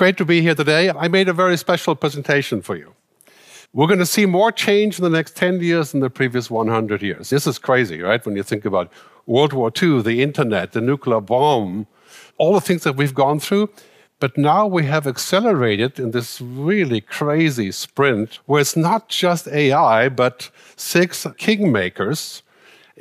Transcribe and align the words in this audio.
great 0.00 0.16
to 0.16 0.24
be 0.24 0.40
here 0.40 0.54
today. 0.54 0.88
I 0.88 1.08
made 1.08 1.28
a 1.28 1.34
very 1.34 1.58
special 1.58 1.94
presentation 1.94 2.62
for 2.62 2.74
you. 2.74 2.94
We're 3.74 3.86
going 3.86 3.98
to 3.98 4.06
see 4.06 4.24
more 4.24 4.50
change 4.50 4.98
in 4.98 5.02
the 5.02 5.10
next 5.10 5.36
10 5.36 5.60
years 5.60 5.92
than 5.92 6.00
the 6.00 6.08
previous 6.08 6.50
100 6.50 7.02
years. 7.02 7.28
This 7.28 7.46
is 7.46 7.58
crazy, 7.58 8.00
right? 8.00 8.24
When 8.24 8.34
you 8.34 8.42
think 8.42 8.64
about 8.64 8.90
World 9.26 9.52
War 9.52 9.70
II, 9.70 10.00
the 10.00 10.22
internet, 10.22 10.72
the 10.72 10.80
nuclear 10.80 11.20
bomb, 11.20 11.86
all 12.38 12.54
the 12.54 12.62
things 12.62 12.82
that 12.84 12.96
we've 12.96 13.14
gone 13.14 13.40
through. 13.40 13.68
But 14.20 14.38
now 14.38 14.66
we 14.66 14.86
have 14.86 15.06
accelerated 15.06 16.00
in 16.00 16.12
this 16.12 16.40
really 16.40 17.02
crazy 17.02 17.70
sprint 17.70 18.38
where 18.46 18.62
it's 18.62 18.76
not 18.76 19.10
just 19.10 19.48
AI, 19.48 20.08
but 20.08 20.50
six 20.76 21.26
kingmakers. 21.46 22.40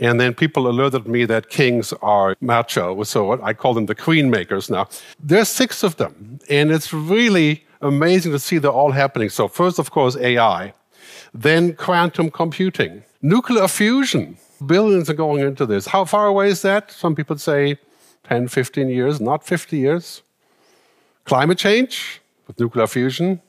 And 0.02 0.20
then 0.20 0.34
people 0.34 0.68
alerted 0.68 1.08
me 1.08 1.26
that 1.26 1.50
kings 1.50 1.94
are 2.02 2.36
macho, 2.40 3.04
so 3.04 3.42
I 3.44 3.54
call 3.54 3.74
them 3.74 3.86
the 3.86 3.96
queen 3.96 4.30
makers 4.30 4.70
now. 4.70 4.88
There's 5.22 5.50
six 5.50 5.84
of 5.84 5.98
them, 5.98 6.40
and 6.50 6.72
it's 6.72 6.94
really 6.94 7.66
amazing 7.82 8.32
to 8.32 8.40
see 8.40 8.58
they're 8.60 8.72
all 8.72 8.92
happening. 8.92 9.30
So, 9.30 9.48
first, 9.48 9.78
of 9.78 9.92
course, 9.92 10.16
AI, 10.16 10.74
then 11.34 11.74
quantum 11.74 12.32
computing, 12.32 13.04
nuclear 13.22 13.68
fusion. 13.68 14.38
Billions 14.66 15.10
are 15.10 15.14
going 15.14 15.42
into 15.42 15.66
this. 15.66 15.88
How 15.88 16.06
far 16.06 16.28
away 16.28 16.50
is 16.50 16.62
that? 16.62 16.92
Some 16.92 17.16
people 17.16 17.38
say 17.38 17.78
10, 18.24 18.48
15 18.48 18.90
years, 18.90 19.20
not 19.20 19.46
50 19.46 19.78
years. 19.78 20.22
Climate 21.26 21.58
change 21.58 22.22
with 22.48 22.60
nuclear 22.60 22.88
fusion. 22.88 23.42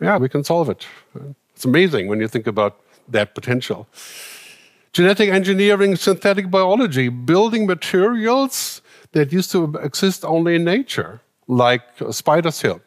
Yeah, 0.00 0.18
we 0.18 0.28
can 0.28 0.44
solve 0.44 0.68
it. 0.68 0.86
It's 1.54 1.64
amazing 1.64 2.08
when 2.08 2.20
you 2.20 2.28
think 2.28 2.46
about 2.46 2.78
that 3.08 3.34
potential. 3.34 3.86
Genetic 4.96 5.28
engineering, 5.28 5.94
synthetic 5.94 6.50
biology, 6.50 7.10
building 7.10 7.66
materials 7.66 8.80
that 9.12 9.30
used 9.30 9.52
to 9.52 9.74
exist 9.82 10.24
only 10.24 10.54
in 10.54 10.64
nature, 10.64 11.20
like 11.48 11.82
spider 12.12 12.50
silk, 12.50 12.82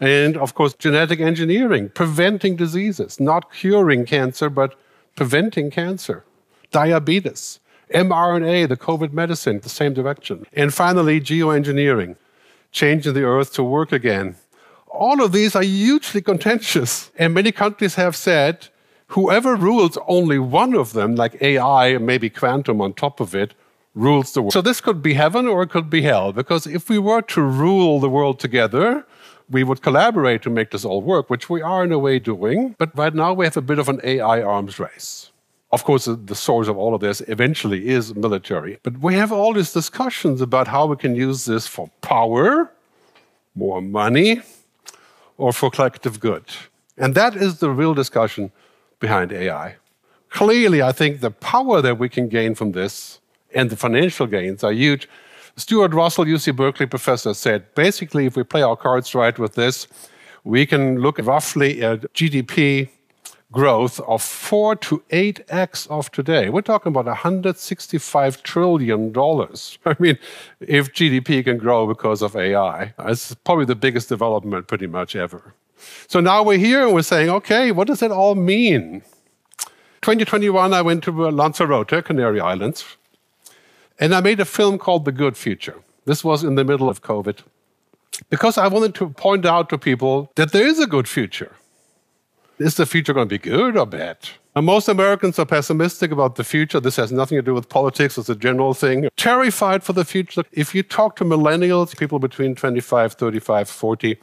and 0.00 0.36
of 0.36 0.56
course, 0.56 0.74
genetic 0.74 1.20
engineering, 1.20 1.88
preventing 1.94 2.56
diseases, 2.56 3.20
not 3.20 3.52
curing 3.52 4.04
cancer, 4.04 4.50
but 4.50 4.74
preventing 5.14 5.70
cancer. 5.70 6.24
Diabetes, 6.72 7.60
mRNA, 7.94 8.68
the 8.68 8.76
COVID 8.76 9.12
medicine, 9.12 9.60
the 9.60 9.68
same 9.68 9.94
direction. 9.94 10.44
And 10.54 10.74
finally, 10.74 11.20
geoengineering, 11.20 12.16
changing 12.72 13.14
the 13.14 13.22
earth 13.22 13.52
to 13.52 13.62
work 13.62 13.92
again. 13.92 14.34
All 14.88 15.22
of 15.22 15.30
these 15.30 15.54
are 15.54 15.62
hugely 15.62 16.22
contentious. 16.22 17.12
And 17.16 17.32
many 17.32 17.52
countries 17.52 17.94
have 17.94 18.16
said 18.16 18.66
whoever 19.12 19.54
rules 19.54 19.98
only 20.08 20.38
one 20.38 20.74
of 20.74 20.92
them, 20.92 21.14
like 21.14 21.40
AI 21.40 21.98
maybe 21.98 22.30
quantum 22.30 22.80
on 22.80 22.94
top 22.94 23.20
of 23.20 23.34
it, 23.34 23.54
rules 23.94 24.32
the 24.32 24.40
world. 24.42 24.52
So 24.52 24.62
this 24.62 24.80
could 24.80 25.02
be 25.02 25.14
heaven 25.14 25.46
or 25.46 25.62
it 25.62 25.70
could 25.70 25.90
be 25.90 26.02
hell, 26.02 26.32
because 26.32 26.66
if 26.66 26.88
we 26.88 26.98
were 26.98 27.22
to 27.22 27.42
rule 27.42 28.00
the 28.00 28.08
world 28.08 28.40
together, 28.40 29.06
we 29.50 29.64
would 29.64 29.82
collaborate 29.82 30.40
to 30.42 30.50
make 30.50 30.70
this 30.70 30.84
all 30.84 31.02
work, 31.02 31.28
which 31.28 31.50
we 31.50 31.60
are 31.60 31.84
in 31.84 31.92
a 31.92 31.98
way 31.98 32.18
doing. 32.18 32.74
But 32.78 32.96
right 32.96 33.14
now 33.14 33.34
we 33.34 33.44
have 33.44 33.56
a 33.56 33.62
bit 33.62 33.78
of 33.78 33.88
an 33.88 34.00
AI 34.02 34.40
arms 34.40 34.78
race. 34.78 35.30
Of 35.72 35.84
course, 35.84 36.04
the 36.04 36.34
source 36.34 36.68
of 36.68 36.76
all 36.76 36.94
of 36.94 37.00
this 37.00 37.22
eventually 37.28 37.88
is 37.88 38.14
military. 38.14 38.78
But 38.82 38.98
we 39.00 39.14
have 39.14 39.32
all 39.32 39.54
these 39.54 39.72
discussions 39.72 40.40
about 40.40 40.68
how 40.68 40.86
we 40.86 40.96
can 40.96 41.14
use 41.14 41.46
this 41.46 41.66
for 41.66 41.90
power, 42.02 42.70
more 43.54 43.80
money, 43.80 44.42
or 45.38 45.52
for 45.52 45.70
collective 45.70 46.20
good. 46.20 46.44
And 46.98 47.14
that 47.14 47.36
is 47.36 47.58
the 47.58 47.70
real 47.70 47.94
discussion 47.94 48.52
behind 49.02 49.32
AI. 49.32 49.76
Clearly, 50.30 50.80
I 50.80 50.92
think 50.92 51.20
the 51.20 51.30
power 51.30 51.82
that 51.82 51.98
we 51.98 52.08
can 52.08 52.28
gain 52.28 52.54
from 52.54 52.72
this 52.72 53.20
and 53.54 53.68
the 53.68 53.76
financial 53.76 54.26
gains 54.26 54.64
are 54.64 54.72
huge. 54.72 55.06
Stuart 55.56 55.92
Russell, 55.92 56.24
UC 56.24 56.56
Berkeley 56.56 56.86
professor, 56.86 57.34
said 57.34 57.74
basically, 57.74 58.24
if 58.24 58.36
we 58.36 58.44
play 58.44 58.62
our 58.62 58.76
cards 58.76 59.14
right 59.14 59.38
with 59.38 59.54
this, 59.54 59.86
we 60.44 60.64
can 60.64 61.00
look 61.00 61.18
roughly 61.18 61.84
at 61.84 62.00
GDP 62.14 62.88
growth 63.52 64.00
of 64.00 64.22
4 64.22 64.76
to 64.76 65.02
8x 65.10 65.86
of 65.90 66.10
today. 66.10 66.48
We're 66.48 66.62
talking 66.62 66.90
about 66.90 67.04
165 67.04 68.42
trillion 68.42 69.12
dollars. 69.12 69.78
I 69.84 69.94
mean, 69.98 70.16
if 70.60 70.94
GDP 70.94 71.44
can 71.44 71.58
grow 71.58 71.86
because 71.86 72.22
of 72.22 72.34
AI, 72.34 72.94
it's 73.00 73.34
probably 73.44 73.66
the 73.66 73.74
biggest 73.76 74.08
development 74.08 74.68
pretty 74.68 74.86
much 74.86 75.14
ever. 75.14 75.54
So 76.08 76.20
now 76.20 76.42
we're 76.42 76.58
here 76.58 76.84
and 76.84 76.94
we're 76.94 77.02
saying, 77.02 77.30
okay, 77.30 77.72
what 77.72 77.86
does 77.86 78.02
it 78.02 78.10
all 78.10 78.34
mean? 78.34 79.02
2021, 80.02 80.74
I 80.74 80.82
went 80.82 81.04
to 81.04 81.12
Lanzarote, 81.12 82.04
Canary 82.04 82.40
Islands, 82.40 82.96
and 84.00 84.14
I 84.14 84.20
made 84.20 84.40
a 84.40 84.44
film 84.44 84.78
called 84.78 85.04
The 85.04 85.12
Good 85.12 85.36
Future. 85.36 85.76
This 86.04 86.24
was 86.24 86.42
in 86.42 86.56
the 86.56 86.64
middle 86.64 86.88
of 86.88 87.02
COVID. 87.02 87.38
Because 88.28 88.58
I 88.58 88.66
wanted 88.66 88.94
to 88.96 89.10
point 89.10 89.46
out 89.46 89.68
to 89.70 89.78
people 89.78 90.30
that 90.34 90.52
there 90.52 90.66
is 90.66 90.78
a 90.78 90.86
good 90.86 91.08
future. 91.08 91.52
Is 92.58 92.76
the 92.76 92.86
future 92.86 93.12
going 93.12 93.28
to 93.28 93.34
be 93.34 93.38
good 93.38 93.76
or 93.76 93.86
bad? 93.86 94.18
Most 94.54 94.88
Americans 94.88 95.38
are 95.38 95.46
pessimistic 95.46 96.12
about 96.12 96.34
the 96.34 96.44
future. 96.44 96.78
This 96.78 96.96
has 96.96 97.10
nothing 97.10 97.38
to 97.38 97.42
do 97.42 97.54
with 97.54 97.68
politics, 97.68 98.18
it's 98.18 98.28
a 98.28 98.36
general 98.36 98.74
thing. 98.74 99.08
Terrified 99.16 99.82
for 99.82 99.94
the 99.94 100.04
future. 100.04 100.44
If 100.52 100.74
you 100.74 100.82
talk 100.82 101.16
to 101.16 101.24
millennials, 101.24 101.96
people 101.96 102.18
between 102.18 102.54
25, 102.54 103.14
35, 103.14 103.68
40, 103.70 104.18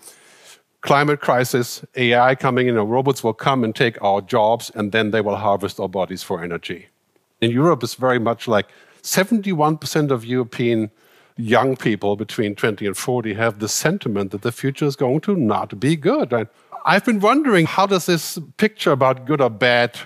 climate 0.82 1.20
crisis, 1.20 1.84
AI 1.96 2.36
coming 2.36 2.68
in, 2.68 2.76
robots 2.76 3.24
will 3.24 3.34
come 3.34 3.64
and 3.64 3.76
take 3.76 4.02
our 4.02 4.22
jobs, 4.22 4.72
and 4.76 4.92
then 4.92 5.12
they 5.12 5.22
will 5.22 5.36
harvest 5.36 5.80
our 5.80 5.90
bodies 5.90 6.24
for 6.24 6.44
energy. 6.44 6.88
In 7.42 7.52
Europe, 7.52 7.84
it's 7.84 7.96
very 7.96 8.20
much 8.20 8.48
like 8.48 8.68
71% 9.02 10.12
of 10.12 10.26
European 10.26 10.92
young 11.38 11.78
people 11.78 12.16
between 12.18 12.54
20 12.54 12.86
and 12.86 12.98
40 12.98 13.34
have 13.36 13.60
the 13.60 13.70
sentiment 13.70 14.32
that 14.32 14.42
the 14.42 14.52
future 14.52 14.86
is 14.86 14.96
going 14.96 15.22
to 15.22 15.36
not 15.36 15.80
be 15.80 15.96
good. 15.96 16.34
I've 16.86 17.06
been 17.06 17.20
wondering 17.20 17.66
how 17.66 17.86
does 17.86 18.06
this 18.06 18.38
picture 18.58 18.92
about 18.92 19.26
good 19.26 19.40
or 19.40 19.50
bad 19.50 19.98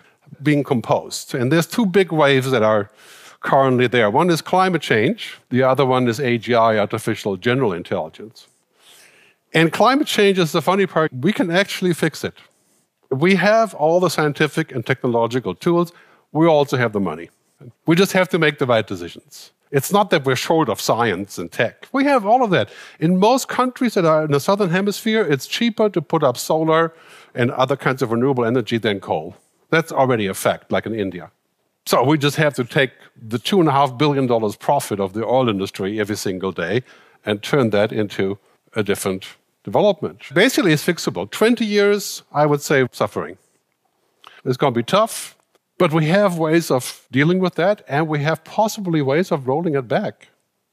being 0.42 0.64
composed? 0.64 1.34
And 1.34 1.52
there's 1.52 1.66
two 1.66 1.86
big 1.86 2.12
waves 2.12 2.52
that 2.52 2.62
are 2.62 2.92
currently 3.42 3.88
there. 3.88 4.10
One 4.10 4.30
is 4.30 4.42
climate 4.42 4.82
change, 4.82 5.38
the 5.50 5.64
other 5.64 5.86
one 5.86 6.08
is 6.08 6.20
AGI, 6.20 6.78
artificial 6.80 7.36
general 7.38 7.74
intelligence. 7.74 8.48
And 9.54 9.72
climate 9.72 10.08
change 10.08 10.40
is 10.40 10.52
the 10.52 10.62
funny 10.62 10.88
part, 10.88 11.12
we 11.14 11.32
can 11.32 11.52
actually 11.52 11.94
fix 11.94 12.24
it. 12.24 12.34
We 13.12 13.36
have 13.36 13.76
all 13.76 14.00
the 14.00 14.10
scientific 14.10 14.72
and 14.72 14.86
technological 14.86 15.54
tools, 15.54 15.92
we 16.32 16.48
also 16.48 16.78
have 16.78 16.94
the 16.94 17.00
money. 17.00 17.30
We 17.86 17.96
just 17.96 18.14
have 18.14 18.28
to 18.30 18.40
make 18.40 18.58
the 18.58 18.66
right 18.66 18.86
decisions. 18.86 19.52
It's 19.72 19.92
not 19.92 20.10
that 20.10 20.26
we're 20.26 20.36
short 20.36 20.70
of 20.70 20.82
science 20.82 21.38
and 21.38 21.52
tech. 21.52 21.88
We 21.92 22.04
have 22.06 22.26
all 22.26 22.44
of 22.44 22.52
that. 22.52 22.70
In 23.00 23.18
most 23.18 23.48
countries 23.48 23.94
that 23.96 24.06
are 24.06 24.26
in 24.26 24.32
the 24.32 24.40
southern 24.40 24.70
hemisphere, 24.70 25.22
it's 25.22 25.48
cheaper 25.48 25.90
to 25.90 26.02
put 26.02 26.24
up 26.24 26.38
solar 26.38 26.94
and 27.34 27.50
other 27.52 27.76
kinds 27.76 28.02
of 28.02 28.12
renewable 28.12 28.46
energy 28.46 28.78
than 28.78 29.00
coal. 29.00 29.36
That's 29.70 29.92
already 29.92 30.28
a 30.28 30.34
fact, 30.34 30.72
like 30.72 30.86
in 30.86 30.94
India. 30.94 31.32
So 31.86 32.04
we 32.04 32.18
just 32.18 32.38
have 32.38 32.54
to 32.56 32.64
take 32.64 32.92
the 33.20 33.40
$2.5 33.40 33.98
billion 33.98 34.54
profit 34.54 35.00
of 35.00 35.14
the 35.14 35.26
oil 35.26 35.50
industry 35.50 36.00
every 36.00 36.18
single 36.18 36.52
day 36.52 36.84
and 37.26 37.42
turn 37.42 37.72
that 37.72 37.92
into 37.92 38.38
a 38.76 38.84
different 38.84 39.26
development. 39.64 40.22
Basically, 40.34 40.74
it's 40.74 40.86
fixable. 40.86 41.30
20 41.30 41.66
years, 41.66 42.24
I 42.32 42.46
would 42.46 42.62
say, 42.62 42.88
suffering. 42.92 43.38
It's 44.46 44.58
going 44.58 44.74
to 44.74 44.78
be 44.78 44.84
tough. 44.84 45.38
But 45.78 45.92
we 45.92 46.06
have 46.06 46.38
ways 46.38 46.70
of 46.70 47.08
dealing 47.12 47.40
with 47.40 47.56
that, 47.56 47.84
and 47.88 48.08
we 48.08 48.20
have 48.20 48.44
possibly 48.44 49.02
ways 49.02 49.32
of 49.32 49.48
rolling 49.48 49.76
it 49.76 49.88
back. 49.88 50.28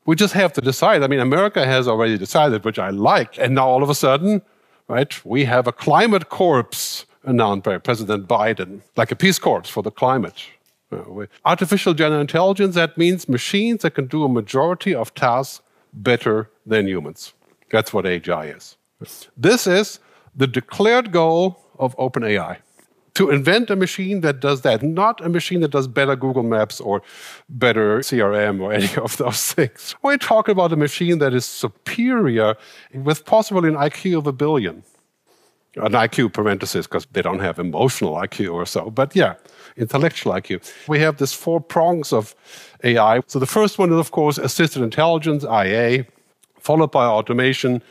We 0.05 0.15
just 0.15 0.35
have 0.35 0.53
to 0.55 0.61
decide. 0.61 1.03
I 1.03 1.07
mean, 1.07 1.21
America 1.21 1.65
has 1.65 1.89
already 1.89 2.19
decided, 2.19 2.65
which 2.65 2.79
I 2.79 2.91
like. 2.91 3.39
And 3.39 3.55
now 3.55 3.69
all 3.69 3.83
of 3.83 3.91
a 3.91 3.95
sudden, 3.95 4.43
right, 4.89 5.25
we 5.25 5.45
have 5.45 5.67
a 5.67 5.73
climate 5.73 6.29
corps 6.29 7.07
announced 7.25 7.65
by 7.65 7.79
President 7.79 8.29
Biden, 8.29 8.83
like 8.97 9.11
a 9.11 9.17
peace 9.17 9.39
corps 9.39 9.65
for 9.65 9.83
the 9.83 9.91
climate. 9.91 10.45
Uh, 10.93 11.27
artificial 11.45 11.95
general 11.95 12.21
intelligence, 12.21 12.75
that 12.75 12.99
means 12.99 13.29
machines 13.29 13.83
that 13.83 13.95
can 13.95 14.07
do 14.07 14.25
a 14.25 14.29
majority 14.29 14.95
of 14.95 15.15
tasks 15.15 15.63
better 15.93 16.51
than 16.67 16.87
humans. 16.87 17.33
That's 17.71 17.93
what 17.93 18.05
AGI 18.05 18.57
is. 18.57 18.77
This 19.37 19.67
is 19.67 20.01
the 20.35 20.47
declared 20.47 21.13
goal 21.13 21.61
of 21.79 21.97
OpenAI 21.97 22.59
to 23.15 23.31
invent 23.31 23.71
a 23.71 23.77
machine 23.77 24.21
that 24.21 24.41
does 24.41 24.61
that, 24.63 24.83
not 24.83 25.21
a 25.25 25.29
machine 25.29 25.61
that 25.61 25.71
does 25.71 25.89
better 25.89 26.15
Google 26.15 26.43
Maps 26.43 26.81
or 26.81 27.03
better 27.49 27.99
CRM 27.99 28.61
or 28.61 28.73
any 28.73 28.95
of 28.97 29.17
those 29.17 29.53
things. 29.53 29.95
We're 30.03 30.17
talking 30.17 30.53
about 30.53 30.73
a 30.73 30.77
machine 30.77 31.19
that 31.19 31.35
is 31.35 31.45
superior 31.45 32.57
with 32.95 33.25
possibly 33.25 33.69
an 33.69 33.75
IQ 33.75 34.19
of 34.19 34.27
a 34.27 34.33
billion. 34.33 34.85
An 35.77 35.93
IQ 35.93 36.33
parenthesis, 36.33 36.87
because 36.87 37.07
they 37.13 37.23
don't 37.23 37.39
have 37.39 37.59
emotional 37.59 38.15
IQ 38.15 38.53
or 38.53 38.67
so, 38.67 38.91
but 38.91 39.15
yeah, 39.15 39.35
intellectual 39.77 40.33
IQ. 40.33 40.69
We 40.89 40.99
have 40.99 41.19
this 41.19 41.33
four 41.33 41.61
prongs 41.61 42.13
of 42.13 42.35
AI. 42.83 43.21
So 43.27 43.39
the 43.39 43.47
first 43.47 43.79
one 43.79 43.93
is, 43.93 43.99
of 43.99 44.11
course, 44.11 44.37
assisted 44.37 44.83
intelligence, 44.83 45.45
IA, 45.45 46.07
followed 46.59 46.91
by 46.91 47.07
automation, 47.07 47.83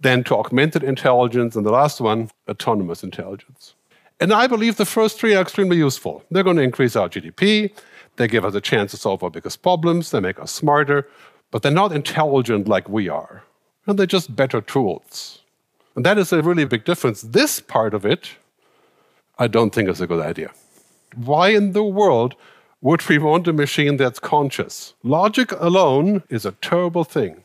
then 0.00 0.24
to 0.24 0.36
augmented 0.36 0.82
intelligence, 0.82 1.56
and 1.56 1.64
the 1.64 1.70
last 1.70 2.00
one, 2.00 2.30
autonomous 2.48 3.02
intelligence. 3.02 3.74
And 4.20 4.32
I 4.32 4.46
believe 4.46 4.76
the 4.76 4.84
first 4.84 5.18
three 5.18 5.34
are 5.34 5.42
extremely 5.42 5.76
useful. 5.76 6.24
They're 6.30 6.42
going 6.42 6.56
to 6.56 6.62
increase 6.62 6.96
our 6.96 7.08
GDP, 7.08 7.70
they 8.16 8.28
give 8.28 8.44
us 8.44 8.54
a 8.54 8.60
chance 8.60 8.90
to 8.92 8.96
solve 8.96 9.22
our 9.22 9.30
biggest 9.30 9.62
problems, 9.62 10.10
they 10.10 10.20
make 10.20 10.40
us 10.40 10.50
smarter, 10.50 11.08
but 11.50 11.62
they're 11.62 11.72
not 11.72 11.92
intelligent 11.92 12.66
like 12.66 12.88
we 12.88 13.08
are. 13.08 13.42
And 13.86 13.98
they're 13.98 14.06
just 14.06 14.34
better 14.34 14.60
tools. 14.60 15.42
And 15.94 16.04
that 16.04 16.18
is 16.18 16.32
a 16.32 16.42
really 16.42 16.64
big 16.64 16.84
difference. 16.84 17.22
This 17.22 17.60
part 17.60 17.94
of 17.94 18.04
it, 18.04 18.30
I 19.38 19.46
don't 19.46 19.74
think 19.74 19.88
is 19.88 20.00
a 20.00 20.06
good 20.06 20.24
idea. 20.24 20.50
Why 21.14 21.48
in 21.50 21.72
the 21.72 21.84
world 21.84 22.34
would 22.82 23.06
we 23.08 23.18
want 23.18 23.48
a 23.48 23.52
machine 23.52 23.96
that's 23.96 24.18
conscious? 24.18 24.94
Logic 25.02 25.50
alone 25.52 26.22
is 26.28 26.44
a 26.44 26.52
terrible 26.52 27.04
thing. 27.04 27.42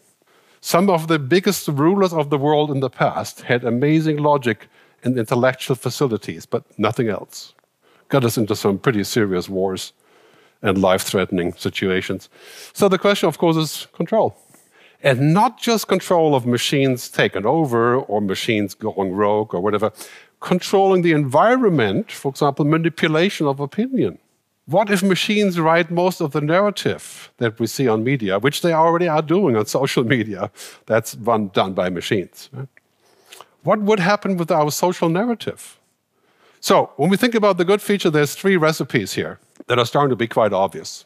Some 0.64 0.92
of 0.92 1.08
the 1.08 1.18
biggest 1.18 1.68
rulers 1.68 2.14
of 2.14 2.30
the 2.30 2.38
world 2.38 2.70
in 2.70 2.82
the 2.82 2.90
past 2.90 3.42
had 3.42 3.64
amazing 3.64 4.18
logic 4.18 4.68
and 5.04 5.18
intellectual 5.18 5.76
facilities, 5.76 6.46
but 6.46 6.64
nothing 6.78 7.10
else. 7.10 7.56
Got 8.10 8.26
us 8.26 8.38
into 8.38 8.56
some 8.56 8.78
pretty 8.78 9.04
serious 9.04 9.50
wars 9.50 9.94
and 10.62 10.80
life 10.80 11.02
threatening 11.02 11.54
situations. 11.54 12.30
So 12.74 12.88
the 12.88 13.00
question, 13.00 13.28
of 13.28 13.40
course, 13.40 13.58
is 13.58 13.88
control. 13.94 14.38
And 15.02 15.34
not 15.34 15.60
just 15.60 15.88
control 15.88 16.36
of 16.36 16.46
machines 16.46 17.10
taken 17.10 17.44
over 17.48 17.96
or 17.96 18.22
machines 18.22 18.76
going 18.76 19.14
rogue 19.14 19.56
or 19.56 19.62
whatever, 19.62 19.92
controlling 20.42 21.02
the 21.02 21.14
environment, 21.14 22.12
for 22.12 22.30
example, 22.30 22.66
manipulation 22.66 23.48
of 23.48 23.60
opinion. 23.60 24.20
What 24.66 24.90
if 24.92 25.02
machines 25.04 25.60
write 25.60 25.90
most 25.90 26.22
of 26.22 26.32
the 26.32 26.42
narrative 26.42 27.32
that 27.38 27.60
we 27.60 27.68
see 27.68 27.88
on 27.88 28.04
media, 28.04 28.40
which 28.40 28.62
they 28.62 28.74
already 28.74 29.08
are 29.08 29.22
doing 29.22 29.56
on 29.56 29.66
social 29.80 30.04
media? 30.04 30.52
That's 30.86 31.16
one 31.16 31.50
done 31.50 31.74
by 31.74 31.90
machines. 31.90 32.50
What 33.64 33.82
would 33.82 34.00
happen 34.00 34.38
with 34.38 34.52
our 34.52 34.72
social 34.72 35.10
narrative? 35.10 35.80
So, 36.60 36.92
when 36.98 37.10
we 37.10 37.18
think 37.18 37.34
about 37.34 37.58
the 37.58 37.66
good 37.66 37.82
feature, 37.82 38.12
there's 38.12 38.36
three 38.36 38.56
recipes 38.56 39.14
here 39.14 39.40
that 39.68 39.80
are 39.80 39.86
starting 39.86 40.12
to 40.12 40.16
be 40.16 40.28
quite 40.28 40.54
obvious. 40.54 41.06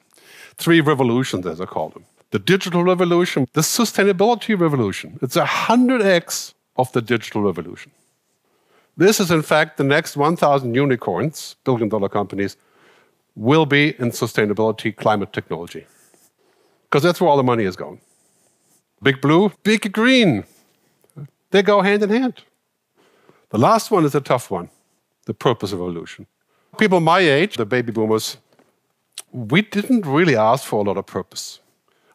Three 0.58 0.82
revolutions, 0.82 1.46
as 1.46 1.62
I 1.62 1.66
call 1.66 1.90
them 1.90 2.06
the 2.32 2.40
digital 2.40 2.84
revolution, 2.84 3.48
the 3.54 3.62
sustainability 3.62 4.60
revolution. 4.60 5.18
It's 5.22 5.38
a 5.38 5.46
100x 5.46 6.54
of 6.76 6.92
the 6.92 7.02
digital 7.02 7.42
revolution. 7.44 7.94
This 8.98 9.22
is, 9.22 9.32
in 9.32 9.42
fact, 9.42 9.78
the 9.78 9.86
next 9.86 10.18
1,000 10.18 10.76
unicorns, 10.76 11.56
billion 11.64 11.88
dollar 11.88 12.10
companies, 12.10 12.58
will 13.36 13.66
be 13.66 13.90
in 14.00 14.12
sustainability 14.12 14.96
climate 14.96 15.34
technology. 15.34 15.86
Because 16.84 17.04
that's 17.04 17.20
where 17.20 17.30
all 17.30 17.38
the 17.38 17.44
money 17.44 17.64
is 17.64 17.76
going. 17.76 18.00
Big 19.04 19.22
blue, 19.22 19.52
big 19.64 19.92
green. 19.92 20.46
They 21.52 21.62
go 21.62 21.82
hand 21.82 22.04
in 22.04 22.10
hand. 22.10 22.44
The 23.50 23.58
last 23.58 23.92
one 23.92 24.06
is 24.06 24.16
a 24.16 24.22
tough 24.22 24.50
one 24.52 24.70
the 25.26 25.34
purpose 25.34 25.72
of 25.72 25.80
evolution. 25.80 26.28
People 26.78 27.00
my 27.00 27.20
age, 27.20 27.58
the 27.58 27.66
baby 27.66 27.92
boomers, 27.92 28.38
we 29.32 29.62
didn't 29.64 30.06
really 30.06 30.36
ask 30.36 30.64
for 30.64 30.80
a 30.80 30.84
lot 30.84 30.98
of 30.98 31.06
purpose. 31.06 31.60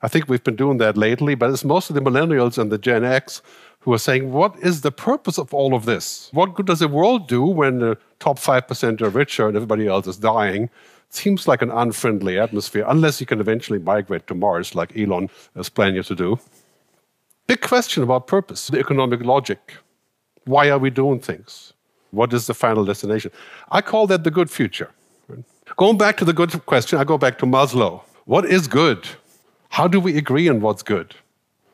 I 0.02 0.08
think 0.08 0.28
we've 0.28 0.44
been 0.44 0.56
doing 0.56 0.78
that 0.78 0.96
lately, 0.96 1.34
but 1.34 1.50
it's 1.50 1.64
mostly 1.64 1.94
the 1.94 2.00
millennials 2.00 2.56
and 2.56 2.70
the 2.70 2.78
Gen 2.78 3.04
X 3.04 3.42
who 3.80 3.92
are 3.92 3.98
saying, 3.98 4.32
What 4.32 4.58
is 4.60 4.80
the 4.80 4.92
purpose 4.92 5.38
of 5.38 5.52
all 5.52 5.74
of 5.74 5.84
this? 5.84 6.30
What 6.32 6.54
good 6.54 6.66
does 6.66 6.78
the 6.78 6.88
world 6.88 7.28
do 7.28 7.42
when 7.42 7.80
the 7.80 7.98
top 8.18 8.38
5% 8.38 9.00
are 9.02 9.10
richer 9.10 9.46
and 9.48 9.56
everybody 9.56 9.86
else 9.86 10.06
is 10.06 10.16
dying? 10.16 10.70
Seems 11.10 11.48
like 11.48 11.60
an 11.60 11.70
unfriendly 11.70 12.38
atmosphere, 12.38 12.84
unless 12.88 13.20
you 13.20 13.26
can 13.26 13.40
eventually 13.40 13.80
migrate 13.80 14.26
to 14.28 14.34
Mars, 14.34 14.74
like 14.76 14.96
Elon 14.96 15.28
is 15.56 15.68
planning 15.68 16.02
to 16.02 16.14
do. 16.14 16.38
Big 17.48 17.60
question 17.60 18.04
about 18.04 18.28
purpose, 18.28 18.68
the 18.68 18.78
economic 18.78 19.20
logic. 19.24 19.74
Why 20.44 20.70
are 20.70 20.78
we 20.78 20.88
doing 20.88 21.18
things? 21.18 21.72
What 22.12 22.32
is 22.32 22.46
the 22.46 22.54
final 22.54 22.84
destination? 22.84 23.32
I 23.72 23.80
call 23.80 24.06
that 24.06 24.22
the 24.22 24.30
good 24.30 24.50
future. 24.50 24.90
Going 25.76 25.98
back 25.98 26.16
to 26.18 26.24
the 26.24 26.32
good 26.32 26.64
question, 26.66 26.98
I 26.98 27.04
go 27.04 27.18
back 27.18 27.38
to 27.38 27.46
Maslow. 27.46 28.02
What 28.24 28.44
is 28.44 28.68
good? 28.68 29.08
How 29.70 29.88
do 29.88 29.98
we 29.98 30.16
agree 30.16 30.48
on 30.48 30.60
what's 30.60 30.82
good? 30.82 31.14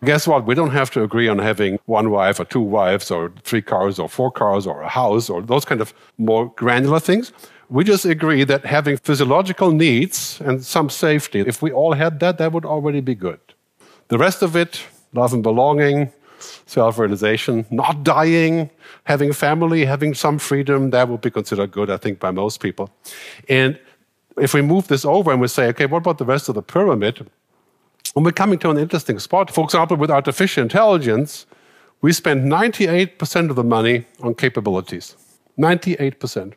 Guess 0.04 0.26
what? 0.26 0.46
We 0.46 0.54
don't 0.54 0.70
have 0.70 0.90
to 0.92 1.02
agree 1.02 1.28
on 1.28 1.38
having 1.38 1.78
one 1.86 2.10
wife 2.10 2.38
or 2.38 2.44
two 2.44 2.60
wives 2.60 3.10
or 3.10 3.32
three 3.42 3.62
cars 3.62 3.98
or 3.98 4.08
four 4.08 4.30
cars 4.30 4.66
or 4.66 4.82
a 4.82 4.88
house 4.88 5.30
or 5.30 5.40
those 5.42 5.64
kind 5.64 5.80
of 5.80 5.94
more 6.18 6.52
granular 6.56 7.00
things. 7.00 7.32
We 7.68 7.82
just 7.82 8.04
agree 8.04 8.44
that 8.44 8.64
having 8.64 8.96
physiological 8.96 9.72
needs 9.72 10.40
and 10.40 10.64
some 10.64 10.88
safety, 10.88 11.40
if 11.40 11.62
we 11.62 11.72
all 11.72 11.94
had 11.94 12.20
that, 12.20 12.38
that 12.38 12.52
would 12.52 12.64
already 12.64 13.00
be 13.00 13.14
good. 13.14 13.40
The 14.08 14.18
rest 14.18 14.42
of 14.42 14.54
it, 14.54 14.82
love 15.12 15.32
and 15.32 15.42
belonging, 15.42 16.12
self 16.66 16.98
realization, 16.98 17.66
not 17.70 18.04
dying, 18.04 18.70
having 19.04 19.30
a 19.30 19.34
family, 19.34 19.84
having 19.84 20.14
some 20.14 20.38
freedom, 20.38 20.90
that 20.90 21.08
would 21.08 21.20
be 21.20 21.30
considered 21.30 21.72
good, 21.72 21.90
I 21.90 21.96
think, 21.96 22.20
by 22.20 22.30
most 22.30 22.60
people. 22.60 22.90
And 23.48 23.78
if 24.38 24.54
we 24.54 24.62
move 24.62 24.86
this 24.86 25.04
over 25.04 25.32
and 25.32 25.40
we 25.40 25.48
say, 25.48 25.66
okay, 25.68 25.86
what 25.86 25.98
about 25.98 26.18
the 26.18 26.24
rest 26.24 26.48
of 26.48 26.54
the 26.54 26.62
pyramid? 26.62 27.28
And 28.14 28.24
we're 28.24 28.32
coming 28.32 28.58
to 28.60 28.70
an 28.70 28.78
interesting 28.78 29.18
spot. 29.18 29.50
For 29.50 29.64
example, 29.64 29.96
with 29.96 30.10
artificial 30.10 30.62
intelligence, 30.62 31.46
we 32.00 32.12
spend 32.12 32.50
98% 32.50 33.50
of 33.50 33.56
the 33.56 33.64
money 33.64 34.06
on 34.22 34.34
capabilities. 34.34 35.16
98% 35.58 36.52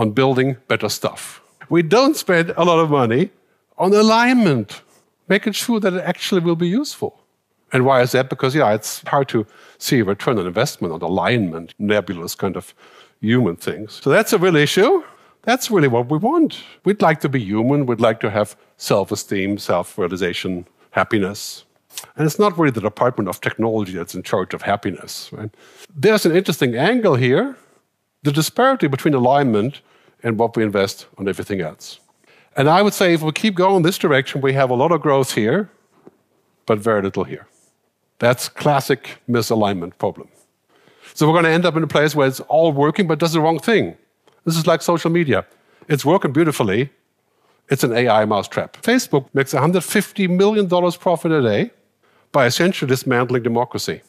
on 0.00 0.12
building 0.12 0.56
better 0.66 0.88
stuff. 0.88 1.42
We 1.68 1.82
don't 1.82 2.16
spend 2.16 2.54
a 2.56 2.64
lot 2.64 2.78
of 2.78 2.90
money 2.90 3.30
on 3.76 3.92
alignment, 3.92 4.80
making 5.28 5.52
sure 5.52 5.78
that 5.78 5.92
it 5.92 6.02
actually 6.02 6.40
will 6.40 6.56
be 6.56 6.66
useful. 6.66 7.22
And 7.70 7.84
why 7.84 8.00
is 8.00 8.12
that? 8.12 8.30
Because, 8.30 8.54
yeah, 8.54 8.72
it's 8.72 9.02
hard 9.06 9.28
to 9.28 9.46
see 9.76 10.00
return 10.00 10.38
on 10.38 10.46
investment 10.46 10.94
on 10.94 11.02
alignment, 11.02 11.74
nebulous 11.78 12.34
kind 12.34 12.56
of 12.56 12.74
human 13.20 13.56
things. 13.56 14.00
So 14.02 14.08
that's 14.08 14.32
a 14.32 14.38
real 14.38 14.56
issue. 14.56 15.04
That's 15.42 15.70
really 15.70 15.88
what 15.88 16.10
we 16.10 16.16
want. 16.16 16.62
We'd 16.84 17.02
like 17.02 17.20
to 17.20 17.28
be 17.28 17.40
human. 17.40 17.84
We'd 17.84 18.00
like 18.00 18.20
to 18.20 18.30
have 18.30 18.56
self 18.78 19.12
esteem, 19.12 19.58
self 19.58 19.98
realization, 19.98 20.66
happiness. 20.92 21.64
And 22.16 22.26
it's 22.26 22.38
not 22.38 22.58
really 22.58 22.72
the 22.72 22.80
Department 22.80 23.28
of 23.28 23.40
Technology 23.42 23.92
that's 23.92 24.14
in 24.14 24.22
charge 24.22 24.54
of 24.54 24.62
happiness. 24.62 25.30
Right? 25.30 25.50
There's 25.94 26.24
an 26.24 26.34
interesting 26.34 26.74
angle 26.74 27.16
here 27.16 27.56
the 28.22 28.32
disparity 28.32 28.86
between 28.86 29.14
alignment 29.14 29.80
and 30.22 30.38
what 30.38 30.56
we 30.56 30.62
invest 30.62 31.06
on 31.18 31.28
everything 31.28 31.60
else. 31.60 32.00
And 32.56 32.68
I 32.68 32.82
would 32.82 32.94
say 32.94 33.14
if 33.14 33.22
we 33.22 33.32
keep 33.32 33.54
going 33.54 33.82
this 33.82 33.98
direction, 33.98 34.40
we 34.40 34.52
have 34.54 34.70
a 34.70 34.74
lot 34.74 34.92
of 34.92 35.00
growth 35.00 35.34
here, 35.34 35.70
but 36.66 36.78
very 36.78 37.02
little 37.02 37.24
here. 37.24 37.46
That's 38.18 38.48
classic 38.48 39.18
misalignment 39.28 39.96
problem. 39.98 40.28
So 41.14 41.26
we're 41.26 41.32
going 41.32 41.44
to 41.44 41.50
end 41.50 41.64
up 41.64 41.76
in 41.76 41.82
a 41.82 41.86
place 41.86 42.14
where 42.14 42.28
it's 42.28 42.40
all 42.40 42.72
working, 42.72 43.06
but 43.06 43.18
does 43.18 43.32
the 43.32 43.40
wrong 43.40 43.58
thing. 43.58 43.96
This 44.44 44.56
is 44.56 44.66
like 44.66 44.82
social 44.82 45.10
media. 45.10 45.46
It's 45.88 46.04
working 46.04 46.32
beautifully, 46.32 46.90
it's 47.68 47.84
an 47.84 47.92
AI 47.92 48.24
mousetrap. 48.24 48.76
Facebook 48.82 49.26
makes 49.32 49.52
$150 49.54 50.28
million 50.28 50.68
profit 50.68 51.32
a 51.32 51.42
day 51.42 51.70
by 52.32 52.46
essentially 52.46 52.88
dismantling 52.88 53.42
democracy 53.42 54.02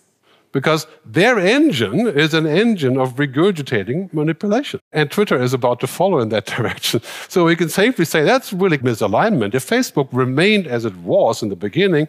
because 0.51 0.87
their 1.05 1.39
engine 1.39 2.07
is 2.07 2.33
an 2.33 2.45
engine 2.45 2.97
of 2.97 3.15
regurgitating 3.15 4.13
manipulation. 4.13 4.79
And 4.91 5.09
Twitter 5.09 5.41
is 5.41 5.53
about 5.53 5.79
to 5.81 5.87
follow 5.87 6.19
in 6.19 6.29
that 6.29 6.45
direction. 6.57 7.01
So 7.29 7.45
we 7.45 7.55
can 7.55 7.69
safely 7.69 8.05
say 8.05 8.23
that's 8.23 8.53
really 8.53 8.77
misalignment. 8.79 9.55
If 9.55 9.67
Facebook 9.67 10.09
remained 10.11 10.67
as 10.67 10.85
it 10.85 10.95
was 10.97 11.41
in 11.41 11.49
the 11.49 11.55
beginning, 11.55 12.07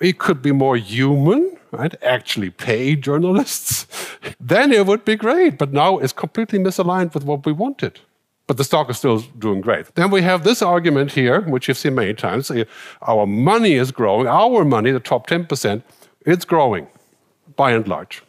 it 0.00 0.18
could 0.18 0.42
be 0.42 0.52
more 0.52 0.76
human, 0.76 1.56
right? 1.72 1.94
Actually 2.02 2.50
pay 2.50 2.96
journalists, 2.96 3.86
then 4.40 4.72
it 4.72 4.86
would 4.86 5.04
be 5.04 5.16
great. 5.16 5.58
But 5.58 5.72
now 5.72 5.98
it's 5.98 6.12
completely 6.12 6.58
misaligned 6.58 7.14
with 7.14 7.24
what 7.24 7.46
we 7.46 7.52
wanted 7.52 8.00
but 8.46 8.56
the 8.56 8.64
stock 8.64 8.90
is 8.90 8.98
still 8.98 9.20
doing 9.38 9.60
great. 9.60 9.94
Then 9.94 10.10
we 10.10 10.22
have 10.22 10.42
this 10.42 10.60
argument 10.60 11.12
here, 11.12 11.42
which 11.42 11.68
you've 11.68 11.78
seen 11.78 11.94
many 11.94 12.14
times. 12.14 12.50
Our 13.02 13.24
money 13.24 13.74
is 13.74 13.92
growing. 13.92 14.26
Our 14.26 14.64
money, 14.64 14.90
the 14.90 14.98
top 14.98 15.28
10%, 15.28 15.84
it's 16.26 16.44
growing 16.44 16.88
by 17.60 17.72
and 17.72 17.86
large, 17.86 18.22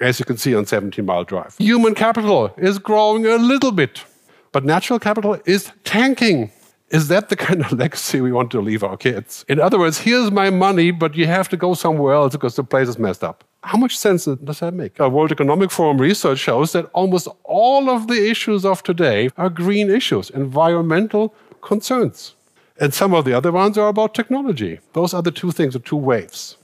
as 0.00 0.18
you 0.18 0.24
can 0.24 0.36
see 0.36 0.56
on 0.56 0.66
17 0.66 1.06
Mile 1.06 1.22
Drive. 1.22 1.54
Human 1.58 1.94
capital 1.94 2.52
is 2.56 2.80
growing 2.80 3.24
a 3.26 3.36
little 3.36 3.70
bit, 3.70 4.04
but 4.50 4.64
natural 4.64 4.98
capital 4.98 5.38
is 5.44 5.70
tanking. 5.84 6.50
Is 6.90 7.06
that 7.06 7.28
the 7.28 7.36
kind 7.36 7.60
of 7.64 7.70
legacy 7.84 8.20
we 8.20 8.32
want 8.32 8.50
to 8.50 8.60
leave 8.60 8.82
our 8.82 8.96
kids? 8.96 9.44
In 9.48 9.60
other 9.60 9.78
words, 9.78 9.98
here's 9.98 10.32
my 10.32 10.50
money, 10.50 10.90
but 10.90 11.14
you 11.14 11.26
have 11.28 11.48
to 11.50 11.56
go 11.56 11.74
somewhere 11.74 12.14
else 12.14 12.32
because 12.32 12.56
the 12.56 12.64
place 12.64 12.88
is 12.88 12.98
messed 12.98 13.22
up. 13.22 13.44
How 13.62 13.78
much 13.78 13.96
sense 13.96 14.24
does 14.24 14.58
that 14.58 14.74
make? 14.74 14.98
Our 15.00 15.08
World 15.08 15.30
Economic 15.30 15.70
Forum 15.70 15.98
research 15.98 16.40
shows 16.40 16.72
that 16.72 16.86
almost 16.86 17.28
all 17.44 17.88
of 17.88 18.08
the 18.08 18.20
issues 18.32 18.64
of 18.64 18.82
today 18.82 19.30
are 19.36 19.48
green 19.48 19.90
issues, 19.90 20.28
environmental 20.30 21.32
concerns. 21.60 22.34
And 22.80 22.92
some 22.92 23.14
of 23.14 23.24
the 23.26 23.32
other 23.32 23.52
ones 23.52 23.78
are 23.78 23.86
about 23.86 24.12
technology. 24.12 24.80
Those 24.92 25.14
are 25.14 25.22
the 25.22 25.30
two 25.30 25.52
things, 25.52 25.74
the 25.74 25.78
two 25.78 26.02
waves. 26.10 26.56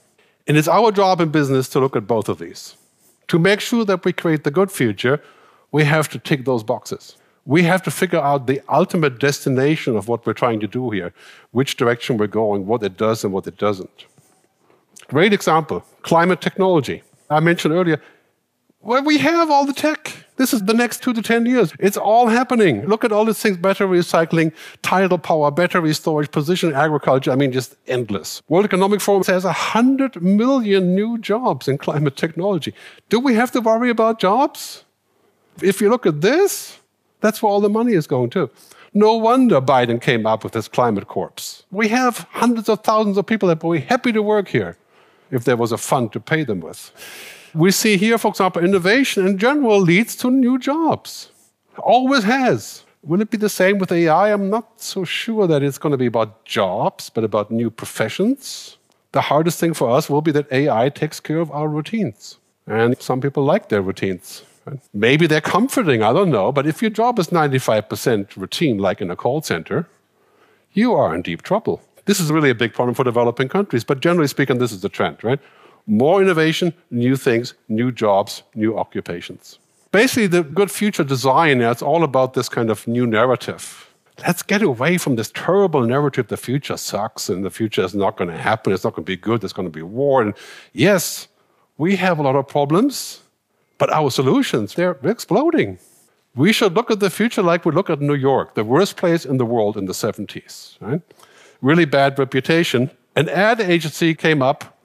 And 0.48 0.56
it's 0.56 0.66
our 0.66 0.90
job 0.90 1.20
in 1.20 1.28
business 1.28 1.68
to 1.70 1.78
look 1.78 1.94
at 1.94 2.06
both 2.06 2.28
of 2.30 2.38
these. 2.38 2.74
To 3.28 3.38
make 3.38 3.60
sure 3.60 3.84
that 3.84 4.04
we 4.04 4.14
create 4.14 4.44
the 4.44 4.50
good 4.50 4.72
future, 4.72 5.20
we 5.70 5.84
have 5.84 6.08
to 6.08 6.18
tick 6.18 6.46
those 6.46 6.64
boxes. 6.64 7.18
We 7.44 7.62
have 7.64 7.82
to 7.82 7.90
figure 7.90 8.18
out 8.18 8.46
the 8.46 8.62
ultimate 8.70 9.18
destination 9.18 9.94
of 9.96 10.08
what 10.08 10.26
we're 10.26 10.32
trying 10.32 10.60
to 10.60 10.66
do 10.66 10.90
here, 10.90 11.12
which 11.50 11.76
direction 11.76 12.16
we're 12.16 12.26
going, 12.26 12.66
what 12.66 12.82
it 12.82 12.96
does 12.96 13.24
and 13.24 13.32
what 13.32 13.46
it 13.46 13.58
doesn't. 13.58 14.06
Great 15.08 15.32
example 15.32 15.84
climate 16.02 16.40
technology. 16.40 17.02
I 17.28 17.40
mentioned 17.40 17.74
earlier, 17.74 18.00
well, 18.80 19.02
we 19.02 19.18
have 19.18 19.50
all 19.50 19.66
the 19.66 19.74
tech. 19.74 20.17
This 20.38 20.54
is 20.54 20.62
the 20.62 20.72
next 20.72 21.02
two 21.02 21.12
to 21.12 21.20
10 21.20 21.46
years. 21.46 21.72
It's 21.80 21.96
all 21.96 22.28
happening. 22.28 22.86
Look 22.86 23.04
at 23.04 23.10
all 23.10 23.24
these 23.24 23.40
things 23.40 23.56
battery 23.56 23.98
recycling, 23.98 24.52
tidal 24.82 25.18
power, 25.18 25.50
battery 25.50 25.92
storage, 25.92 26.30
precision 26.30 26.72
agriculture. 26.72 27.32
I 27.32 27.34
mean, 27.34 27.50
just 27.52 27.76
endless. 27.88 28.40
World 28.48 28.64
Economic 28.64 29.00
Forum 29.00 29.24
says 29.24 29.44
100 29.44 30.22
million 30.22 30.94
new 30.94 31.18
jobs 31.18 31.66
in 31.66 31.76
climate 31.76 32.16
technology. 32.16 32.72
Do 33.08 33.18
we 33.18 33.34
have 33.34 33.50
to 33.50 33.60
worry 33.60 33.90
about 33.90 34.20
jobs? 34.20 34.84
If 35.60 35.80
you 35.80 35.90
look 35.90 36.06
at 36.06 36.20
this, 36.20 36.78
that's 37.20 37.42
where 37.42 37.50
all 37.50 37.60
the 37.60 37.68
money 37.68 37.94
is 37.94 38.06
going 38.06 38.30
to. 38.30 38.48
No 38.94 39.16
wonder 39.16 39.60
Biden 39.60 40.00
came 40.00 40.24
up 40.24 40.44
with 40.44 40.52
this 40.52 40.68
climate 40.68 41.08
corpse. 41.08 41.64
We 41.72 41.88
have 41.88 42.26
hundreds 42.30 42.68
of 42.68 42.84
thousands 42.84 43.18
of 43.18 43.26
people 43.26 43.48
that 43.48 43.62
would 43.62 43.74
be 43.74 43.86
happy 43.86 44.12
to 44.12 44.22
work 44.22 44.48
here 44.48 44.76
if 45.32 45.44
there 45.44 45.56
was 45.56 45.72
a 45.72 45.78
fund 45.78 46.12
to 46.12 46.20
pay 46.20 46.44
them 46.44 46.60
with. 46.60 46.92
We 47.54 47.70
see 47.70 47.96
here, 47.96 48.18
for 48.18 48.28
example, 48.28 48.62
innovation 48.62 49.26
in 49.26 49.38
general 49.38 49.80
leads 49.80 50.16
to 50.16 50.30
new 50.30 50.58
jobs. 50.58 51.30
Always 51.78 52.24
has. 52.24 52.84
Will 53.02 53.20
it 53.20 53.30
be 53.30 53.38
the 53.38 53.48
same 53.48 53.78
with 53.78 53.92
AI? 53.92 54.32
I'm 54.32 54.50
not 54.50 54.80
so 54.80 55.04
sure 55.04 55.46
that 55.46 55.62
it's 55.62 55.78
going 55.78 55.92
to 55.92 55.96
be 55.96 56.06
about 56.06 56.44
jobs, 56.44 57.10
but 57.10 57.24
about 57.24 57.50
new 57.50 57.70
professions. 57.70 58.76
The 59.12 59.22
hardest 59.22 59.58
thing 59.58 59.72
for 59.72 59.88
us 59.90 60.10
will 60.10 60.20
be 60.20 60.32
that 60.32 60.52
AI 60.52 60.88
takes 60.90 61.20
care 61.20 61.38
of 61.38 61.50
our 61.50 61.68
routines. 61.68 62.38
And 62.66 63.00
some 63.00 63.20
people 63.20 63.44
like 63.44 63.68
their 63.68 63.80
routines. 63.80 64.42
Maybe 64.92 65.26
they're 65.26 65.40
comforting, 65.40 66.02
I 66.02 66.12
don't 66.12 66.30
know. 66.30 66.52
But 66.52 66.66
if 66.66 66.82
your 66.82 66.90
job 66.90 67.18
is 67.18 67.28
95% 67.28 68.36
routine, 68.36 68.78
like 68.78 69.00
in 69.00 69.10
a 69.10 69.16
call 69.16 69.40
center, 69.40 69.88
you 70.72 70.92
are 70.92 71.14
in 71.14 71.22
deep 71.22 71.42
trouble. 71.42 71.80
This 72.04 72.20
is 72.20 72.30
really 72.30 72.50
a 72.50 72.54
big 72.54 72.74
problem 72.74 72.94
for 72.94 73.04
developing 73.04 73.48
countries. 73.48 73.84
But 73.84 74.00
generally 74.00 74.28
speaking, 74.28 74.58
this 74.58 74.72
is 74.72 74.82
the 74.82 74.88
trend, 74.88 75.22
right? 75.24 75.40
More 75.88 76.22
innovation, 76.22 76.74
new 76.90 77.16
things, 77.16 77.54
new 77.68 77.90
jobs, 77.90 78.42
new 78.54 78.78
occupations. 78.78 79.58
Basically, 79.90 80.26
the 80.26 80.42
good 80.42 80.70
future 80.70 81.02
design 81.02 81.62
is 81.62 81.80
all 81.80 82.04
about 82.04 82.34
this 82.34 82.48
kind 82.48 82.70
of 82.70 82.86
new 82.86 83.06
narrative. 83.06 83.90
Let's 84.26 84.42
get 84.42 84.62
away 84.62 84.98
from 84.98 85.16
this 85.16 85.30
terrible 85.30 85.82
narrative 85.82 86.28
the 86.28 86.36
future 86.36 86.76
sucks 86.76 87.28
and 87.28 87.44
the 87.44 87.50
future 87.50 87.82
is 87.82 87.94
not 87.94 88.16
going 88.16 88.28
to 88.30 88.36
happen, 88.36 88.72
it's 88.72 88.84
not 88.84 88.94
going 88.94 89.04
to 89.04 89.10
be 89.10 89.16
good, 89.16 89.40
there's 89.40 89.52
going 89.52 89.68
to 89.68 89.72
be 89.72 89.82
war. 89.82 90.20
And 90.20 90.34
yes, 90.74 91.28
we 91.78 91.96
have 91.96 92.18
a 92.18 92.22
lot 92.22 92.36
of 92.36 92.46
problems, 92.46 93.20
but 93.78 93.90
our 93.90 94.10
solutions, 94.10 94.74
they're 94.74 94.98
exploding. 95.04 95.78
We 96.34 96.52
should 96.52 96.74
look 96.74 96.90
at 96.90 97.00
the 97.00 97.10
future 97.10 97.42
like 97.42 97.64
we 97.64 97.72
look 97.72 97.88
at 97.88 98.00
New 98.00 98.14
York, 98.14 98.54
the 98.54 98.64
worst 98.64 98.96
place 98.96 99.24
in 99.24 99.38
the 99.38 99.46
world 99.46 99.76
in 99.76 99.86
the 99.86 99.94
70s. 99.94 100.76
Right? 100.80 101.00
Really 101.62 101.86
bad 101.86 102.18
reputation. 102.18 102.90
An 103.16 103.28
ad 103.28 103.60
agency 103.60 104.14
came 104.14 104.42
up 104.42 104.77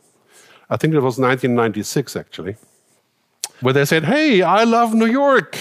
I 0.70 0.78
think 0.78 0.94
it 0.94 1.00
was 1.00 1.20
1996 1.20 2.16
actually, 2.16 2.56
where 3.62 3.74
they 3.74 3.86
said, 3.86 4.06
Hey, 4.06 4.42
I 4.42 4.64
love 4.64 4.94
New 4.94 5.06
York. 5.08 5.58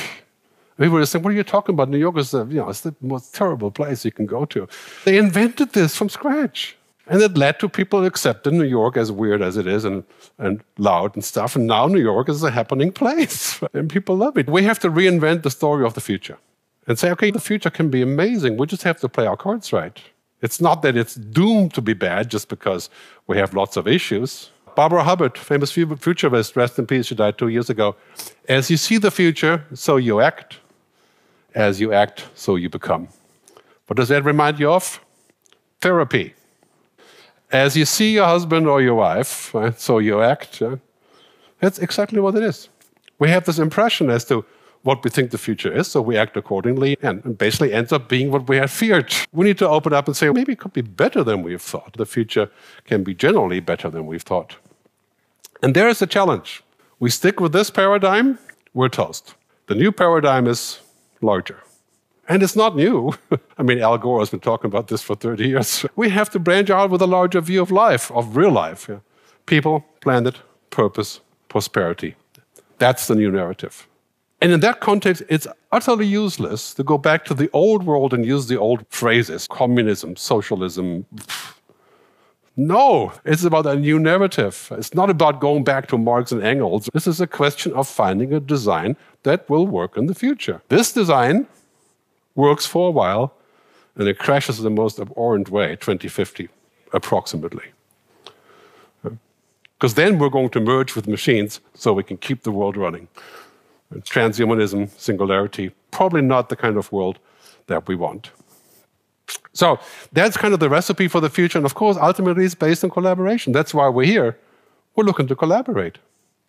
We 0.78 0.88
were 0.88 1.04
saying, 1.06 1.22
What 1.22 1.32
are 1.32 1.36
you 1.36 1.44
talking 1.44 1.74
about? 1.74 1.88
New 1.88 1.98
York 1.98 2.16
is 2.16 2.30
the, 2.30 2.44
you 2.46 2.56
know, 2.56 2.68
it's 2.70 2.80
the 2.80 2.94
most 3.00 3.34
terrible 3.34 3.70
place 3.70 4.04
you 4.04 4.12
can 4.12 4.26
go 4.26 4.44
to. 4.46 4.68
They 5.04 5.18
invented 5.18 5.72
this 5.72 5.96
from 5.96 6.08
scratch. 6.08 6.76
And 7.08 7.20
it 7.20 7.36
led 7.36 7.58
to 7.60 7.68
people 7.68 8.04
accepting 8.04 8.58
New 8.58 8.64
York 8.64 8.96
as 8.96 9.10
weird 9.10 9.42
as 9.42 9.56
it 9.56 9.66
is 9.66 9.84
and, 9.84 10.04
and 10.38 10.62
loud 10.78 11.14
and 11.14 11.24
stuff. 11.24 11.56
And 11.56 11.66
now 11.66 11.86
New 11.88 12.00
York 12.00 12.28
is 12.28 12.42
a 12.42 12.50
happening 12.50 12.92
place. 13.02 13.60
and 13.74 13.90
people 13.90 14.16
love 14.16 14.38
it. 14.38 14.48
We 14.48 14.62
have 14.64 14.78
to 14.80 14.90
reinvent 14.90 15.42
the 15.42 15.50
story 15.50 15.84
of 15.84 15.94
the 15.94 16.00
future 16.00 16.38
and 16.86 16.98
say, 16.98 17.10
okay, 17.10 17.30
the 17.30 17.40
future 17.40 17.70
can 17.70 17.90
be 17.90 18.02
amazing. 18.02 18.56
We 18.56 18.66
just 18.66 18.84
have 18.84 19.00
to 19.00 19.08
play 19.08 19.26
our 19.26 19.36
cards 19.36 19.72
right. 19.72 20.00
It's 20.42 20.60
not 20.60 20.82
that 20.82 20.96
it's 20.96 21.14
doomed 21.14 21.74
to 21.74 21.82
be 21.82 21.92
bad 21.92 22.30
just 22.30 22.48
because 22.48 22.90
we 23.26 23.36
have 23.36 23.54
lots 23.54 23.76
of 23.76 23.86
issues. 23.86 24.50
Barbara 24.74 25.04
Hubbard, 25.04 25.36
famous 25.36 25.70
futurist, 25.72 26.56
rest 26.56 26.78
in 26.78 26.86
peace, 26.86 27.06
she 27.06 27.14
died 27.14 27.38
two 27.38 27.48
years 27.48 27.70
ago. 27.70 27.96
As 28.48 28.70
you 28.70 28.76
see 28.76 28.98
the 28.98 29.10
future, 29.10 29.64
so 29.74 29.96
you 29.96 30.20
act. 30.20 30.58
As 31.54 31.80
you 31.80 31.92
act, 31.92 32.28
so 32.34 32.56
you 32.56 32.68
become. 32.68 33.08
What 33.86 33.96
does 33.96 34.08
that 34.08 34.24
remind 34.24 34.58
you 34.58 34.72
of? 34.72 35.00
Therapy. 35.80 36.34
As 37.50 37.76
you 37.76 37.84
see 37.84 38.14
your 38.14 38.24
husband 38.24 38.66
or 38.66 38.80
your 38.80 38.94
wife, 38.94 39.52
right, 39.54 39.78
so 39.78 39.98
you 39.98 40.22
act. 40.22 40.62
Eh. 40.62 40.76
That's 41.60 41.78
exactly 41.78 42.20
what 42.20 42.34
it 42.34 42.42
is. 42.42 42.68
We 43.18 43.28
have 43.28 43.44
this 43.44 43.58
impression 43.58 44.08
as 44.08 44.24
to 44.26 44.44
what 44.82 45.04
we 45.04 45.10
think 45.10 45.30
the 45.30 45.38
future 45.38 45.72
is, 45.72 45.86
so 45.86 46.02
we 46.02 46.16
act 46.16 46.36
accordingly, 46.36 46.96
and 47.02 47.38
basically 47.38 47.72
ends 47.72 47.92
up 47.92 48.08
being 48.08 48.32
what 48.32 48.48
we 48.48 48.56
had 48.56 48.70
feared. 48.70 49.14
We 49.32 49.44
need 49.44 49.58
to 49.58 49.68
open 49.68 49.92
up 49.92 50.08
and 50.08 50.16
say, 50.16 50.28
maybe 50.30 50.52
it 50.54 50.58
could 50.58 50.72
be 50.72 50.80
better 50.80 51.22
than 51.22 51.42
we've 51.42 51.62
thought. 51.62 51.96
The 51.96 52.06
future 52.06 52.50
can 52.84 53.04
be 53.04 53.14
generally 53.14 53.60
better 53.60 53.90
than 53.90 54.06
we've 54.06 54.22
thought. 54.22 54.56
And 55.62 55.74
there 55.74 55.88
is 55.88 56.02
a 56.02 56.06
challenge. 56.06 56.62
We 56.98 57.08
stick 57.10 57.40
with 57.40 57.52
this 57.52 57.70
paradigm, 57.70 58.38
we're 58.74 58.88
toast. 58.88 59.34
The 59.68 59.74
new 59.76 59.92
paradigm 59.92 60.46
is 60.48 60.80
larger. 61.20 61.62
And 62.28 62.42
it's 62.42 62.56
not 62.56 62.76
new. 62.76 63.12
I 63.58 63.62
mean, 63.62 63.78
Al 63.80 63.98
Gore 63.98 64.20
has 64.20 64.30
been 64.30 64.40
talking 64.40 64.68
about 64.68 64.88
this 64.88 65.02
for 65.02 65.14
30 65.14 65.48
years. 65.48 65.86
We 65.96 66.10
have 66.10 66.30
to 66.30 66.38
branch 66.38 66.70
out 66.70 66.90
with 66.90 67.02
a 67.02 67.06
larger 67.06 67.40
view 67.40 67.62
of 67.62 67.70
life, 67.70 68.10
of 68.10 68.36
real 68.36 68.50
life. 68.50 68.88
Yeah. 68.88 68.98
People, 69.46 69.84
planet, 70.00 70.40
purpose, 70.70 71.20
prosperity. 71.48 72.16
That's 72.78 73.06
the 73.06 73.14
new 73.14 73.30
narrative. 73.30 73.86
And 74.40 74.52
in 74.52 74.60
that 74.60 74.80
context, 74.80 75.22
it's 75.28 75.46
utterly 75.70 76.06
useless 76.06 76.74
to 76.74 76.82
go 76.82 76.98
back 76.98 77.24
to 77.26 77.34
the 77.34 77.48
old 77.52 77.84
world 77.84 78.12
and 78.12 78.26
use 78.26 78.48
the 78.48 78.58
old 78.58 78.84
phrases 78.88 79.46
communism, 79.46 80.16
socialism. 80.16 81.06
No, 82.56 83.12
it's 83.24 83.44
about 83.44 83.66
a 83.66 83.76
new 83.76 83.98
narrative. 83.98 84.70
It's 84.72 84.94
not 84.94 85.08
about 85.08 85.40
going 85.40 85.64
back 85.64 85.88
to 85.88 85.98
Marx 85.98 86.32
and 86.32 86.42
Engels. 86.42 86.88
This 86.92 87.06
is 87.06 87.20
a 87.20 87.26
question 87.26 87.72
of 87.72 87.88
finding 87.88 88.32
a 88.34 88.40
design 88.40 88.96
that 89.22 89.48
will 89.48 89.66
work 89.66 89.96
in 89.96 90.06
the 90.06 90.14
future. 90.14 90.60
This 90.68 90.92
design 90.92 91.46
works 92.34 92.66
for 92.66 92.88
a 92.88 92.90
while 92.90 93.34
and 93.96 94.06
it 94.06 94.18
crashes 94.18 94.58
in 94.58 94.64
the 94.64 94.70
most 94.70 94.98
abhorrent 94.98 95.48
way, 95.50 95.76
2050, 95.76 96.48
approximately. 96.92 97.72
Uh, 99.04 99.10
because 99.78 99.94
then 99.94 100.18
we're 100.18 100.28
going 100.28 100.50
to 100.50 100.60
merge 100.60 100.94
with 100.94 101.08
machines 101.08 101.60
so 101.74 101.92
we 101.92 102.02
can 102.02 102.16
keep 102.18 102.42
the 102.42 102.52
world 102.52 102.76
running 102.76 103.08
transhumanism, 104.00 104.88
singularity, 104.98 105.70
probably 105.90 106.22
not 106.22 106.48
the 106.48 106.56
kind 106.56 106.76
of 106.76 106.90
world 106.92 107.18
that 107.66 107.86
we 107.86 107.94
want. 107.94 108.30
So 109.52 109.78
that's 110.12 110.36
kind 110.36 110.54
of 110.54 110.60
the 110.60 110.68
recipe 110.68 111.08
for 111.08 111.20
the 111.20 111.30
future. 111.30 111.58
And 111.58 111.66
of 111.66 111.74
course, 111.74 111.96
ultimately, 111.96 112.44
it's 112.44 112.54
based 112.54 112.84
on 112.84 112.90
collaboration. 112.90 113.52
That's 113.52 113.74
why 113.74 113.88
we're 113.88 114.06
here. 114.06 114.38
We're 114.94 115.04
looking 115.04 115.26
to 115.28 115.36
collaborate, 115.36 115.98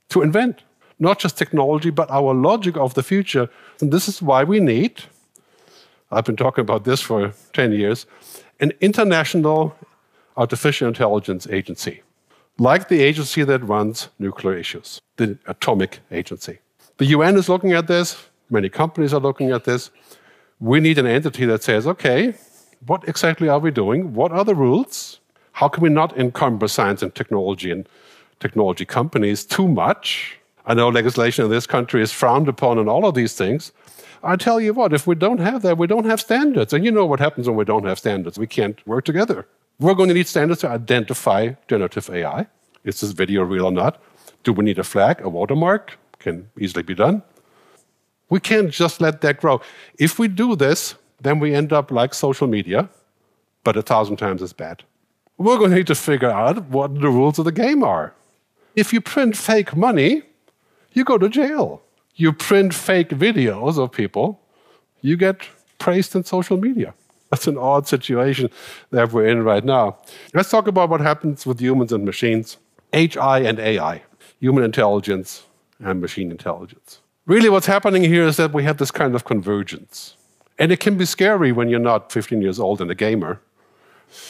to 0.10 0.22
invent 0.22 0.64
not 1.00 1.20
just 1.20 1.38
technology, 1.38 1.90
but 1.90 2.10
our 2.10 2.34
logic 2.34 2.78
of 2.78 2.94
the 2.94 3.04
future. 3.04 3.50
And 3.82 3.92
this 3.92 4.08
is 4.08 4.22
why 4.22 4.44
we 4.44 4.60
need, 4.60 5.04
I've 6.12 6.26
been 6.26 6.36
talking 6.36 6.62
about 6.62 6.84
this 6.84 7.02
for 7.02 7.34
10 7.54 7.72
years, 7.72 8.06
an 8.60 8.72
international 8.80 9.76
artificial 10.38 10.88
intelligence 10.88 11.48
agency, 11.48 12.02
like 12.58 12.88
the 12.88 13.02
agency 13.02 13.44
that 13.44 13.64
runs 13.64 14.10
nuclear 14.20 14.56
issues, 14.56 15.02
the 15.18 15.38
Atomic 15.48 16.00
Agency. 16.12 16.60
The 16.98 17.06
UN 17.08 17.38
is 17.38 17.50
looking 17.50 17.74
at 17.74 17.88
this, 17.88 18.30
many 18.50 18.70
companies 18.70 19.14
are 19.14 19.20
looking 19.20 19.52
at 19.52 19.64
this. 19.64 19.90
We 20.60 20.80
need 20.80 20.98
an 20.98 21.08
entity 21.08 21.46
that 21.46 21.64
says, 21.64 21.88
okay, 21.88 22.36
what 22.86 23.08
exactly 23.08 23.50
are 23.50 23.60
we 23.60 23.72
doing? 23.72 24.14
What 24.14 24.32
are 24.32 24.46
the 24.46 24.56
rules? 24.56 25.20
How 25.54 25.68
can 25.68 25.84
we 25.84 25.90
not 25.90 26.18
encumber 26.18 26.68
science 26.68 27.02
and 27.02 27.14
technology 27.14 27.72
and 27.72 27.88
technology 28.40 28.86
companies 28.86 29.46
too 29.46 29.68
much? 29.68 30.38
I 30.66 30.74
know 30.74 30.90
legislation 30.90 31.46
in 31.46 31.52
this 31.52 31.68
country 31.68 32.02
is 32.02 32.12
frowned 32.12 32.48
upon 32.48 32.80
and 32.80 32.90
all 32.90 33.06
of 33.06 33.16
these 33.16 33.36
things. 33.36 33.72
I 34.24 34.38
tell 34.38 34.62
you 34.62 34.74
what, 34.74 34.94
if 34.94 35.06
we 35.06 35.16
don't 35.16 35.40
have 35.40 35.62
that, 35.64 35.78
we 35.78 35.88
don't 35.88 36.06
have 36.06 36.22
standards. 36.22 36.74
And 36.74 36.86
you 36.86 36.92
know 36.92 37.06
what 37.06 37.20
happens 37.20 37.48
when 37.48 37.58
we 37.58 37.66
don't 37.66 37.86
have 37.86 38.00
standards. 38.00 38.40
We 38.40 38.48
can't 38.48 38.86
work 38.88 39.04
together. 39.04 39.46
We're 39.80 39.96
going 39.96 40.08
to 40.08 40.16
need 40.16 40.28
standards 40.28 40.62
to 40.62 40.70
identify 40.70 41.54
generative 41.68 42.10
AI. 42.10 42.48
Is 42.86 43.02
this 43.02 43.12
video 43.12 43.44
real 43.44 43.66
or 43.66 43.72
not? 43.72 44.02
Do 44.44 44.54
we 44.54 44.64
need 44.64 44.80
a 44.80 44.84
flag, 44.84 45.22
a 45.22 45.30
watermark? 45.30 45.98
can 46.24 46.50
easily 46.58 46.84
be 46.84 46.96
done. 46.96 47.22
We 48.30 48.40
can't 48.40 48.72
just 48.72 49.02
let 49.02 49.22
that 49.22 49.40
grow. 49.42 49.62
If 50.00 50.18
we 50.18 50.28
do 50.28 50.56
this, 50.56 50.96
then 51.24 51.40
we 51.40 51.54
end 51.54 51.74
up 51.74 51.92
like 51.92 52.14
social 52.14 52.48
media, 52.48 52.90
but 53.64 53.78
a 53.78 53.82
thousand 53.82 54.18
times 54.18 54.42
as 54.42 54.54
bad. 54.54 54.84
We're 55.38 55.58
going 55.58 55.72
to 55.72 55.78
need 55.78 55.88
to 55.88 55.96
figure 55.96 56.30
out 56.30 56.66
what 56.66 56.94
the 56.96 57.10
rules 57.10 57.40
of 57.40 57.46
the 57.46 57.52
game 57.52 57.84
are. 57.84 58.14
If 58.76 58.94
you 58.94 59.02
print 59.02 59.36
fake 59.36 59.76
money, 59.76 60.24
you 60.94 61.04
go 61.04 61.18
to 61.18 61.30
jail. 61.30 61.82
You 62.16 62.32
print 62.32 62.74
fake 62.74 63.10
videos 63.10 63.80
of 63.80 63.92
people, 63.92 64.40
you 65.02 65.18
get 65.18 65.42
praised 65.80 66.16
in 66.16 66.24
social 66.24 66.58
media. 66.58 66.94
That's 67.32 67.48
an 67.48 67.58
odd 67.58 67.88
situation 67.88 68.52
that 68.92 69.12
we're 69.12 69.26
in 69.26 69.44
right 69.44 69.66
now. 69.66 69.98
Let's 70.36 70.52
talk 70.52 70.68
about 70.68 70.90
what 70.90 71.02
happens 71.02 71.48
with 71.48 71.60
humans 71.60 71.92
and 71.92 72.06
machines. 72.06 72.58
HI 72.94 73.40
and 73.40 73.60
AI, 73.60 74.04
human 74.40 74.64
intelligence 74.64 75.44
and 75.80 76.00
machine 76.00 76.30
intelligence. 76.30 77.00
Really, 77.26 77.50
what's 77.50 77.66
happening 77.66 78.04
here 78.04 78.26
is 78.26 78.38
that 78.38 78.54
we 78.54 78.64
have 78.64 78.78
this 78.78 78.92
kind 78.92 79.16
of 79.16 79.26
convergence. 79.26 80.16
And 80.60 80.72
it 80.72 80.80
can 80.80 80.98
be 80.98 81.06
scary 81.06 81.52
when 81.52 81.70
you're 81.70 81.80
not 81.80 82.12
15 82.12 82.42
years 82.42 82.60
old 82.60 82.82
and 82.82 82.90
a 82.92 82.96
gamer. 82.96 83.42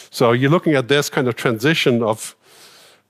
So 0.10 0.32
you're 0.32 0.50
looking 0.50 0.76
at 0.76 0.88
this 0.88 1.10
kind 1.10 1.28
of 1.28 1.36
transition 1.36 2.02
of 2.02 2.36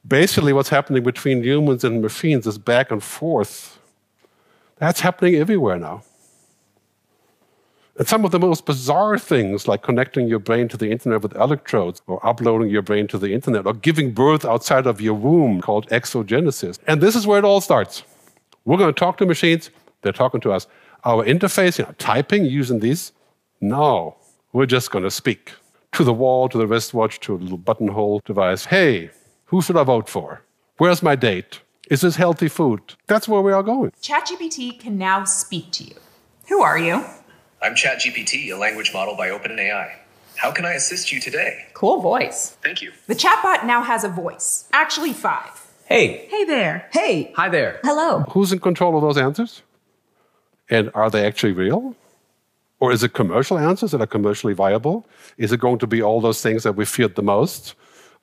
basically 0.08 0.54
what's 0.54 0.70
happening 0.70 1.04
between 1.04 1.44
humans 1.44 1.84
and 1.84 2.02
machines 2.02 2.48
is 2.48 2.58
back 2.58 2.92
and 2.92 3.04
forth. 3.04 3.80
That's 4.78 5.02
happening 5.02 5.36
everywhere 5.36 5.78
now. 5.78 6.04
And 7.96 8.08
some 8.08 8.26
of 8.26 8.32
the 8.32 8.40
most 8.40 8.66
bizarre 8.66 9.20
things, 9.20 9.68
like 9.68 9.84
connecting 9.84 10.28
your 10.28 10.40
brain 10.40 10.68
to 10.70 10.78
the 10.78 10.90
internet 10.90 11.22
with 11.22 11.36
electrodes, 11.36 12.02
or 12.08 12.26
uploading 12.26 12.70
your 12.70 12.82
brain 12.82 13.06
to 13.08 13.20
the 13.20 13.34
internet, 13.34 13.68
or 13.68 13.74
giving 13.74 14.12
birth 14.12 14.46
outside 14.46 14.88
of 14.88 15.00
your 15.00 15.14
womb, 15.14 15.62
called 15.62 15.88
exogenesis. 15.90 16.80
And 16.88 17.02
this 17.02 17.16
is 17.16 17.28
where 17.28 17.38
it 17.38 17.46
all 17.46 17.62
starts. 17.62 18.04
We're 18.66 18.78
going 18.78 18.92
to 18.92 19.00
talk 19.00 19.18
to 19.20 19.28
machines, 19.28 19.70
they're 20.02 20.12
talking 20.12 20.42
to 20.42 20.52
us. 20.52 20.66
Our 21.06 21.26
interface, 21.26 21.78
you 21.80 21.86
know, 21.86 21.94
typing 21.98 22.46
using 22.46 22.80
these, 22.80 23.12
no, 23.60 24.16
we're 24.54 24.66
just 24.66 24.90
going 24.90 25.04
to 25.04 25.12
speak 25.12 25.52
to 25.94 26.04
the 26.04 26.14
wall, 26.14 26.48
to 26.48 26.58
the 26.58 26.66
wristwatch, 26.66 27.20
to 27.22 27.36
a 27.36 27.38
little 27.38 27.58
buttonhole 27.58 28.22
device. 28.24 28.66
Hey, 28.66 29.10
who 29.46 29.62
should 29.62 29.76
I 29.76 29.84
vote 29.84 30.08
for? 30.08 30.44
Where's 30.78 31.04
my 31.04 31.16
date? 31.16 31.60
Is 31.90 32.02
this 32.02 32.16
healthy 32.16 32.48
food? 32.48 32.96
That's 33.08 33.28
where 33.28 33.42
we 33.42 33.52
are 33.52 33.64
going. 33.64 33.92
ChatGPT 34.02 34.80
can 34.80 34.98
now 34.98 35.26
speak 35.26 35.72
to 35.74 35.84
you. 35.84 35.96
Who 36.48 36.62
are 36.62 36.78
you? 36.78 37.04
I'm 37.62 37.76
ChatGPT, 37.76 38.50
a 38.54 38.56
language 38.58 38.92
model 38.94 39.18
by 39.18 39.28
OpenAI. 39.28 39.92
How 40.38 40.52
can 40.52 40.66
I 40.66 40.74
assist 40.74 41.12
you 41.12 41.20
today? 41.20 41.66
Cool 41.74 42.02
voice. 42.02 42.56
Thank 42.64 42.82
you. 42.82 42.94
The 43.08 43.16
chatbot 43.16 43.66
now 43.66 43.84
has 43.84 44.06
a 44.06 44.10
voice. 44.10 44.70
Actually, 44.72 45.12
five. 45.12 45.68
Hey. 45.86 46.28
Hey 46.30 46.46
there. 46.46 46.88
Hey. 46.92 47.34
Hi 47.36 47.50
there. 47.50 47.82
Hello. 47.84 48.22
Who's 48.30 48.54
in 48.54 48.60
control 48.60 48.96
of 48.96 49.02
those 49.02 49.18
answers? 49.18 49.62
And 50.70 50.92
are 50.94 51.10
they 51.10 51.26
actually 51.26 51.54
real? 51.54 51.96
Or 52.80 52.92
is 52.92 53.02
it 53.02 53.14
commercial 53.14 53.58
answers 53.58 53.92
that 53.92 54.02
are 54.02 54.08
commercially 54.08 54.54
viable? 54.54 55.06
Is 55.38 55.54
it 55.54 55.60
going 55.62 55.80
to 55.80 55.88
be 55.88 56.02
all 56.02 56.20
those 56.20 56.42
things 56.42 56.64
that 56.64 56.76
we 56.76 56.84
feared 56.84 57.16
the 57.16 57.24
most? 57.24 57.76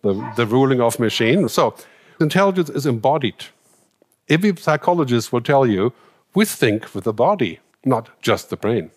The, 0.02 0.12
the 0.36 0.46
ruling 0.46 0.82
of 0.82 0.98
machine? 0.98 1.48
So, 1.48 1.74
intelligence 2.20 2.68
is 2.68 2.84
embodied. 2.84 3.46
Every 4.28 4.54
psychologist 4.56 5.32
will 5.32 5.40
tell 5.40 5.66
you 5.66 5.94
we 6.34 6.44
think 6.44 6.94
with 6.94 7.04
the 7.04 7.12
body, 7.14 7.60
not 7.86 8.10
just 8.20 8.50
the 8.50 8.56
brain. 8.56 8.90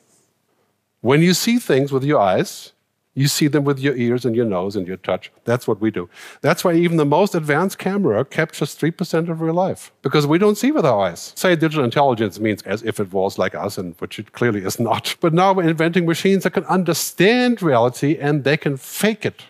When 1.00 1.22
you 1.22 1.34
see 1.34 1.60
things 1.60 1.92
with 1.94 2.04
your 2.04 2.20
eyes, 2.20 2.73
you 3.16 3.28
see 3.28 3.48
them 3.48 3.64
with 3.64 3.80
your 3.80 3.96
ears 3.96 4.26
and 4.26 4.36
your 4.36 4.46
nose 4.46 4.76
and 4.76 4.88
your 4.88 4.98
touch. 4.98 5.32
That's 5.44 5.68
what 5.68 5.80
we 5.80 5.92
do. 5.92 6.10
That's 6.42 6.64
why 6.64 6.74
even 6.74 6.98
the 6.98 7.06
most 7.06 7.36
advanced 7.36 7.78
camera 7.78 8.26
captures 8.26 8.76
3% 8.76 9.30
of 9.30 9.42
real 9.42 9.54
life, 9.54 9.92
because 10.02 10.26
we 10.26 10.38
don't 10.40 10.58
see 10.58 10.72
with 10.72 10.86
our 10.86 11.00
eyes. 11.00 11.34
Say 11.36 11.56
digital 11.56 11.84
intelligence 11.84 12.40
means 12.40 12.64
as 12.64 12.82
if 12.84 13.00
it 13.00 13.12
was 13.12 13.38
like 13.38 13.54
us, 13.54 13.78
and 13.78 13.96
which 14.00 14.18
it 14.18 14.32
clearly 14.32 14.64
is 14.64 14.80
not. 14.80 15.16
But 15.24 15.34
now 15.34 15.54
we're 15.54 15.70
inventing 15.70 16.06
machines 16.06 16.44
that 16.44 16.52
can 16.52 16.66
understand 16.66 17.62
reality 17.62 18.18
and 18.20 18.44
they 18.44 18.58
can 18.58 18.78
fake 18.78 19.26
it. 19.26 19.44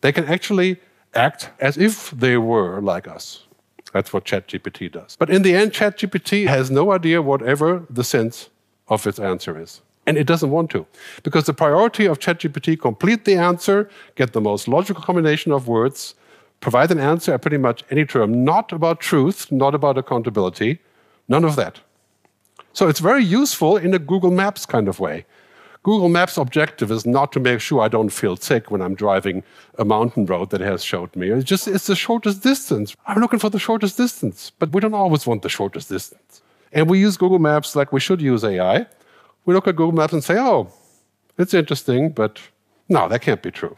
They 0.00 0.12
can 0.12 0.24
actually 0.26 0.78
act 1.14 1.50
as 1.58 1.76
if 1.76 2.10
they 2.10 2.36
were 2.36 2.80
like 2.80 3.08
us. 3.08 3.46
That's 3.92 4.12
what 4.12 4.24
ChatGPT 4.24 4.92
does. 4.92 5.16
But 5.16 5.30
in 5.30 5.42
the 5.42 5.54
end, 5.54 5.72
ChatGPT 5.72 6.46
has 6.46 6.70
no 6.70 6.92
idea 6.92 7.22
whatever 7.22 7.86
the 7.88 8.04
sense 8.04 8.50
of 8.88 9.06
its 9.06 9.18
answer 9.18 9.58
is. 9.58 9.80
And 10.06 10.16
it 10.16 10.26
doesn't 10.26 10.50
want 10.50 10.70
to. 10.70 10.86
Because 11.22 11.44
the 11.44 11.54
priority 11.54 12.06
of 12.06 12.20
ChatGPT, 12.20 12.80
complete 12.80 13.24
the 13.24 13.34
answer, 13.34 13.90
get 14.14 14.32
the 14.32 14.40
most 14.40 14.68
logical 14.68 15.02
combination 15.02 15.52
of 15.52 15.66
words, 15.66 16.14
provide 16.60 16.90
an 16.90 17.00
answer 17.00 17.34
at 17.34 17.42
pretty 17.42 17.58
much 17.58 17.84
any 17.90 18.04
term, 18.04 18.44
not 18.44 18.72
about 18.72 19.00
truth, 19.00 19.50
not 19.50 19.74
about 19.74 19.98
accountability, 19.98 20.78
none 21.28 21.44
of 21.44 21.56
that. 21.56 21.80
So 22.72 22.88
it's 22.88 23.00
very 23.00 23.24
useful 23.24 23.76
in 23.76 23.94
a 23.94 23.98
Google 23.98 24.30
Maps 24.30 24.66
kind 24.66 24.86
of 24.86 25.00
way. 25.00 25.24
Google 25.82 26.08
Maps 26.08 26.36
objective 26.36 26.90
is 26.90 27.06
not 27.06 27.30
to 27.32 27.40
make 27.40 27.60
sure 27.60 27.80
I 27.80 27.88
don't 27.88 28.08
feel 28.08 28.36
sick 28.36 28.70
when 28.72 28.82
I'm 28.82 28.96
driving 28.96 29.44
a 29.78 29.84
mountain 29.84 30.26
road 30.26 30.50
that 30.50 30.60
has 30.60 30.82
showed 30.82 31.14
me. 31.14 31.30
It's 31.30 31.44
just 31.44 31.68
it's 31.68 31.86
the 31.86 31.94
shortest 31.94 32.42
distance. 32.42 32.96
I'm 33.06 33.20
looking 33.20 33.38
for 33.38 33.50
the 33.50 33.60
shortest 33.60 33.96
distance, 33.96 34.50
but 34.58 34.72
we 34.72 34.80
don't 34.80 34.94
always 34.94 35.26
want 35.28 35.42
the 35.42 35.48
shortest 35.48 35.88
distance. 35.88 36.42
And 36.72 36.90
we 36.90 36.98
use 36.98 37.16
Google 37.16 37.38
Maps 37.38 37.76
like 37.76 37.92
we 37.92 38.00
should 38.00 38.20
use 38.20 38.42
AI 38.42 38.86
we 39.46 39.54
look 39.54 39.66
at 39.66 39.76
Google 39.76 39.92
Maps 39.92 40.12
and 40.12 40.22
say, 40.22 40.36
oh, 40.38 40.70
it's 41.38 41.54
interesting, 41.54 42.10
but 42.10 42.40
no, 42.88 43.08
that 43.08 43.22
can't 43.22 43.42
be 43.42 43.50
true. 43.50 43.76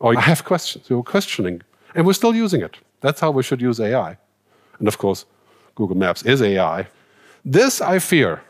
Or 0.00 0.16
I 0.16 0.20
have 0.20 0.44
questions. 0.44 0.90
We're 0.90 1.02
questioning, 1.02 1.62
and 1.94 2.04
we're 2.06 2.14
still 2.14 2.34
using 2.34 2.60
it. 2.62 2.78
That's 3.00 3.20
how 3.20 3.30
we 3.30 3.42
should 3.42 3.60
use 3.60 3.78
AI. 3.78 4.18
And 4.78 4.88
of 4.88 4.98
course, 4.98 5.26
Google 5.74 5.96
Maps 5.96 6.22
is 6.22 6.42
AI. 6.42 6.86
This 7.44 7.80
I 7.80 7.98
fear 7.98 8.42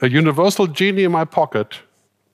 a 0.00 0.08
universal 0.08 0.66
genie 0.66 1.04
in 1.04 1.12
my 1.12 1.24
pocket 1.24 1.78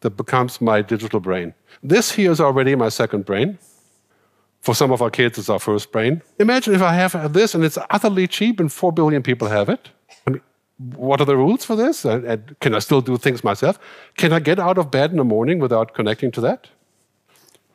that 0.01 0.11
becomes 0.11 0.61
my 0.61 0.83
digital 0.83 1.21
brain. 1.21 1.55
This 1.83 2.13
here 2.13 2.31
is 2.31 2.41
already 2.41 2.75
my 2.75 2.89
second 2.89 3.25
brain. 3.25 3.59
For 4.61 4.75
some 4.75 4.93
of 4.93 5.01
our 5.03 5.11
kids, 5.11 5.39
it's 5.39 5.49
our 5.49 5.59
first 5.59 5.93
brain. 5.93 6.23
Imagine 6.39 6.75
if 6.75 6.83
I 6.83 6.95
have 6.95 7.33
this 7.33 7.55
and 7.55 7.65
it's 7.65 7.79
utterly 7.91 8.27
cheap 8.27 8.61
and 8.61 8.73
4 8.73 8.93
billion 8.93 9.23
people 9.23 9.49
have 9.49 9.69
it. 9.69 9.91
I 10.81 10.97
what 10.97 11.21
are 11.21 11.25
the 11.25 11.37
rules 11.37 11.65
for 11.65 11.77
this? 11.77 12.05
And, 12.05 12.25
and 12.25 12.57
can 12.61 12.75
I 12.75 12.79
still 12.81 13.01
do 13.01 13.17
things 13.17 13.45
myself? 13.45 13.79
Can 14.17 14.33
I 14.33 14.41
get 14.41 14.59
out 14.59 14.79
of 14.79 14.91
bed 14.91 15.11
in 15.11 15.17
the 15.17 15.25
morning 15.25 15.59
without 15.59 15.95
connecting 15.95 16.31
to 16.33 16.41
that? 16.41 16.69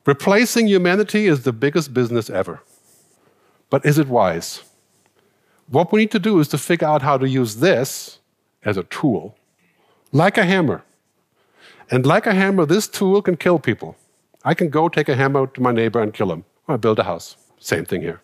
Replacing 0.06 0.68
humanity 0.68 1.28
is 1.28 1.44
the 1.44 1.54
biggest 1.54 1.94
business 1.94 2.30
ever. 2.30 2.62
But 3.70 3.86
is 3.86 3.98
it 3.98 4.08
wise? 4.08 4.64
What 5.68 5.92
we 5.92 6.02
need 6.02 6.12
to 6.12 6.20
do 6.20 6.40
is 6.40 6.48
to 6.50 6.58
figure 6.58 6.88
out 6.88 7.02
how 7.02 7.18
to 7.18 7.30
use 7.30 7.58
this 7.58 8.20
as 8.64 8.76
a 8.76 8.84
tool, 8.84 9.36
like 10.12 10.38
a 10.38 10.46
hammer. 10.46 10.84
And 11.92 12.06
like 12.06 12.26
a 12.26 12.34
hammer, 12.34 12.66
this 12.66 12.88
tool 12.88 13.22
can 13.22 13.38
kill 13.38 13.60
people. 13.60 13.96
I 14.44 14.54
can 14.54 14.70
go 14.70 14.90
take 14.90 15.10
a 15.10 15.16
hammer 15.16 15.48
to 15.48 15.62
my 15.62 15.72
neighbor 15.72 16.02
and 16.02 16.14
kill 16.14 16.32
him, 16.32 16.44
or 16.68 16.78
build 16.78 17.00
a 17.00 17.04
house. 17.04 17.38
Same 17.60 17.86
thing 17.86 18.02
here. 18.02 18.22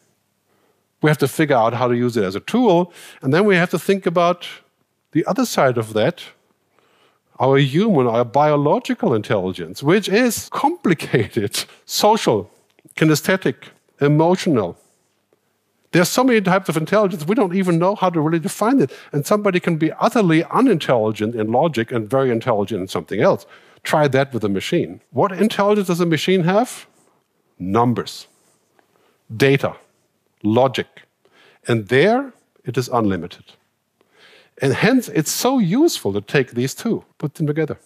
We 1.01 1.09
have 1.09 1.17
to 1.19 1.27
figure 1.27 1.55
out 1.55 1.73
how 1.73 1.88
to 1.88 1.95
use 1.95 2.17
it 2.17 2.23
as 2.23 2.35
a 2.35 2.39
tool, 2.39 2.91
and 3.21 3.33
then 3.33 3.45
we 3.45 3.55
have 3.55 3.69
to 3.71 3.79
think 3.79 4.05
about 4.05 4.47
the 5.15 5.25
other 5.28 5.45
side 5.45 5.78
of 5.78 5.93
that, 5.93 6.23
our 7.39 7.58
human, 7.58 8.06
our 8.06 8.25
biological 8.25 9.13
intelligence, 9.13 9.82
which 9.82 10.10
is 10.10 10.49
complicated, 10.49 11.63
social, 11.86 12.51
kinesthetic, 12.97 13.56
emotional. 14.01 14.78
There's 15.93 16.10
so 16.10 16.25
many 16.25 16.41
types 16.41 16.67
of 16.67 16.75
intelligence, 16.75 17.25
we 17.25 17.34
don't 17.34 17.56
even 17.56 17.80
know 17.80 17.95
how 17.95 18.10
to 18.10 18.19
really 18.19 18.39
define 18.39 18.82
it. 18.82 18.91
And 19.13 19.25
somebody 19.25 19.62
can 19.62 19.78
be 19.78 19.93
utterly 19.93 20.43
unintelligent 20.51 21.34
in 21.34 21.49
logic 21.49 21.93
and 21.93 22.10
very 22.10 22.30
intelligent 22.30 22.82
in 22.82 22.88
something 22.89 23.21
else. 23.21 23.45
Try 23.84 24.10
that 24.10 24.34
with 24.34 24.43
a 24.43 24.49
machine. 24.49 24.99
What 25.12 25.32
intelligence 25.32 25.88
does 25.88 26.01
a 26.01 26.06
machine 26.06 26.43
have? 26.43 26.88
Numbers, 27.58 28.28
data, 29.38 29.78
logic. 30.43 31.04
And 31.69 31.88
there, 31.88 32.34
it 32.65 32.78
is 32.78 32.89
unlimited. 32.89 33.45
And 34.61 34.73
hence, 34.73 35.09
it's 35.09 35.31
so 35.31 35.59
useful 35.59 36.13
to 36.13 36.21
take 36.21 36.51
these 36.51 36.73
two, 36.73 37.03
put 37.17 37.35
them 37.35 37.47
together. 37.47 37.77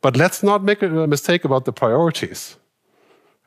But 0.00 0.16
let's 0.16 0.42
not 0.42 0.64
make 0.64 0.82
a 0.82 0.88
mistake 0.88 1.44
about 1.44 1.64
the 1.64 1.72
priorities. 1.72 2.56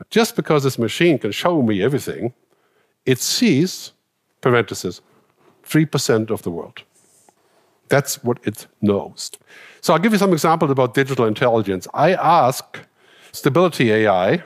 Just 0.10 0.36
because 0.36 0.64
this 0.64 0.78
machine 0.78 1.18
can 1.18 1.32
show 1.32 1.62
me 1.62 1.82
everything, 1.82 2.34
it 3.06 3.20
sees, 3.20 3.92
parenthesis, 4.42 5.02
3% 5.66 6.30
of 6.30 6.44
the 6.44 6.52
world. 6.52 6.84
That's 7.90 8.24
what 8.24 8.40
it 8.44 8.68
knows. 8.82 9.32
So 9.82 9.94
I'll 9.94 10.00
give 10.00 10.14
you 10.14 10.18
some 10.18 10.34
examples 10.34 10.72
about 10.72 10.94
digital 10.94 11.26
intelligence. 11.26 11.88
I 11.94 12.14
ask 12.14 12.80
Stability 13.32 13.92
AI 13.92 14.44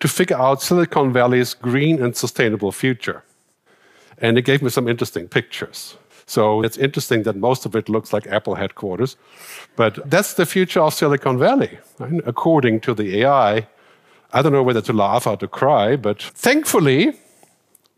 to 0.00 0.08
figure 0.08 0.36
out 0.36 0.62
Silicon 0.62 1.12
Valley's 1.12 1.54
green 1.54 2.02
and 2.02 2.16
sustainable 2.16 2.72
future. 2.72 3.24
And 4.18 4.38
it 4.38 4.42
gave 4.42 4.62
me 4.62 4.70
some 4.70 4.86
interesting 4.88 5.28
pictures. 5.28 5.96
So 6.26 6.62
it's 6.62 6.76
interesting 6.76 7.22
that 7.24 7.36
most 7.36 7.66
of 7.66 7.74
it 7.74 7.88
looks 7.88 8.12
like 8.12 8.26
Apple 8.26 8.54
headquarters. 8.54 9.16
But 9.76 9.98
that's 10.10 10.34
the 10.34 10.46
future 10.46 10.80
of 10.80 10.94
Silicon 10.94 11.38
Valley, 11.38 11.78
right? 11.98 12.20
according 12.26 12.80
to 12.80 12.94
the 12.94 13.22
AI. 13.22 13.66
I 14.32 14.42
don't 14.42 14.52
know 14.52 14.62
whether 14.62 14.80
to 14.82 14.92
laugh 14.92 15.26
or 15.26 15.36
to 15.36 15.48
cry, 15.48 15.96
but 15.96 16.22
thankfully, 16.22 17.14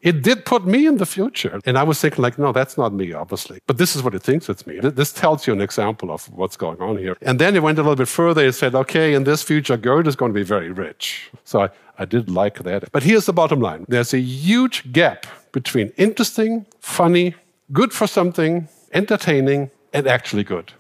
it 0.05 0.21
did 0.21 0.45
put 0.45 0.67
me 0.67 0.87
in 0.87 0.99
the 0.99 1.07
future. 1.07 1.61
And 1.65 1.79
I 1.79 1.83
was 1.83 1.99
thinking, 1.99 2.23
like, 2.23 2.39
no, 2.39 2.53
that's 2.53 2.77
not 2.77 2.93
me, 2.93 3.15
obviously. 3.15 3.61
But 3.67 3.79
this 3.79 3.97
is 3.97 4.03
what 4.03 4.15
it 4.15 4.23
thinks 4.23 4.51
it's 4.51 4.67
me. 4.67 4.79
This 4.79 5.13
tells 5.13 5.47
you 5.47 5.55
an 5.55 5.63
example 5.63 6.11
of 6.11 6.27
what's 6.27 6.59
going 6.59 6.79
on 6.83 6.99
here. 6.99 7.17
And 7.23 7.39
then 7.39 7.57
it 7.57 7.63
went 7.63 7.79
a 7.79 7.83
little 7.83 7.97
bit 7.97 8.09
further. 8.09 8.45
It 8.45 8.53
said, 8.53 8.75
okay, 8.75 9.15
in 9.15 9.25
this 9.25 9.43
future, 9.43 9.79
Gerd 9.79 10.07
is 10.07 10.15
going 10.15 10.31
to 10.31 10.39
be 10.39 10.45
very 10.45 10.71
rich. 10.71 11.31
So 11.45 11.63
I, 11.63 11.71
I 11.99 12.05
did 12.05 12.29
like 12.29 12.65
that. 12.65 12.93
But 12.93 13.03
here's 13.03 13.25
the 13.25 13.33
bottom 13.33 13.61
line 13.61 13.87
there's 13.89 14.13
a 14.13 14.21
huge 14.21 14.93
gap 14.93 15.27
between 15.53 15.89
interesting, 15.97 16.67
funny, 16.81 17.35
good 17.75 17.93
for 17.93 18.07
something, 18.07 18.69
entertaining, 18.93 19.71
and 19.93 20.07
actually 20.07 20.45
good. 20.45 20.73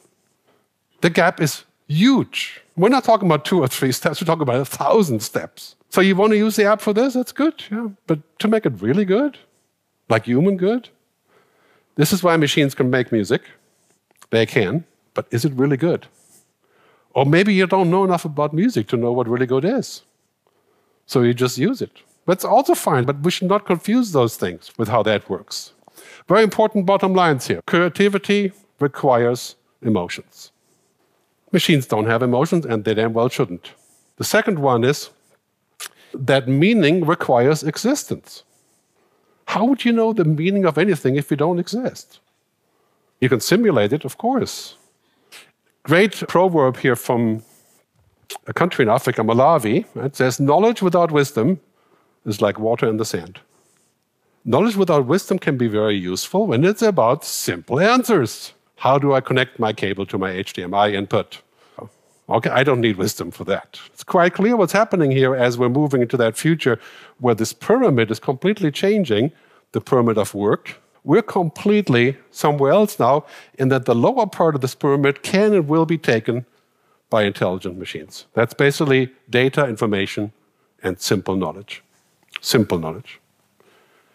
The 1.02 1.10
gap 1.10 1.40
is 1.40 1.64
huge. 1.88 2.62
We're 2.76 2.88
not 2.88 3.04
talking 3.04 3.28
about 3.28 3.44
two 3.44 3.60
or 3.60 3.68
three 3.68 3.92
steps, 3.92 4.20
we're 4.20 4.26
talking 4.26 4.42
about 4.42 4.60
a 4.60 4.64
thousand 4.64 5.20
steps. 5.20 5.76
So 5.90 6.00
you 6.00 6.16
want 6.16 6.32
to 6.32 6.38
use 6.38 6.56
the 6.56 6.64
app 6.64 6.80
for 6.80 6.92
this? 6.92 7.14
That's 7.14 7.32
good, 7.32 7.62
yeah. 7.70 7.88
But 8.06 8.20
to 8.38 8.48
make 8.48 8.64
it 8.64 8.80
really 8.80 9.04
good, 9.04 9.38
like 10.08 10.24
human 10.24 10.56
good, 10.56 10.88
this 11.96 12.12
is 12.12 12.22
why 12.22 12.36
machines 12.36 12.74
can 12.74 12.90
make 12.90 13.12
music. 13.12 13.42
They 14.30 14.46
can, 14.46 14.84
but 15.12 15.26
is 15.30 15.44
it 15.44 15.52
really 15.52 15.76
good? 15.76 16.06
Or 17.12 17.24
maybe 17.24 17.54
you 17.54 17.66
don't 17.66 17.90
know 17.90 18.02
enough 18.02 18.24
about 18.24 18.52
music 18.52 18.88
to 18.88 18.96
know 18.96 19.12
what 19.12 19.28
really 19.28 19.46
good 19.46 19.64
is. 19.64 20.02
So 21.06 21.22
you 21.22 21.34
just 21.34 21.58
use 21.58 21.80
it. 21.80 22.02
That's 22.26 22.44
also 22.44 22.74
fine, 22.74 23.04
but 23.04 23.20
we 23.20 23.30
should 23.30 23.48
not 23.48 23.66
confuse 23.66 24.10
those 24.10 24.36
things 24.36 24.72
with 24.78 24.88
how 24.88 25.02
that 25.04 25.28
works. 25.30 25.73
Very 26.28 26.42
important 26.42 26.86
bottom 26.86 27.14
lines 27.14 27.46
here. 27.46 27.60
Creativity 27.66 28.52
requires 28.80 29.56
emotions. 29.82 30.52
Machines 31.52 31.86
don't 31.86 32.06
have 32.06 32.22
emotions, 32.22 32.64
and 32.64 32.84
they 32.84 32.94
damn 32.94 33.12
well 33.12 33.28
shouldn't. 33.28 33.72
The 34.16 34.24
second 34.24 34.58
one 34.58 34.84
is 34.84 35.10
that 36.14 36.48
meaning 36.48 37.04
requires 37.04 37.62
existence. 37.62 38.44
How 39.46 39.64
would 39.64 39.84
you 39.84 39.92
know 39.92 40.12
the 40.12 40.24
meaning 40.24 40.64
of 40.64 40.78
anything 40.78 41.16
if 41.16 41.30
you 41.30 41.36
don't 41.36 41.58
exist? 41.58 42.20
You 43.20 43.28
can 43.28 43.40
simulate 43.40 43.92
it, 43.92 44.04
of 44.04 44.16
course. 44.18 44.76
Great 45.82 46.24
proverb 46.28 46.78
here 46.78 46.96
from 46.96 47.42
a 48.46 48.54
country 48.54 48.84
in 48.84 48.88
Africa, 48.88 49.22
Malawi. 49.22 49.84
It 49.96 50.16
says, 50.16 50.40
Knowledge 50.40 50.80
without 50.80 51.12
wisdom 51.12 51.60
is 52.24 52.40
like 52.40 52.58
water 52.58 52.88
in 52.88 52.96
the 52.96 53.04
sand. 53.04 53.40
Knowledge 54.46 54.76
without 54.76 55.06
wisdom 55.06 55.38
can 55.38 55.56
be 55.56 55.68
very 55.68 55.96
useful 55.96 56.46
when 56.46 56.64
it's 56.64 56.82
about 56.82 57.24
simple 57.24 57.80
answers. 57.80 58.52
How 58.76 58.98
do 58.98 59.14
I 59.14 59.22
connect 59.22 59.58
my 59.58 59.72
cable 59.72 60.04
to 60.04 60.18
my 60.18 60.32
HDMI 60.32 60.92
input? 60.92 61.40
Okay, 62.28 62.50
I 62.50 62.62
don't 62.62 62.82
need 62.82 62.96
wisdom 62.96 63.30
for 63.30 63.44
that. 63.44 63.80
It's 63.86 64.04
quite 64.04 64.34
clear 64.34 64.54
what's 64.54 64.74
happening 64.74 65.10
here 65.10 65.34
as 65.34 65.56
we're 65.56 65.70
moving 65.70 66.02
into 66.02 66.18
that 66.18 66.36
future 66.36 66.78
where 67.20 67.34
this 67.34 67.54
pyramid 67.54 68.10
is 68.10 68.20
completely 68.20 68.70
changing 68.70 69.32
the 69.72 69.80
pyramid 69.80 70.18
of 70.18 70.34
work. 70.34 70.76
We're 71.04 71.22
completely 71.22 72.18
somewhere 72.30 72.72
else 72.72 72.98
now, 72.98 73.24
in 73.58 73.70
that 73.70 73.86
the 73.86 73.94
lower 73.94 74.26
part 74.26 74.54
of 74.54 74.60
this 74.60 74.74
pyramid 74.74 75.22
can 75.22 75.54
and 75.54 75.68
will 75.68 75.86
be 75.86 75.98
taken 75.98 76.44
by 77.08 77.24
intelligent 77.24 77.78
machines. 77.78 78.26
That's 78.34 78.52
basically 78.52 79.10
data, 79.30 79.66
information, 79.66 80.32
and 80.82 81.00
simple 81.00 81.36
knowledge. 81.36 81.82
Simple 82.42 82.78
knowledge. 82.78 83.20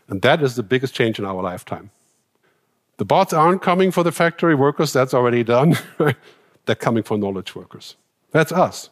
And 0.10 0.22
that 0.24 0.42
is 0.42 0.56
the 0.56 0.64
biggest 0.64 0.94
change 0.94 1.20
in 1.20 1.26
our 1.26 1.42
lifetime. 1.42 1.92
The 2.98 3.06
bots 3.06 3.32
aren't 3.32 3.62
coming 3.62 3.92
for 3.92 4.04
the 4.04 4.12
factory 4.12 4.56
workers, 4.56 4.92
that's 4.92 5.14
already 5.14 5.44
done. 5.44 5.78
They're 6.66 6.76
coming 6.76 7.04
for 7.04 7.18
knowledge 7.18 7.56
workers. 7.56 7.96
That's 8.32 8.52
us. 8.52 8.90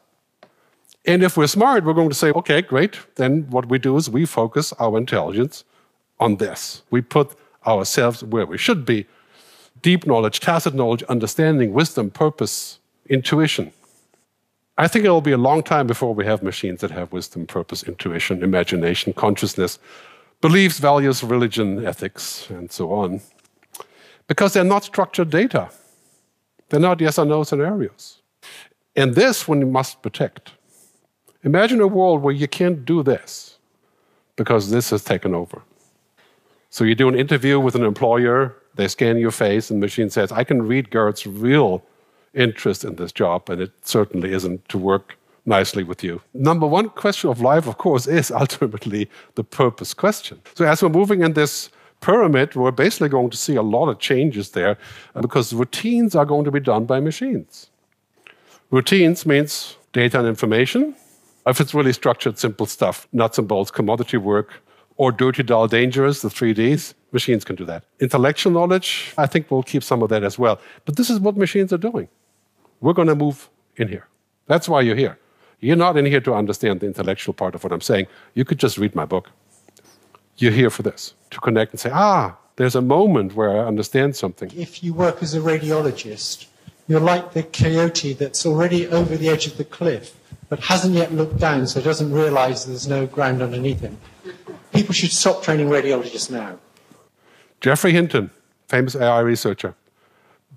And 1.06 1.24
if 1.24 1.38
we're 1.38 1.48
smart, 1.48 1.84
we're 1.84 1.94
going 1.94 2.10
to 2.10 2.16
say, 2.16 2.32
okay, 2.32 2.62
great. 2.62 3.00
Then 3.16 3.50
what 3.50 3.68
we 3.68 3.80
do 3.80 3.96
is 3.98 4.10
we 4.10 4.26
focus 4.26 4.74
our 4.74 4.98
intelligence 4.98 5.64
on 6.20 6.38
this. 6.38 6.84
We 6.90 7.02
put 7.02 7.36
ourselves 7.66 8.24
where 8.24 8.46
we 8.46 8.58
should 8.58 8.86
be 8.86 9.06
deep 9.82 10.06
knowledge, 10.06 10.40
tacit 10.40 10.74
knowledge, 10.74 11.04
understanding, 11.04 11.74
wisdom, 11.74 12.10
purpose, 12.10 12.80
intuition. 13.10 13.72
I 14.78 14.88
think 14.88 15.06
it'll 15.06 15.22
be 15.22 15.32
a 15.32 15.38
long 15.38 15.64
time 15.64 15.88
before 15.88 16.14
we 16.14 16.26
have 16.26 16.44
machines 16.44 16.82
that 16.82 16.92
have 16.92 17.12
wisdom, 17.12 17.48
purpose, 17.48 17.84
intuition, 17.84 18.44
imagination, 18.44 19.14
consciousness, 19.14 19.80
beliefs, 20.42 20.80
values, 20.80 21.24
religion, 21.24 21.86
ethics, 21.86 22.50
and 22.50 22.72
so 22.72 22.92
on. 22.92 23.22
Because 24.28 24.54
they're 24.54 24.64
not 24.64 24.84
structured 24.84 25.30
data. 25.30 25.70
They're 26.70 26.80
not 26.80 27.00
yes 27.00 27.18
or 27.18 27.26
no 27.26 27.44
scenarios. 27.44 28.22
And 28.96 29.16
this 29.16 29.48
one 29.48 29.60
you 29.62 29.68
must 29.68 30.02
protect. 30.02 30.52
Imagine 31.44 31.80
a 31.82 31.88
world 31.88 32.22
where 32.22 32.34
you 32.34 32.48
can't 32.48 32.84
do 32.84 33.04
this 33.04 33.58
because 34.36 34.70
this 34.70 34.90
has 34.90 35.04
taken 35.04 35.34
over. 35.34 35.62
So 36.70 36.84
you 36.84 36.96
do 36.96 37.08
an 37.08 37.16
interview 37.16 37.60
with 37.60 37.76
an 37.76 37.84
employer, 37.84 38.56
they 38.76 38.88
scan 38.88 39.18
your 39.18 39.32
face, 39.32 39.70
and 39.72 39.82
the 39.82 39.86
machine 39.86 40.10
says, 40.10 40.32
I 40.32 40.44
can 40.44 40.62
read 40.62 40.92
Gerd's 40.92 41.26
real 41.26 41.84
interest 42.34 42.84
in 42.84 42.96
this 42.96 43.12
job, 43.12 43.50
and 43.50 43.62
it 43.62 43.72
certainly 43.84 44.34
isn't 44.34 44.68
to 44.70 44.78
work 44.78 45.18
nicely 45.48 45.84
with 45.84 46.04
you. 46.04 46.22
Number 46.34 46.68
one 46.68 46.90
question 46.90 47.30
of 47.30 47.42
life, 47.42 47.68
of 47.68 47.78
course, 47.78 48.06
is 48.06 48.30
ultimately 48.32 49.10
the 49.36 49.44
purpose 49.44 49.94
question. 49.94 50.42
So, 50.54 50.66
as 50.66 50.84
we're 50.84 50.90
moving 50.90 51.24
in 51.24 51.34
this 51.34 51.70
pyramid, 52.02 52.56
we're 52.56 52.72
basically 52.72 53.10
going 53.10 53.30
to 53.32 53.38
see 53.38 53.56
a 53.56 53.62
lot 53.62 53.90
of 53.90 54.00
changes 54.00 54.52
there 54.52 54.78
uh, 55.16 55.22
because 55.22 55.54
routines 55.54 56.16
are 56.16 56.26
going 56.26 56.46
to 56.46 56.52
be 56.52 56.60
done 56.60 56.86
by 56.86 57.00
machines. 57.00 57.70
Routines 58.70 59.26
means 59.26 59.78
data 59.94 60.20
and 60.20 60.28
information. 60.28 60.96
If 61.48 61.62
it's 61.62 61.74
really 61.74 61.94
structured, 61.94 62.38
simple 62.38 62.66
stuff, 62.66 63.08
nuts 63.14 63.38
and 63.38 63.48
bolts, 63.48 63.72
commodity 63.72 64.18
work, 64.18 64.62
or 64.98 65.12
dirty, 65.12 65.44
dull, 65.44 65.68
dangerous, 65.68 66.22
the 66.22 66.28
3Ds, 66.28 66.94
machines 67.12 67.46
can 67.46 67.56
do 67.56 67.64
that. 67.66 67.86
Intellectual 68.00 68.52
knowledge, 68.52 69.14
I 69.18 69.28
think 69.28 69.50
we'll 69.50 69.64
keep 69.64 69.84
some 69.84 70.04
of 70.04 70.10
that 70.10 70.24
as 70.24 70.38
well. 70.38 70.60
But 70.86 70.98
this 70.98 71.10
is 71.10 71.20
what 71.20 71.38
machines 71.38 71.72
are 71.72 71.78
doing. 71.78 72.10
We're 72.82 72.94
going 72.94 73.08
to 73.08 73.16
move 73.16 73.50
in 73.78 73.88
here. 73.88 74.08
That's 74.48 74.68
why 74.68 74.82
you're 74.82 74.96
here. 74.96 75.18
You're 75.60 75.76
not 75.76 75.98
in 75.98 76.06
here 76.06 76.22
to 76.22 76.34
understand 76.34 76.80
the 76.80 76.86
intellectual 76.86 77.34
part 77.34 77.56
of 77.56 77.64
what 77.64 77.74
I'm 77.74 77.82
saying. 77.82 78.08
You 78.36 78.46
could 78.46 78.60
just 78.60 78.78
read 78.78 78.94
my 78.96 79.06
book. 79.06 79.32
You're 80.38 80.52
here 80.52 80.70
for 80.70 80.84
this, 80.84 81.16
to 81.32 81.40
connect 81.40 81.72
and 81.72 81.80
say, 81.80 81.90
ah, 81.92 82.38
there's 82.58 82.76
a 82.76 82.82
moment 82.82 83.36
where 83.36 83.50
I 83.50 83.66
understand 83.66 84.16
something. 84.16 84.52
If 84.56 84.84
you 84.84 84.94
work 84.94 85.24
as 85.24 85.34
a 85.34 85.40
radiologist, 85.40 86.46
you're 86.88 87.00
like 87.00 87.34
the 87.34 87.44
coyote 87.44 88.14
that's 88.14 88.46
already 88.46 88.88
over 88.88 89.18
the 89.18 89.30
edge 89.30 89.48
of 89.48 89.58
the 89.58 89.66
cliff, 89.66 90.16
but 90.48 90.60
hasn't 90.60 90.94
yet 90.94 91.12
looked 91.12 91.40
down, 91.40 91.66
so 91.68 91.82
doesn't 91.82 92.12
realize 92.12 92.66
there's 92.66 92.88
no 92.88 93.08
ground 93.08 93.42
underneath 93.42 93.82
him. 93.82 93.98
People 94.74 94.94
should 94.94 95.12
stop 95.12 95.42
training 95.42 95.70
radiologists 95.70 96.30
now. 96.30 96.60
Geoffrey 97.62 97.94
Hinton, 97.94 98.30
famous 98.68 98.96
AI 98.96 99.20
researcher, 99.22 99.76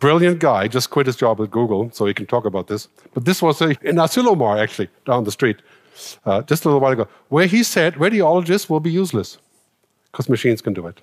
brilliant 0.01 0.41
guy, 0.41 0.67
just 0.67 0.91
quit 0.91 1.07
his 1.07 1.17
job 1.17 1.41
at 1.41 1.51
Google, 1.51 1.91
so 1.93 2.07
he 2.07 2.15
can 2.15 2.27
talk 2.27 2.45
about 2.47 2.67
this. 2.67 2.89
But 3.15 3.25
this 3.25 3.41
was 3.41 3.61
in 3.61 3.97
Asilomar, 3.97 4.59
actually, 4.59 4.89
down 5.07 5.25
the 5.25 5.31
street, 5.31 5.59
uh, 6.25 6.43
just 6.43 6.65
a 6.65 6.69
little 6.69 6.81
while 6.81 6.93
ago, 6.93 7.07
where 7.29 7.47
he 7.47 7.63
said 7.63 7.95
radiologists 7.95 8.69
will 8.69 8.81
be 8.81 8.91
useless 8.91 9.39
because 10.11 10.29
machines 10.29 10.61
can 10.61 10.73
do 10.73 10.87
it. 10.87 11.01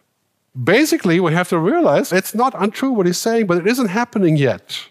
Basically, 0.64 1.20
we 1.20 1.34
have 1.34 1.50
to 1.50 1.60
realize 1.60 2.12
it's 2.12 2.34
not 2.34 2.54
untrue 2.58 2.92
what 2.92 3.06
he's 3.06 3.18
saying, 3.18 3.46
but 3.46 3.58
it 3.58 3.68
isn't 3.68 3.88
happening 3.88 4.36
yet. 4.38 4.90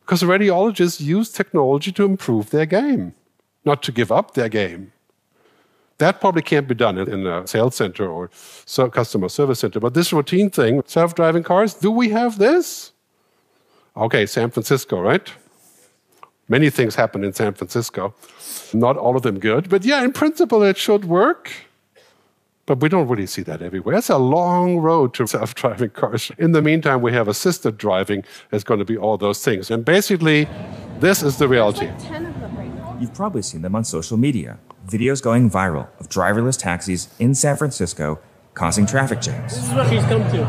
Because 0.00 0.22
radiologists 0.22 1.00
use 1.00 1.30
technology 1.32 1.90
to 1.92 2.04
improve 2.04 2.50
their 2.50 2.66
game, 2.66 3.14
not 3.64 3.82
to 3.82 3.92
give 3.92 4.12
up 4.12 4.34
their 4.34 4.48
game. 4.48 4.92
That 5.98 6.20
probably 6.20 6.42
can't 6.42 6.68
be 6.68 6.74
done 6.74 6.98
in 6.98 7.26
a 7.26 7.46
sales 7.46 7.76
center 7.76 8.06
or 8.06 8.30
customer 8.90 9.28
service 9.28 9.60
center. 9.60 9.80
But 9.80 9.94
this 9.94 10.12
routine 10.12 10.50
thing, 10.50 10.82
self 10.86 11.14
driving 11.14 11.42
cars, 11.42 11.74
do 11.74 11.90
we 11.90 12.08
have 12.10 12.38
this? 12.38 12.93
Okay, 13.96 14.26
San 14.26 14.50
Francisco, 14.50 15.00
right? 15.00 15.32
Many 16.48 16.68
things 16.68 16.94
happen 16.96 17.24
in 17.24 17.32
San 17.32 17.54
Francisco. 17.54 18.14
Not 18.72 18.96
all 18.96 19.16
of 19.16 19.22
them 19.22 19.38
good, 19.38 19.68
but 19.68 19.84
yeah, 19.84 20.02
in 20.02 20.12
principle, 20.12 20.62
it 20.62 20.76
should 20.76 21.04
work. 21.04 21.50
But 22.66 22.80
we 22.80 22.88
don't 22.88 23.08
really 23.08 23.26
see 23.26 23.42
that 23.42 23.62
everywhere. 23.62 23.96
It's 23.96 24.10
a 24.10 24.18
long 24.18 24.78
road 24.78 25.14
to 25.14 25.26
self 25.36 25.54
driving 25.54 25.90
cars. 25.90 26.30
In 26.38 26.52
the 26.52 26.62
meantime, 26.62 27.02
we 27.02 27.12
have 27.12 27.28
assisted 27.28 27.78
driving. 27.78 28.24
It's 28.52 28.64
going 28.64 28.80
to 28.80 28.84
be 28.84 28.96
all 28.96 29.16
those 29.16 29.44
things. 29.44 29.70
And 29.70 29.84
basically, 29.84 30.48
this 30.98 31.22
is 31.22 31.38
the 31.38 31.46
reality. 31.46 31.90
You've 33.00 33.14
probably 33.14 33.42
seen 33.42 33.62
them 33.62 33.74
on 33.74 33.84
social 33.84 34.16
media 34.16 34.58
videos 34.86 35.22
going 35.22 35.50
viral 35.50 35.88
of 35.98 36.08
driverless 36.08 36.58
taxis 36.58 37.08
in 37.18 37.34
San 37.34 37.56
Francisco 37.56 38.18
causing 38.54 38.86
traffic 38.86 39.20
jams. 39.20 39.54
This 39.54 39.66
is 39.68 39.74
what 39.74 39.90
he's 39.90 40.04
come 40.04 40.22
to. 40.30 40.44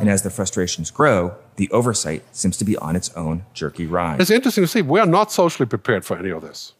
And 0.00 0.08
as 0.08 0.22
the 0.22 0.30
frustrations 0.30 0.90
grow, 0.90 1.34
the 1.56 1.70
oversight 1.70 2.22
seems 2.34 2.56
to 2.58 2.64
be 2.64 2.76
on 2.76 2.96
its 2.96 3.14
own 3.14 3.44
jerky 3.54 3.86
ride. 3.86 4.20
It's 4.20 4.30
interesting 4.30 4.64
to 4.64 4.68
see 4.68 4.82
we're 4.82 5.06
not 5.06 5.30
socially 5.30 5.66
prepared 5.66 6.04
for 6.04 6.16
any 6.16 6.30
of 6.30 6.42
this. 6.42 6.72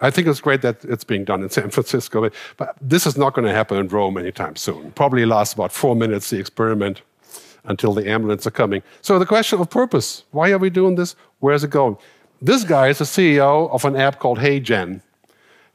I 0.00 0.10
think 0.10 0.26
it's 0.26 0.40
great 0.40 0.62
that 0.62 0.84
it's 0.84 1.04
being 1.04 1.24
done 1.24 1.42
in 1.42 1.50
San 1.50 1.70
Francisco, 1.70 2.28
but 2.56 2.76
this 2.80 3.06
is 3.06 3.16
not 3.16 3.34
going 3.34 3.46
to 3.46 3.52
happen 3.52 3.78
in 3.78 3.88
Rome 3.88 4.18
anytime 4.18 4.56
soon. 4.56 4.90
Probably 4.92 5.24
lasts 5.24 5.54
about 5.54 5.72
four 5.72 5.94
minutes, 5.94 6.30
the 6.30 6.38
experiment, 6.38 7.02
until 7.64 7.94
the 7.94 8.08
ambulance 8.08 8.46
are 8.46 8.50
coming. 8.50 8.82
So 9.00 9.18
the 9.18 9.26
question 9.26 9.60
of 9.60 9.70
purpose 9.70 10.24
why 10.30 10.50
are 10.50 10.58
we 10.58 10.70
doing 10.70 10.96
this? 10.96 11.16
Where's 11.40 11.64
it 11.64 11.70
going? 11.70 11.96
This 12.42 12.64
guy 12.64 12.88
is 12.88 12.98
the 12.98 13.04
CEO 13.04 13.70
of 13.70 13.84
an 13.84 13.96
app 13.96 14.18
called 14.18 14.38
HeyGen. 14.38 15.00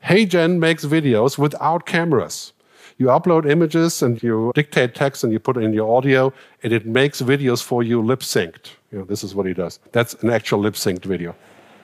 HeyGen 0.05 0.59
makes 0.59 0.85
videos 0.85 1.37
without 1.37 1.85
cameras. 1.85 2.53
You 2.99 3.07
upload 3.07 3.49
images 3.49 4.01
and 4.01 4.21
you 4.21 4.51
dictate 4.53 4.93
text 4.93 5.23
and 5.23 5.31
you 5.31 5.39
put 5.39 5.55
in 5.55 5.71
your 5.71 5.95
audio, 5.95 6.33
and 6.63 6.73
it 6.73 6.85
makes 6.85 7.21
videos 7.21 7.63
for 7.63 7.81
you 7.81 8.01
lip 8.01 8.19
synced. 8.19 8.71
You 8.91 8.99
know, 8.99 9.05
this 9.05 9.23
is 9.23 9.33
what 9.33 9.45
he 9.45 9.53
does. 9.53 9.79
That's 9.93 10.15
an 10.15 10.29
actual 10.29 10.59
lip 10.59 10.73
synced 10.73 11.05
video. 11.05 11.33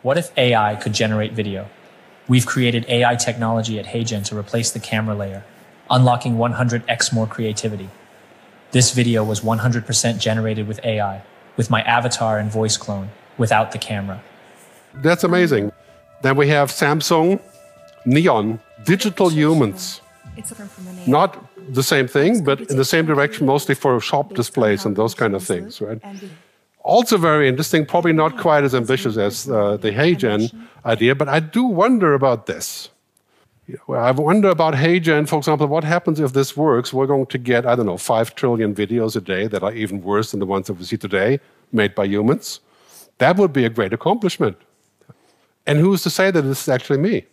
What 0.01 0.17
if 0.17 0.37
AI 0.37 0.75
could 0.75 0.91
generate 0.91 1.31
video? 1.31 1.69
We've 2.27 2.45
created 2.45 2.85
AI 2.89 3.15
technology 3.15 3.79
at 3.79 3.85
HeyGen 3.85 4.25
to 4.25 4.37
replace 4.37 4.71
the 4.71 4.79
camera 4.81 5.15
layer, 5.15 5.45
unlocking 5.89 6.35
100x 6.35 7.13
more 7.13 7.27
creativity. 7.27 7.89
This 8.71 8.91
video 8.91 9.23
was 9.23 9.39
100% 9.39 10.19
generated 10.19 10.67
with 10.67 10.83
AI, 10.83 11.21
with 11.55 11.69
my 11.69 11.81
avatar 11.83 12.39
and 12.39 12.51
voice 12.51 12.75
clone, 12.75 13.07
without 13.37 13.71
the 13.71 13.77
camera. 13.77 14.21
That's 14.95 15.23
amazing. 15.23 15.71
Then 16.23 16.35
we 16.35 16.49
have 16.49 16.71
Samsung 16.71 17.39
Neon, 18.05 18.59
digital 18.83 19.29
humans. 19.29 20.01
Not 21.07 21.37
the 21.73 21.83
same 21.83 22.07
thing, 22.07 22.43
but 22.43 22.61
in 22.69 22.77
the 22.77 22.85
same 22.85 23.05
direction, 23.05 23.45
mostly 23.45 23.75
for 23.75 23.99
shop 23.99 24.33
displays 24.33 24.85
and 24.85 24.95
those 24.95 25.13
kind 25.15 25.35
of 25.35 25.43
things, 25.43 25.81
right? 25.81 25.99
Also 26.83 27.17
very 27.17 27.47
interesting, 27.49 27.85
probably 27.85 28.13
not 28.13 28.37
quite 28.37 28.63
as 28.63 28.75
ambitious 28.75 29.17
as 29.17 29.49
uh, 29.49 29.77
the 29.77 29.91
HeyGen 29.91 30.51
idea, 30.85 31.15
but 31.15 31.27
I 31.27 31.39
do 31.39 31.63
wonder 31.63 32.13
about 32.13 32.45
this. 32.45 32.89
I 33.89 34.11
wonder 34.11 34.49
about 34.49 34.75
HeyGen, 34.75 35.27
for 35.27 35.37
example, 35.37 35.65
what 35.65 35.83
happens 35.83 36.19
if 36.19 36.33
this 36.33 36.55
works? 36.55 36.93
We're 36.93 37.07
going 37.07 37.25
to 37.27 37.37
get, 37.39 37.65
I 37.65 37.75
don't 37.75 37.87
know, 37.87 37.97
5 37.97 38.35
trillion 38.35 38.75
videos 38.75 39.15
a 39.15 39.21
day 39.21 39.47
that 39.47 39.63
are 39.63 39.73
even 39.73 40.03
worse 40.03 40.29
than 40.31 40.39
the 40.39 40.45
ones 40.45 40.67
that 40.67 40.73
we 40.73 40.83
see 40.85 40.97
today, 40.97 41.39
made 41.71 41.95
by 41.95 42.05
humans. 42.05 42.59
That 43.17 43.37
would 43.37 43.53
be 43.53 43.65
a 43.65 43.69
great 43.69 43.91
accomplishment. 43.91 44.57
And 45.65 45.79
who's 45.79 46.03
to 46.03 46.11
say 46.11 46.29
that 46.29 46.43
this 46.43 46.61
is 46.61 46.69
actually 46.69 46.99
me? 46.99 47.25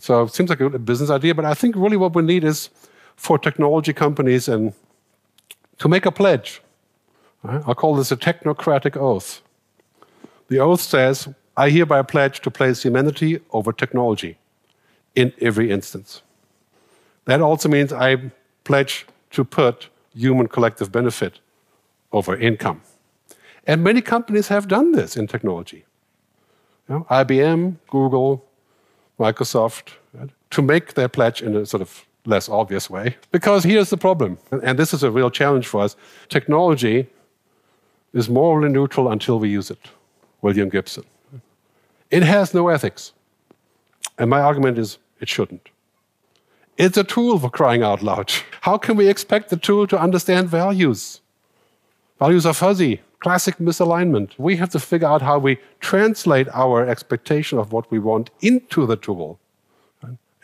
So 0.00 0.22
it 0.22 0.34
seems 0.34 0.48
like 0.50 0.60
a 0.60 0.78
business 0.78 1.10
idea, 1.10 1.34
but 1.34 1.44
I 1.44 1.54
think 1.54 1.76
really 1.76 1.96
what 1.96 2.14
we 2.14 2.22
need 2.22 2.44
is 2.44 2.70
for 3.16 3.38
technology 3.38 3.92
companies 3.92 4.48
and 4.48 4.72
to 5.78 5.88
make 5.88 6.06
a 6.06 6.12
pledge. 6.12 6.62
Uh, 7.44 7.62
I'll 7.66 7.74
call 7.74 7.94
this 7.94 8.10
a 8.10 8.16
technocratic 8.16 8.96
oath. 8.96 9.42
The 10.48 10.58
oath 10.58 10.80
says, 10.80 11.28
I 11.56 11.70
hereby 11.70 12.02
pledge 12.02 12.40
to 12.40 12.50
place 12.50 12.82
humanity 12.82 13.40
over 13.52 13.72
technology 13.72 14.38
in 15.14 15.32
every 15.40 15.70
instance. 15.70 16.22
That 17.26 17.40
also 17.40 17.68
means 17.68 17.92
I 17.92 18.32
pledge 18.64 19.06
to 19.32 19.44
put 19.44 19.88
human 20.14 20.48
collective 20.48 20.90
benefit 20.90 21.40
over 22.12 22.36
income. 22.36 22.80
And 23.66 23.82
many 23.82 24.00
companies 24.00 24.48
have 24.48 24.68
done 24.68 24.92
this 24.92 25.16
in 25.16 25.26
technology. 25.26 25.84
You 26.88 26.94
know, 26.94 27.06
IBM, 27.10 27.76
Google, 27.88 28.44
Microsoft, 29.18 29.92
right, 30.12 30.30
to 30.50 30.62
make 30.62 30.94
their 30.94 31.08
pledge 31.08 31.42
in 31.42 31.56
a 31.56 31.66
sort 31.66 31.80
of 31.80 32.04
less 32.26 32.48
obvious 32.48 32.88
way. 32.88 33.16
Because 33.32 33.64
here's 33.64 33.90
the 33.90 33.96
problem, 33.96 34.38
and 34.50 34.78
this 34.78 34.94
is 34.94 35.02
a 35.02 35.10
real 35.10 35.30
challenge 35.30 35.66
for 35.66 35.82
us 35.82 35.96
technology 36.28 37.06
is 38.12 38.28
morally 38.28 38.68
neutral 38.68 39.10
until 39.10 39.38
we 39.38 39.48
use 39.48 39.70
it. 39.70 39.90
William 40.40 40.68
Gibson. 40.68 41.04
It 42.10 42.22
has 42.22 42.54
no 42.54 42.68
ethics. 42.68 43.12
And 44.18 44.30
my 44.30 44.40
argument 44.40 44.78
is 44.78 44.98
it 45.20 45.28
shouldn't. 45.28 45.68
It's 46.76 46.96
a 46.96 47.04
tool 47.04 47.38
for 47.38 47.50
crying 47.50 47.82
out 47.82 48.02
loud. 48.02 48.32
How 48.60 48.78
can 48.78 48.96
we 48.96 49.08
expect 49.08 49.50
the 49.50 49.56
tool 49.56 49.86
to 49.88 49.98
understand 49.98 50.48
values? 50.48 51.20
Values 52.24 52.46
are 52.46 52.54
fuzzy, 52.54 53.02
classic 53.18 53.58
misalignment. 53.58 54.30
We 54.38 54.56
have 54.56 54.70
to 54.70 54.80
figure 54.80 55.06
out 55.06 55.20
how 55.20 55.38
we 55.38 55.58
translate 55.80 56.48
our 56.54 56.88
expectation 56.88 57.58
of 57.58 57.70
what 57.70 57.90
we 57.90 57.98
want 57.98 58.30
into 58.40 58.86
the 58.86 58.96
tool 58.96 59.38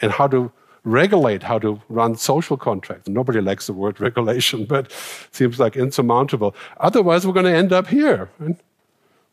and 0.03 0.13
how 0.13 0.29
to 0.29 0.53
regulate, 0.85 1.43
how 1.43 1.59
to 1.61 1.81
run 1.89 2.17
social 2.17 2.59
contracts. 2.59 3.09
Nobody 3.09 3.41
likes 3.41 3.67
the 3.67 3.73
word 3.73 3.99
regulation, 4.09 4.67
but 4.67 4.93
seems 5.33 5.59
like 5.59 5.75
insurmountable. 5.75 6.55
Otherwise, 6.81 7.27
we're 7.27 7.33
going 7.41 7.51
to 7.53 7.61
end 7.63 7.73
up 7.73 7.87
here. 7.87 8.29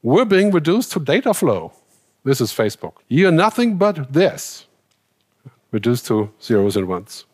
We're 0.01 0.23
being 0.23 0.49
reduced 0.51 0.93
to 0.93 1.01
data 1.01 1.33
flow. 1.33 1.73
This 2.23 2.39
is 2.39 2.53
Facebook. 2.53 2.93
You're 3.09 3.37
nothing 3.45 3.75
but 3.75 4.13
this 4.13 4.67
reduced 5.71 6.05
to 6.05 6.31
zeros 6.41 6.77
and 6.77 6.87
ones. 6.87 7.25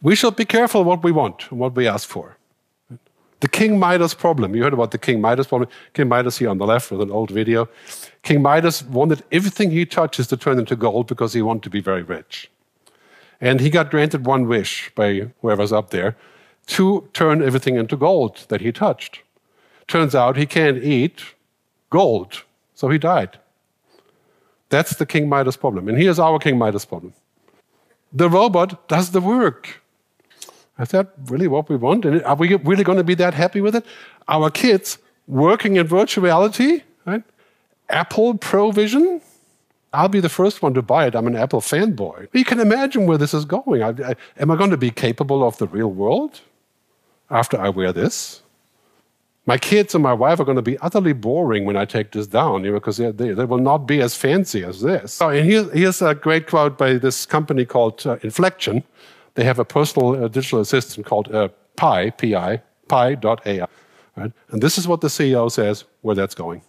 We 0.00 0.14
should 0.14 0.36
be 0.36 0.46
careful 0.46 0.84
what 0.84 1.04
we 1.04 1.12
want 1.12 1.50
and 1.50 1.60
what 1.60 1.74
we 1.74 1.86
ask 1.86 2.08
for. 2.08 2.37
The 3.40 3.48
King 3.48 3.78
Midas 3.78 4.14
problem. 4.14 4.56
You 4.56 4.64
heard 4.64 4.72
about 4.72 4.90
the 4.90 4.98
King 4.98 5.20
Midas 5.20 5.46
problem. 5.46 5.70
King 5.94 6.08
Midas 6.08 6.38
here 6.38 6.50
on 6.50 6.58
the 6.58 6.66
left 6.66 6.90
with 6.90 7.00
an 7.00 7.10
old 7.10 7.30
video. 7.30 7.68
King 8.22 8.42
Midas 8.42 8.82
wanted 8.82 9.22
everything 9.30 9.70
he 9.70 9.86
touches 9.86 10.26
to 10.28 10.36
turn 10.36 10.58
into 10.58 10.74
gold 10.74 11.06
because 11.06 11.32
he 11.34 11.42
wanted 11.42 11.62
to 11.62 11.70
be 11.70 11.80
very 11.80 12.02
rich. 12.02 12.50
And 13.40 13.60
he 13.60 13.70
got 13.70 13.90
granted 13.90 14.26
one 14.26 14.48
wish 14.48 14.90
by 14.96 15.28
whoever's 15.40 15.72
up 15.72 15.90
there 15.90 16.16
to 16.66 17.08
turn 17.12 17.40
everything 17.40 17.76
into 17.76 17.96
gold 17.96 18.44
that 18.48 18.60
he 18.60 18.72
touched. 18.72 19.22
Turns 19.86 20.14
out 20.14 20.36
he 20.36 20.44
can't 20.46 20.82
eat 20.82 21.22
gold, 21.90 22.42
so 22.74 22.88
he 22.88 22.98
died. 22.98 23.38
That's 24.68 24.96
the 24.96 25.06
King 25.06 25.28
Midas 25.28 25.56
problem. 25.56 25.88
And 25.88 25.96
here's 25.96 26.18
our 26.18 26.38
King 26.38 26.58
Midas 26.58 26.84
problem 26.84 27.14
the 28.12 28.28
robot 28.28 28.88
does 28.88 29.10
the 29.10 29.20
work. 29.20 29.82
Is 30.78 30.90
that 30.90 31.12
really 31.26 31.48
what 31.48 31.68
we 31.68 31.76
want? 31.76 32.04
And 32.04 32.22
are 32.22 32.36
we 32.36 32.54
really 32.54 32.84
going 32.84 32.98
to 32.98 33.04
be 33.04 33.14
that 33.14 33.34
happy 33.34 33.60
with 33.60 33.74
it? 33.74 33.84
Our 34.28 34.50
kids 34.50 34.98
working 35.26 35.76
in 35.76 35.86
virtual 35.86 36.24
reality, 36.24 36.82
right? 37.04 37.22
Apple 37.88 38.38
Provision. 38.38 39.20
I'll 39.92 40.08
be 40.08 40.20
the 40.20 40.28
first 40.28 40.62
one 40.62 40.74
to 40.74 40.82
buy 40.82 41.06
it. 41.06 41.14
I'm 41.14 41.26
an 41.26 41.34
Apple 41.34 41.60
fanboy. 41.60 42.28
You 42.32 42.44
can 42.44 42.60
imagine 42.60 43.06
where 43.06 43.18
this 43.18 43.32
is 43.32 43.44
going. 43.44 43.82
I, 43.82 43.88
I, 43.88 44.14
am 44.38 44.50
I 44.50 44.56
going 44.56 44.70
to 44.70 44.76
be 44.76 44.90
capable 44.90 45.46
of 45.46 45.56
the 45.58 45.66
real 45.66 45.90
world 45.90 46.40
after 47.30 47.58
I 47.58 47.70
wear 47.70 47.92
this? 47.92 48.42
My 49.46 49.56
kids 49.56 49.94
and 49.94 50.02
my 50.02 50.12
wife 50.12 50.40
are 50.40 50.44
going 50.44 50.56
to 50.56 50.62
be 50.62 50.76
utterly 50.80 51.14
boring 51.14 51.64
when 51.64 51.74
I 51.74 51.86
take 51.86 52.12
this 52.12 52.26
down, 52.26 52.64
you 52.64 52.70
know, 52.70 52.76
because 52.76 52.98
they, 52.98 53.10
they, 53.10 53.32
they, 53.32 53.46
will 53.46 53.56
not 53.56 53.86
be 53.86 54.02
as 54.02 54.14
fancy 54.14 54.62
as 54.62 54.82
this. 54.82 55.22
Oh, 55.22 55.30
and 55.30 55.48
here, 55.48 55.64
here's 55.72 56.02
a 56.02 56.14
great 56.14 56.46
quote 56.46 56.76
by 56.76 56.98
this 56.98 57.24
company 57.24 57.64
called 57.64 58.06
uh, 58.06 58.18
Inflection. 58.22 58.84
They 59.38 59.44
have 59.44 59.60
a 59.60 59.64
personal 59.64 60.24
uh, 60.24 60.26
digital 60.26 60.58
assistant 60.58 61.06
called 61.06 61.32
uh, 61.32 61.50
Pi, 61.76 62.10
P-I, 62.10 62.60
Pi.ai. 62.88 63.66
Right? 64.16 64.32
And 64.50 64.60
this 64.60 64.78
is 64.78 64.88
what 64.88 65.00
the 65.00 65.06
CEO 65.06 65.48
says 65.48 65.84
where 66.02 66.16
that's 66.16 66.34
going. 66.34 66.62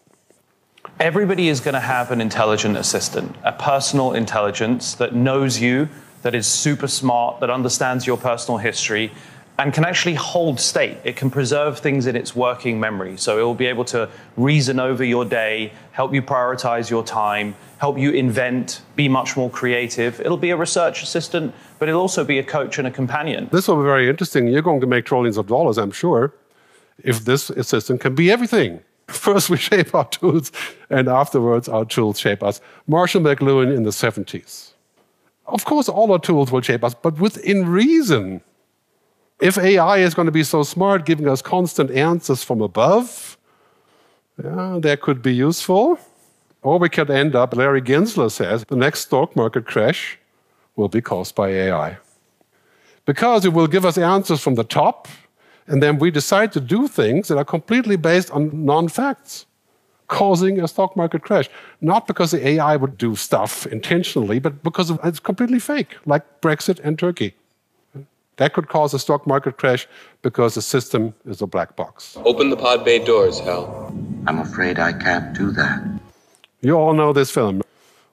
Everybody 0.99 1.49
is 1.49 1.61
going 1.61 1.73
to 1.73 1.79
have 1.79 2.11
an 2.11 2.21
intelligent 2.21 2.77
assistant, 2.77 3.35
a 3.43 3.53
personal 3.53 4.13
intelligence 4.13 4.93
that 4.93 5.15
knows 5.15 5.59
you, 5.59 5.89
that 6.21 6.35
is 6.35 6.45
super 6.45 6.87
smart, 6.87 7.39
that 7.39 7.49
understands 7.49 8.05
your 8.05 8.17
personal 8.17 8.59
history, 8.59 9.11
and 9.59 9.73
can 9.73 9.83
actually 9.83 10.13
hold 10.15 10.57
state. 10.57 10.97
It 11.03 11.17
can 11.17 11.29
preserve 11.29 11.79
things 11.79 12.07
in 12.07 12.15
its 12.15 12.33
working 12.33 12.79
memory. 12.79 13.17
So 13.17 13.37
it 13.37 13.41
will 13.41 13.53
be 13.53 13.65
able 13.65 13.83
to 13.85 14.09
reason 14.37 14.79
over 14.79 15.03
your 15.03 15.25
day, 15.25 15.73
help 15.91 16.13
you 16.13 16.21
prioritize 16.21 16.89
your 16.89 17.03
time, 17.03 17.55
help 17.77 17.97
you 17.97 18.11
invent, 18.11 18.81
be 18.95 19.09
much 19.09 19.35
more 19.35 19.49
creative. 19.49 20.21
It'll 20.21 20.37
be 20.37 20.51
a 20.51 20.55
research 20.55 21.03
assistant, 21.03 21.53
but 21.77 21.89
it'll 21.89 21.99
also 21.99 22.23
be 22.23 22.39
a 22.39 22.43
coach 22.43 22.77
and 22.77 22.87
a 22.87 22.91
companion. 22.91 23.49
This 23.51 23.67
will 23.67 23.75
be 23.75 23.83
very 23.83 24.09
interesting. 24.09 24.47
You're 24.47 24.61
going 24.61 24.79
to 24.79 24.87
make 24.87 25.05
trillions 25.05 25.35
of 25.35 25.47
dollars, 25.47 25.77
I'm 25.77 25.91
sure, 25.91 26.33
if 27.03 27.25
this 27.25 27.49
assistant 27.49 27.99
can 27.99 28.15
be 28.15 28.31
everything. 28.31 28.79
First, 29.07 29.49
we 29.49 29.57
shape 29.57 29.93
our 29.93 30.07
tools, 30.07 30.53
and 30.89 31.09
afterwards, 31.09 31.67
our 31.67 31.83
tools 31.83 32.17
shape 32.17 32.43
us. 32.43 32.61
Marshall 32.87 33.21
McLuhan 33.21 33.75
in 33.75 33.83
the 33.83 33.89
70s. 33.89 34.71
Of 35.47 35.65
course, 35.65 35.89
all 35.89 36.13
our 36.13 36.19
tools 36.19 36.49
will 36.49 36.61
shape 36.61 36.85
us, 36.85 36.93
but 36.93 37.19
within 37.19 37.67
reason. 37.67 38.41
If 39.39 39.57
AI 39.57 39.99
is 39.99 40.13
going 40.13 40.25
to 40.25 40.31
be 40.31 40.43
so 40.43 40.63
smart, 40.63 41.05
giving 41.05 41.27
us 41.27 41.41
constant 41.41 41.91
answers 41.91 42.43
from 42.43 42.61
above, 42.61 43.37
yeah, 44.43 44.79
that 44.81 45.01
could 45.01 45.21
be 45.21 45.33
useful. 45.33 45.97
Or 46.61 46.77
we 46.77 46.89
could 46.89 47.09
end 47.09 47.35
up, 47.35 47.55
Larry 47.55 47.81
Gensler 47.81 48.29
says, 48.29 48.65
the 48.67 48.75
next 48.75 49.01
stock 49.01 49.35
market 49.35 49.65
crash 49.65 50.17
will 50.75 50.89
be 50.89 51.01
caused 51.01 51.35
by 51.35 51.49
AI. 51.49 51.97
Because 53.05 53.45
it 53.45 53.53
will 53.53 53.67
give 53.67 53.85
us 53.85 53.97
answers 53.97 54.41
from 54.41 54.55
the 54.55 54.65
top, 54.65 55.07
and 55.67 55.81
then 55.81 55.99
we 55.99 56.11
decide 56.11 56.51
to 56.53 56.59
do 56.59 56.87
things 56.87 57.29
that 57.29 57.37
are 57.37 57.45
completely 57.45 57.95
based 57.95 58.29
on 58.31 58.65
non 58.65 58.89
facts, 58.89 59.45
causing 60.07 60.59
a 60.59 60.67
stock 60.67 60.97
market 60.97 61.21
crash. 61.21 61.49
Not 61.79 62.07
because 62.07 62.31
the 62.31 62.45
AI 62.45 62.75
would 62.75 62.97
do 62.97 63.15
stuff 63.15 63.65
intentionally, 63.67 64.39
but 64.39 64.63
because 64.63 64.91
it's 65.03 65.19
completely 65.19 65.59
fake, 65.59 65.95
like 66.05 66.41
Brexit 66.41 66.79
and 66.83 66.99
Turkey. 66.99 67.35
That 68.39 68.53
could 68.53 68.69
cause 68.69 68.93
a 68.93 68.99
stock 68.99 69.27
market 69.27 69.57
crash 69.57 69.85
because 70.21 70.55
the 70.55 70.61
system 70.61 71.13
is 71.25 71.41
a 71.41 71.47
black 71.47 71.75
box. 71.75 72.17
Open 72.23 72.49
the 72.49 72.55
pod 72.55 72.85
bay 72.85 73.03
doors, 73.03 73.37
Hal. 73.41 73.93
I'm 74.27 74.39
afraid 74.39 74.79
I 74.79 74.93
can't 74.93 75.33
do 75.33 75.51
that. 75.51 75.83
You 76.61 76.75
all 76.75 76.93
know 76.93 77.11
this 77.11 77.29
film. 77.29 77.61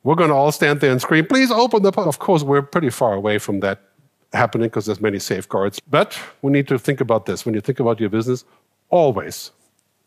We're 0.03 0.17
going 0.17 0.31
to 0.31 0.35
all 0.35 0.51
stand 0.51 0.81
there 0.81 0.91
and 0.91 1.01
scream, 1.01 1.27
please 1.27 1.53
open 1.53 1.85
the 1.85 1.93
pod. 1.93 2.09
Of 2.09 2.19
course, 2.19 2.43
we're 2.43 2.63
pretty 2.63 2.91
far 2.91 3.15
away 3.15 3.39
from 3.39 3.61
that 3.61 3.83
happening 4.33 4.67
because 4.67 4.87
there's 4.87 5.01
many 5.01 5.21
safeguards. 5.21 5.79
But 5.89 6.19
we 6.43 6.51
need 6.51 6.67
to 6.69 6.79
think 6.79 7.01
about 7.01 7.27
this. 7.27 7.47
When 7.47 7.55
you 7.55 7.61
think 7.61 7.79
about 7.79 8.01
your 8.01 8.11
business, 8.11 8.45
always 8.91 9.53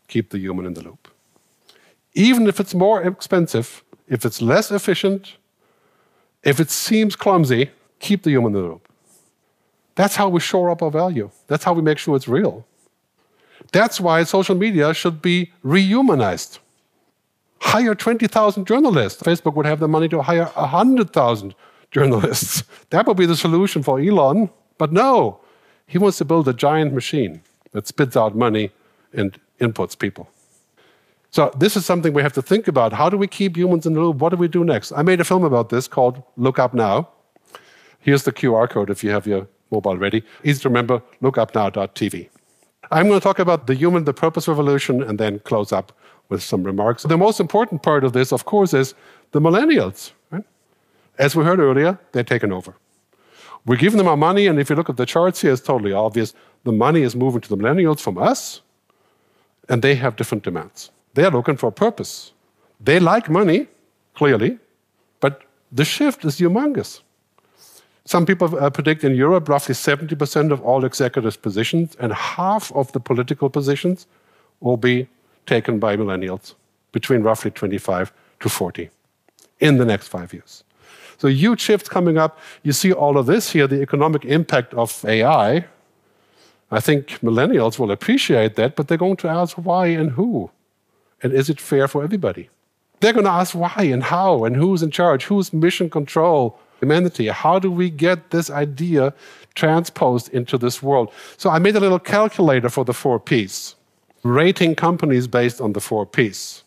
keep 0.09 0.31
the 0.31 0.37
human 0.37 0.65
in 0.65 0.73
the 0.73 0.81
loop. 0.81 1.07
Even 2.13 2.45
if 2.45 2.59
it's 2.59 2.73
more 2.73 3.01
expensive, 3.01 3.85
if 4.09 4.25
it's 4.25 4.41
less 4.41 4.69
efficient, 4.69 5.37
if 6.43 6.59
it 6.59 6.69
seems 6.69 7.15
clumsy, 7.15 7.71
keep 7.99 8.23
the 8.23 8.31
human 8.31 8.53
in 8.53 8.61
the 8.61 8.67
loop. 8.67 8.88
That's 9.95 10.15
how 10.15 10.29
we 10.29 10.39
shore 10.39 10.69
up 10.69 10.81
our 10.81 10.91
value. 10.91 11.29
That's 11.47 11.63
how 11.63 11.73
we 11.73 11.81
make 11.81 11.97
sure 11.97 12.15
it's 12.15 12.27
real. 12.27 12.65
That's 13.71 13.99
why 13.99 14.23
social 14.23 14.55
media 14.55 14.93
should 14.93 15.21
be 15.21 15.51
rehumanized. 15.63 16.59
Hire 17.61 17.93
20,000 17.93 18.65
journalists. 18.65 19.21
Facebook 19.21 19.53
would 19.55 19.65
have 19.65 19.79
the 19.79 19.87
money 19.87 20.07
to 20.09 20.21
hire 20.21 20.45
100,000 20.45 21.55
journalists. 21.91 22.63
That 22.89 23.05
would 23.05 23.17
be 23.17 23.27
the 23.27 23.35
solution 23.35 23.83
for 23.83 23.99
Elon. 23.99 24.49
But 24.79 24.91
no, 24.91 25.41
he 25.85 25.99
wants 25.99 26.17
to 26.17 26.25
build 26.25 26.47
a 26.47 26.53
giant 26.53 26.93
machine 26.93 27.41
that 27.71 27.85
spits 27.85 28.17
out 28.17 28.35
money 28.35 28.71
and 29.13 29.39
inputs 29.59 29.97
people. 29.97 30.29
So, 31.31 31.51
this 31.55 31.77
is 31.77 31.85
something 31.85 32.13
we 32.13 32.23
have 32.23 32.33
to 32.33 32.41
think 32.41 32.67
about. 32.67 32.93
How 32.93 33.09
do 33.09 33.17
we 33.17 33.27
keep 33.27 33.55
humans 33.55 33.85
in 33.85 33.93
the 33.93 33.99
loop? 33.99 34.15
What 34.15 34.29
do 34.29 34.37
we 34.37 34.47
do 34.47 34.63
next? 34.63 34.91
I 34.93 35.03
made 35.03 35.21
a 35.21 35.23
film 35.23 35.43
about 35.43 35.69
this 35.69 35.87
called 35.87 36.23
Look 36.37 36.57
Up 36.57 36.73
Now. 36.73 37.09
Here's 37.99 38.23
the 38.23 38.31
QR 38.31 38.67
code 38.67 38.89
if 38.89 39.03
you 39.03 39.11
have 39.11 39.27
your 39.27 39.47
mobile 39.71 39.97
ready. 39.97 40.23
Easy 40.43 40.61
to 40.61 40.69
remember, 40.69 41.01
lookupnow.tv. 41.21 42.29
I'm 42.91 43.07
going 43.07 43.19
to 43.19 43.23
talk 43.23 43.39
about 43.39 43.67
the 43.67 43.75
human, 43.75 44.03
the 44.03 44.13
purpose 44.13 44.47
revolution, 44.47 45.03
and 45.03 45.19
then 45.19 45.39
close 45.39 45.71
up 45.71 45.91
with 46.29 46.41
some 46.41 46.63
remarks. 46.63 47.03
The 47.03 47.17
most 47.17 47.39
important 47.39 47.83
part 47.83 48.03
of 48.03 48.13
this, 48.13 48.31
of 48.31 48.45
course, 48.45 48.73
is 48.73 48.93
the 49.31 49.39
millennials. 49.39 50.11
Right? 50.31 50.43
As 51.17 51.35
we 51.35 51.43
heard 51.43 51.59
earlier, 51.59 51.99
they're 52.11 52.23
taken 52.23 52.51
over. 52.51 52.73
We're 53.65 53.75
giving 53.75 53.97
them 53.97 54.07
our 54.07 54.17
money, 54.17 54.47
and 54.47 54.59
if 54.59 54.69
you 54.69 54.75
look 54.75 54.89
at 54.89 54.97
the 54.97 55.05
charts 55.05 55.41
here, 55.41 55.51
it's 55.51 55.61
totally 55.61 55.93
obvious. 55.93 56.33
The 56.63 56.71
money 56.71 57.01
is 57.01 57.15
moving 57.15 57.41
to 57.41 57.49
the 57.49 57.57
millennials 57.57 57.99
from 57.99 58.17
us, 58.17 58.61
and 59.67 59.81
they 59.81 59.95
have 59.95 60.15
different 60.15 60.43
demands. 60.43 60.91
They're 61.13 61.29
looking 61.29 61.57
for 61.57 61.67
a 61.67 61.71
purpose. 61.71 62.31
They 62.79 62.99
like 62.99 63.29
money, 63.29 63.67
clearly, 64.13 64.57
but 65.19 65.43
the 65.71 65.85
shift 65.85 66.25
is 66.25 66.39
humongous. 66.39 67.01
Some 68.09 68.25
people 68.25 68.57
uh, 68.57 68.71
predict 68.71 69.03
in 69.03 69.13
Europe 69.13 69.47
roughly 69.47 69.75
70% 69.75 70.51
of 70.51 70.61
all 70.61 70.83
executive 70.83 71.39
positions 71.43 71.95
and 71.99 72.11
half 72.11 72.71
of 72.71 72.91
the 72.91 72.99
political 72.99 73.51
positions 73.51 74.07
will 74.61 74.77
be 74.77 75.07
taken 75.45 75.77
by 75.77 75.95
millennials 75.95 76.55
between 76.91 77.21
roughly 77.21 77.51
25 77.51 78.11
to 78.39 78.49
40 78.49 78.89
in 79.59 79.77
the 79.77 79.85
next 79.85 80.07
five 80.07 80.33
years. 80.33 80.63
So, 81.19 81.27
huge 81.27 81.61
shifts 81.61 81.87
coming 81.87 82.17
up. 82.17 82.39
You 82.63 82.71
see 82.71 82.91
all 82.91 83.15
of 83.15 83.27
this 83.27 83.51
here, 83.51 83.67
the 83.67 83.83
economic 83.83 84.25
impact 84.25 84.73
of 84.73 85.05
AI. 85.05 85.65
I 86.71 86.79
think 86.79 87.09
millennials 87.21 87.77
will 87.77 87.91
appreciate 87.91 88.55
that, 88.55 88.75
but 88.75 88.87
they're 88.87 88.97
going 88.97 89.17
to 89.17 89.27
ask 89.27 89.55
why 89.55 89.85
and 89.85 90.09
who. 90.09 90.49
And 91.21 91.31
is 91.31 91.47
it 91.47 91.61
fair 91.61 91.87
for 91.87 92.03
everybody? 92.03 92.49
They're 93.01 93.13
going 93.13 93.25
to 93.25 93.39
ask 93.41 93.53
why 93.53 93.83
and 93.83 94.01
how 94.01 94.45
and 94.45 94.55
who's 94.55 94.81
in 94.81 94.89
charge, 94.89 95.25
who's 95.25 95.53
mission 95.53 95.91
control 95.91 96.59
humanity. 96.79 97.27
How 97.27 97.59
do 97.59 97.71
we 97.71 97.89
get 97.89 98.31
this 98.31 98.49
idea 98.49 99.13
transposed 99.55 100.29
into 100.29 100.57
this 100.57 100.81
world? 100.81 101.11
So 101.37 101.49
I 101.49 101.59
made 101.59 101.75
a 101.75 101.79
little 101.79 101.99
calculator 101.99 102.69
for 102.69 102.85
the 102.85 102.93
four 102.93 103.19
P's, 103.19 103.75
rating 104.23 104.75
companies 104.75 105.27
based 105.27 105.61
on 105.61 105.73
the 105.73 105.81
four 105.81 106.05
P's. 106.05 106.63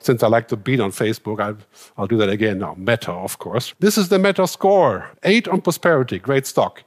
Since 0.00 0.22
I 0.22 0.28
like 0.28 0.48
to 0.48 0.56
beat 0.56 0.80
on 0.80 0.90
Facebook, 0.90 1.40
I, 1.40 1.54
will 1.98 2.06
do 2.06 2.18
that 2.18 2.28
again 2.28 2.58
now. 2.58 2.74
Meta, 2.76 3.10
of 3.10 3.38
course. 3.38 3.72
This 3.80 3.96
is 3.96 4.10
the 4.10 4.18
Meta 4.18 4.46
score. 4.46 5.10
Eight 5.22 5.48
on 5.48 5.62
prosperity, 5.62 6.18
great 6.18 6.46
stock. 6.46 6.82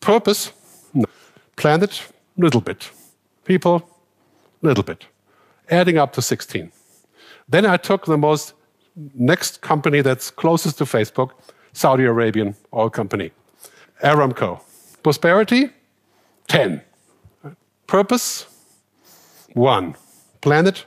Purpose, 0.00 0.52
no. 0.92 1.06
planet, 1.56 2.02
little 2.36 2.60
bit. 2.60 2.90
People, 3.44 3.88
little 4.60 4.84
bit. 4.84 5.06
Adding 5.70 5.96
up 5.96 6.12
to 6.12 6.22
16. 6.22 6.70
Then 7.48 7.64
I 7.64 7.76
took 7.78 8.04
the 8.04 8.18
most 8.18 8.52
next 9.14 9.60
company 9.60 10.02
that's 10.02 10.30
closest 10.30 10.78
to 10.78 10.84
Facebook, 10.84 11.30
Saudi 11.72 12.04
Arabian 12.04 12.54
oil 12.72 12.90
company. 12.90 13.32
Aramco. 14.02 14.60
Prosperity, 15.02 15.70
10. 16.48 16.82
Purpose, 17.86 18.46
1. 19.54 19.94
Planet, 20.40 20.86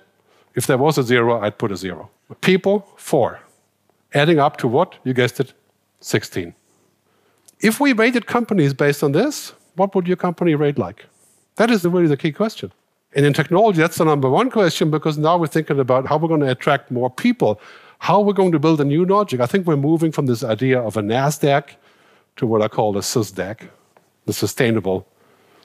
if 0.55 0.67
there 0.67 0.77
was 0.77 0.97
a 0.97 1.03
zero, 1.03 1.41
I'd 1.41 1.57
put 1.57 1.71
a 1.71 1.75
zero. 1.75 2.09
People, 2.41 2.87
4. 2.97 3.39
Adding 4.13 4.39
up 4.39 4.57
to 4.57 4.67
what? 4.67 4.95
You 5.03 5.13
guessed 5.13 5.39
it, 5.39 5.53
16. 6.01 6.53
If 7.59 7.79
we 7.79 7.93
rated 7.93 8.25
companies 8.25 8.73
based 8.73 9.03
on 9.03 9.13
this, 9.13 9.53
what 9.75 9.95
would 9.95 10.07
your 10.07 10.17
company 10.17 10.55
rate 10.55 10.77
like? 10.77 11.05
That 11.55 11.71
is 11.71 11.85
really 11.85 12.07
the 12.07 12.17
key 12.17 12.31
question. 12.31 12.71
And 13.15 13.25
in 13.25 13.33
technology, 13.33 13.79
that's 13.79 13.97
the 13.97 14.05
number 14.05 14.29
one 14.29 14.49
question 14.49 14.89
because 14.89 15.17
now 15.17 15.37
we're 15.37 15.47
thinking 15.47 15.79
about 15.79 16.07
how 16.07 16.17
we're 16.17 16.27
going 16.27 16.41
to 16.41 16.49
attract 16.49 16.91
more 16.91 17.09
people 17.09 17.59
how 18.03 18.19
we're 18.19 18.33
going 18.33 18.51
to 18.51 18.59
build 18.59 18.81
a 18.81 18.83
new 18.83 19.05
logic. 19.05 19.39
I 19.39 19.45
think 19.45 19.65
we're 19.65 19.77
moving 19.77 20.11
from 20.11 20.25
this 20.25 20.43
idea 20.43 20.77
of 20.77 20.97
a 20.97 21.01
NASDAQ 21.01 21.69
to 22.35 22.45
what 22.45 22.61
I 22.61 22.67
call 22.67 22.97
a 22.97 22.99
SUSDAQ, 22.99 23.69
the 24.25 24.33
sustainable 24.33 25.07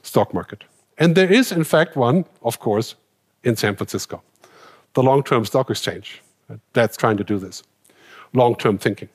stock 0.02 0.32
market. 0.32 0.62
And 0.98 1.16
there 1.16 1.32
is, 1.32 1.50
in 1.50 1.64
fact, 1.64 1.96
one, 1.96 2.24
of 2.42 2.60
course, 2.60 2.94
in 3.42 3.56
San 3.56 3.74
Francisco, 3.74 4.22
the 4.92 5.02
long 5.02 5.24
term 5.24 5.44
stock 5.44 5.68
exchange 5.68 6.22
that's 6.74 6.96
trying 6.96 7.16
to 7.16 7.24
do 7.24 7.40
this, 7.40 7.64
long 8.32 8.54
term 8.54 8.78
thinking. 8.78 9.08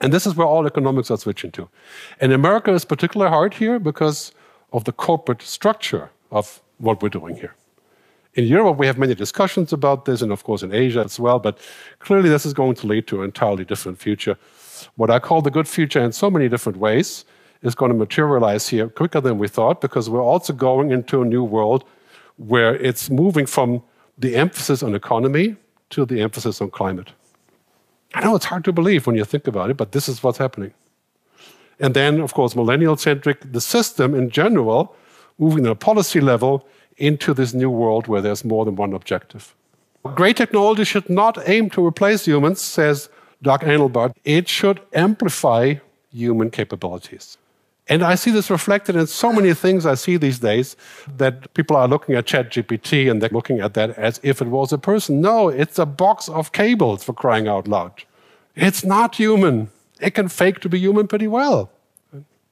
And 0.00 0.12
this 0.12 0.24
is 0.24 0.36
where 0.36 0.46
all 0.46 0.64
economics 0.64 1.10
are 1.10 1.18
switching 1.18 1.50
to. 1.52 1.68
And 2.20 2.32
America 2.32 2.72
is 2.72 2.84
particularly 2.84 3.30
hard 3.30 3.54
here 3.54 3.80
because 3.80 4.30
of 4.72 4.84
the 4.84 4.92
corporate 4.92 5.42
structure 5.42 6.10
of 6.30 6.62
what 6.78 7.02
we're 7.02 7.16
doing 7.20 7.34
here. 7.34 7.56
In 8.34 8.44
Europe, 8.46 8.78
we 8.78 8.86
have 8.86 8.96
many 8.96 9.14
discussions 9.14 9.72
about 9.74 10.06
this, 10.06 10.22
and 10.22 10.32
of 10.32 10.42
course 10.42 10.62
in 10.62 10.72
Asia 10.72 11.04
as 11.04 11.20
well, 11.20 11.38
but 11.38 11.58
clearly 11.98 12.30
this 12.30 12.46
is 12.46 12.54
going 12.54 12.74
to 12.76 12.86
lead 12.86 13.06
to 13.08 13.18
an 13.18 13.24
entirely 13.26 13.64
different 13.64 13.98
future. 13.98 14.38
What 14.96 15.10
I 15.10 15.18
call 15.18 15.42
the 15.42 15.50
good 15.50 15.68
future 15.68 16.00
in 16.00 16.12
so 16.12 16.30
many 16.30 16.48
different 16.48 16.78
ways 16.78 17.26
is 17.62 17.74
going 17.74 17.92
to 17.92 17.98
materialize 17.98 18.68
here 18.68 18.88
quicker 18.88 19.20
than 19.20 19.38
we 19.38 19.48
thought 19.48 19.80
because 19.80 20.08
we're 20.08 20.24
also 20.24 20.52
going 20.54 20.90
into 20.90 21.20
a 21.20 21.26
new 21.26 21.44
world 21.44 21.84
where 22.36 22.74
it's 22.76 23.10
moving 23.10 23.44
from 23.44 23.82
the 24.18 24.34
emphasis 24.34 24.82
on 24.82 24.94
economy 24.94 25.56
to 25.90 26.06
the 26.06 26.22
emphasis 26.22 26.60
on 26.62 26.70
climate. 26.70 27.12
I 28.14 28.24
know 28.24 28.34
it's 28.34 28.46
hard 28.46 28.64
to 28.64 28.72
believe 28.72 29.06
when 29.06 29.16
you 29.16 29.24
think 29.24 29.46
about 29.46 29.70
it, 29.70 29.76
but 29.76 29.92
this 29.92 30.08
is 30.08 30.22
what's 30.22 30.38
happening. 30.38 30.72
And 31.80 31.94
then, 31.94 32.20
of 32.20 32.32
course, 32.32 32.56
millennial 32.56 32.96
centric, 32.96 33.52
the 33.52 33.60
system 33.60 34.14
in 34.14 34.30
general, 34.30 34.96
moving 35.38 35.66
at 35.66 35.72
a 35.72 35.74
policy 35.74 36.20
level 36.20 36.66
into 36.96 37.34
this 37.34 37.54
new 37.54 37.70
world 37.70 38.06
where 38.06 38.20
there's 38.20 38.44
more 38.44 38.64
than 38.64 38.76
one 38.76 38.92
objective. 38.92 39.54
Great 40.14 40.36
technology 40.36 40.84
should 40.84 41.08
not 41.08 41.38
aim 41.48 41.70
to 41.70 41.86
replace 41.86 42.24
humans, 42.26 42.60
says 42.60 43.08
Doug 43.42 43.60
Engelbart. 43.62 44.14
It 44.24 44.48
should 44.48 44.80
amplify 44.92 45.74
human 46.12 46.50
capabilities. 46.50 47.38
And 47.88 48.02
I 48.02 48.14
see 48.14 48.30
this 48.30 48.50
reflected 48.50 48.96
in 48.96 49.06
so 49.06 49.32
many 49.32 49.52
things 49.54 49.86
I 49.86 49.94
see 49.94 50.16
these 50.16 50.38
days 50.38 50.76
that 51.16 51.52
people 51.54 51.76
are 51.76 51.88
looking 51.88 52.14
at 52.14 52.26
ChatGPT 52.26 53.10
and 53.10 53.20
they're 53.20 53.28
looking 53.30 53.60
at 53.60 53.74
that 53.74 53.90
as 53.98 54.20
if 54.22 54.40
it 54.40 54.48
was 54.48 54.72
a 54.72 54.78
person. 54.78 55.20
No, 55.20 55.48
it's 55.48 55.78
a 55.78 55.86
box 55.86 56.28
of 56.28 56.52
cables 56.52 57.02
for 57.02 57.12
crying 57.12 57.48
out 57.48 57.66
loud. 57.66 58.04
It's 58.54 58.84
not 58.84 59.16
human. 59.16 59.70
It 60.00 60.14
can 60.14 60.28
fake 60.28 60.60
to 60.60 60.68
be 60.68 60.78
human 60.78 61.08
pretty 61.08 61.26
well. 61.26 61.70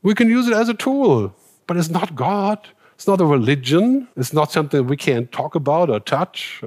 We 0.03 0.15
can 0.15 0.29
use 0.29 0.49
it 0.49 0.55
as 0.55 0.69
a 0.69 0.75
tool, 0.75 1.35
but 1.67 1.77
it's 1.77 1.91
not 1.91 2.17
God. 2.17 2.69
It's 3.01 3.07
not 3.07 3.23
a 3.23 3.25
religion. 3.25 4.09
It's 4.15 4.35
not 4.35 4.53
something 4.53 4.87
we 4.87 4.95
can 4.95 5.29
talk 5.29 5.55
about 5.55 5.89
or 5.89 6.01
touch. 6.01 6.63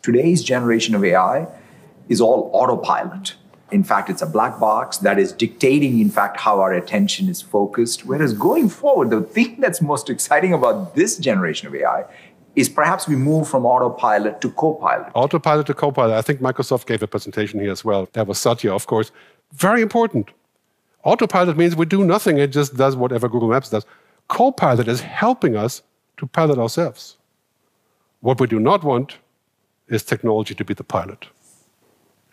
Today's 0.00 0.40
generation 0.44 0.94
of 0.94 1.04
AI 1.04 1.48
is 2.08 2.20
all 2.20 2.52
autopilot. 2.54 3.34
In 3.72 3.82
fact, 3.82 4.08
it's 4.08 4.22
a 4.22 4.26
black 4.26 4.60
box 4.60 4.98
that 4.98 5.18
is 5.18 5.32
dictating, 5.32 5.98
in 5.98 6.08
fact, 6.08 6.38
how 6.38 6.60
our 6.60 6.72
attention 6.72 7.28
is 7.28 7.42
focused. 7.42 8.06
Whereas 8.06 8.32
going 8.32 8.68
forward, 8.68 9.10
the 9.10 9.22
thing 9.22 9.56
that's 9.58 9.82
most 9.82 10.08
exciting 10.08 10.52
about 10.52 10.94
this 10.94 11.18
generation 11.18 11.66
of 11.66 11.74
AI 11.74 12.04
is 12.54 12.68
perhaps 12.68 13.08
we 13.08 13.16
move 13.16 13.48
from 13.48 13.66
autopilot 13.66 14.40
to 14.42 14.52
copilot. 14.52 15.10
Autopilot 15.14 15.66
to 15.66 15.74
copilot. 15.74 16.14
I 16.14 16.22
think 16.22 16.40
Microsoft 16.40 16.86
gave 16.86 17.02
a 17.02 17.08
presentation 17.08 17.58
here 17.58 17.72
as 17.72 17.84
well. 17.84 18.08
That 18.12 18.28
was 18.28 18.38
Satya, 18.38 18.72
of 18.72 18.86
course. 18.86 19.10
Very 19.52 19.82
important. 19.82 20.30
Autopilot 21.02 21.56
means 21.56 21.74
we 21.74 21.86
do 21.86 22.04
nothing, 22.04 22.38
it 22.38 22.52
just 22.52 22.76
does 22.76 22.94
whatever 22.94 23.28
Google 23.28 23.48
Maps 23.48 23.70
does. 23.70 23.84
Copilot 24.32 24.88
is 24.88 25.02
helping 25.02 25.56
us 25.56 25.82
to 26.16 26.26
pilot 26.26 26.58
ourselves. 26.58 27.18
What 28.20 28.40
we 28.40 28.46
do 28.46 28.58
not 28.58 28.82
want 28.82 29.18
is 29.88 30.02
technology 30.02 30.54
to 30.54 30.64
be 30.64 30.72
the 30.72 30.82
pilot. 30.82 31.26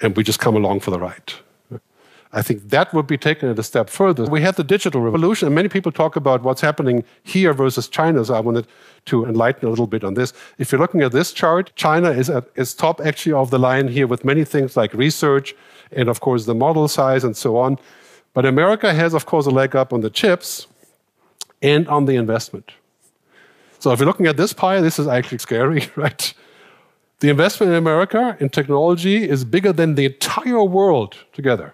And 0.02 0.16
we 0.16 0.24
just 0.24 0.40
come 0.40 0.56
along 0.56 0.80
for 0.80 0.92
the 0.92 1.00
ride. 1.00 1.34
I 2.32 2.42
think 2.42 2.70
that 2.70 2.94
would 2.94 3.06
be 3.06 3.18
taken 3.18 3.50
a 3.50 3.64
step 3.64 3.90
further. 3.90 4.24
We 4.24 4.40
had 4.40 4.56
the 4.56 4.64
digital 4.64 5.02
revolution, 5.02 5.48
and 5.48 5.56
many 5.56 5.68
people 5.68 5.92
talk 5.92 6.16
about 6.16 6.42
what's 6.42 6.62
happening 6.62 7.04
here 7.24 7.54
versus 7.54 7.90
China. 7.90 8.24
So 8.24 8.34
I 8.34 8.40
wanted 8.40 8.68
to 9.08 9.26
enlighten 9.26 9.68
a 9.68 9.70
little 9.70 9.88
bit 9.88 10.06
on 10.06 10.14
this. 10.14 10.32
If 10.58 10.72
you're 10.72 10.80
looking 10.80 11.02
at 11.02 11.12
this 11.12 11.34
chart, 11.34 11.74
China 11.76 12.12
is 12.12 12.30
at 12.30 12.46
is 12.56 12.74
top 12.74 13.02
actually 13.02 13.34
of 13.34 13.50
the 13.50 13.60
line 13.60 13.90
here 13.90 14.08
with 14.08 14.24
many 14.24 14.46
things 14.46 14.78
like 14.78 14.94
research 14.94 15.54
and, 15.92 16.08
of 16.08 16.22
course, 16.22 16.46
the 16.46 16.56
model 16.56 16.88
size 16.88 17.26
and 17.26 17.36
so 17.36 17.58
on. 17.58 17.78
But 18.34 18.46
America 18.46 18.94
has, 18.94 19.14
of 19.14 19.26
course, 19.26 19.48
a 19.48 19.52
leg 19.62 19.76
up 19.76 19.92
on 19.92 20.00
the 20.00 20.10
chips 20.10 20.68
and 21.62 21.88
on 21.88 22.06
the 22.06 22.16
investment. 22.16 22.72
So 23.80 23.92
if 23.92 24.00
you're 24.00 24.08
looking 24.08 24.28
at 24.28 24.38
this 24.38 24.54
pie, 24.54 24.82
this 24.82 25.00
is 25.00 25.08
actually 25.08 25.40
scary, 25.40 25.90
right? 25.96 26.34
The 27.20 27.30
investment 27.30 27.72
in 27.72 27.78
America 27.78 28.38
in 28.40 28.50
technology 28.50 29.28
is 29.28 29.44
bigger 29.44 29.74
than 29.74 29.96
the 29.96 30.06
entire 30.06 30.64
world 30.64 31.18
together. 31.34 31.74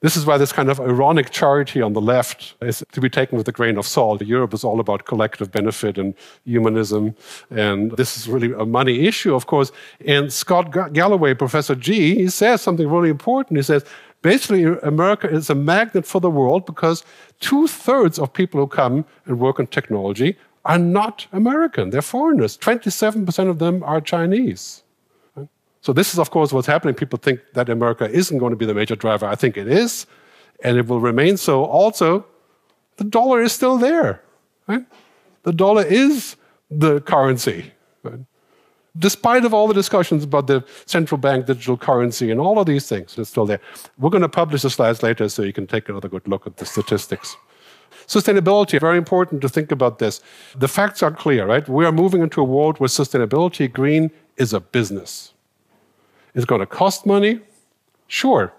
This 0.00 0.16
is 0.16 0.24
why 0.24 0.38
this 0.38 0.52
kind 0.52 0.70
of 0.70 0.78
ironic 0.78 1.30
charity 1.30 1.82
on 1.82 1.92
the 1.92 2.00
left 2.00 2.54
is 2.62 2.84
to 2.92 3.00
be 3.00 3.10
taken 3.10 3.36
with 3.36 3.48
a 3.48 3.52
grain 3.52 3.76
of 3.76 3.84
salt. 3.84 4.22
Europe 4.22 4.54
is 4.54 4.62
all 4.62 4.78
about 4.78 5.06
collective 5.06 5.50
benefit 5.50 5.98
and 5.98 6.14
humanism, 6.44 7.16
and 7.50 7.90
this 7.96 8.16
is 8.16 8.28
really 8.28 8.52
a 8.52 8.64
money 8.64 9.08
issue, 9.08 9.34
of 9.34 9.46
course. 9.46 9.72
And 10.06 10.32
Scott 10.32 10.70
Galloway, 10.92 11.34
Professor 11.34 11.74
G, 11.74 12.14
he 12.14 12.28
says 12.28 12.62
something 12.62 12.88
really 12.88 13.10
important. 13.10 13.56
He 13.58 13.64
says 13.64 13.84
basically 14.22 14.64
America 14.84 15.28
is 15.28 15.50
a 15.50 15.54
magnet 15.56 16.06
for 16.06 16.20
the 16.20 16.30
world 16.30 16.64
because 16.64 17.04
two 17.40 17.66
thirds 17.66 18.18
of 18.18 18.32
people 18.32 18.60
who 18.60 18.66
come 18.66 19.04
and 19.26 19.38
work 19.38 19.58
in 19.58 19.66
technology 19.66 20.36
are 20.64 20.78
not 20.78 21.26
American, 21.32 21.90
they're 21.90 22.02
foreigners. 22.02 22.58
27% 22.58 23.48
of 23.48 23.58
them 23.58 23.82
are 23.82 24.00
Chinese. 24.00 24.82
So, 25.80 25.92
this 25.92 26.12
is, 26.12 26.18
of 26.18 26.30
course, 26.30 26.52
what's 26.52 26.66
happening. 26.66 26.94
People 26.94 27.18
think 27.18 27.40
that 27.54 27.68
America 27.68 28.10
isn't 28.10 28.38
going 28.38 28.50
to 28.50 28.56
be 28.56 28.66
the 28.66 28.74
major 28.74 28.96
driver. 28.96 29.26
I 29.26 29.36
think 29.36 29.56
it 29.56 29.68
is, 29.68 30.06
and 30.62 30.76
it 30.76 30.86
will 30.88 31.00
remain 31.00 31.36
so. 31.36 31.64
Also, 31.64 32.26
the 32.96 33.04
dollar 33.04 33.40
is 33.40 33.52
still 33.52 33.78
there. 33.78 34.20
Right? 34.66 34.84
The 35.44 35.52
dollar 35.52 35.84
is 35.84 36.36
the 36.70 37.00
currency. 37.00 37.72
Right? 38.02 38.20
Despite 38.98 39.44
of 39.44 39.54
all 39.54 39.68
the 39.68 39.74
discussions 39.74 40.24
about 40.24 40.46
the 40.46 40.64
central 40.86 41.18
bank 41.18 41.46
digital 41.46 41.76
currency 41.76 42.30
and 42.30 42.40
all 42.40 42.58
of 42.58 42.66
these 42.66 42.88
things, 42.88 43.16
it's 43.18 43.30
still 43.30 43.46
there. 43.46 43.60
We're 43.98 44.10
going 44.10 44.22
to 44.22 44.28
publish 44.28 44.62
the 44.62 44.70
slides 44.70 45.02
later 45.02 45.28
so 45.28 45.42
you 45.42 45.52
can 45.52 45.66
take 45.66 45.88
another 45.88 46.08
good 46.08 46.26
look 46.26 46.46
at 46.46 46.56
the 46.56 46.66
statistics. 46.66 47.36
Sustainability, 48.06 48.80
very 48.80 48.98
important 48.98 49.40
to 49.42 49.48
think 49.48 49.70
about 49.70 49.98
this. 49.98 50.20
The 50.56 50.68
facts 50.68 51.02
are 51.02 51.10
clear, 51.10 51.46
right? 51.46 51.68
We 51.68 51.84
are 51.84 51.92
moving 51.92 52.22
into 52.22 52.40
a 52.40 52.44
world 52.44 52.80
where 52.80 52.88
sustainability, 52.88 53.70
green, 53.72 54.10
is 54.36 54.52
a 54.52 54.60
business. 54.60 55.34
It's 56.34 56.44
going 56.44 56.60
to 56.60 56.66
cost 56.66 57.06
money, 57.06 57.40
sure, 58.06 58.52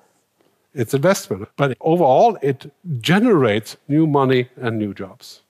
it's 0.74 0.94
investment, 0.94 1.50
but 1.58 1.76
overall 1.82 2.38
it 2.42 2.72
generates 3.00 3.78
new 3.88 4.06
money 4.06 4.50
and 4.56 4.78
new 4.78 4.94
jobs. 4.94 5.42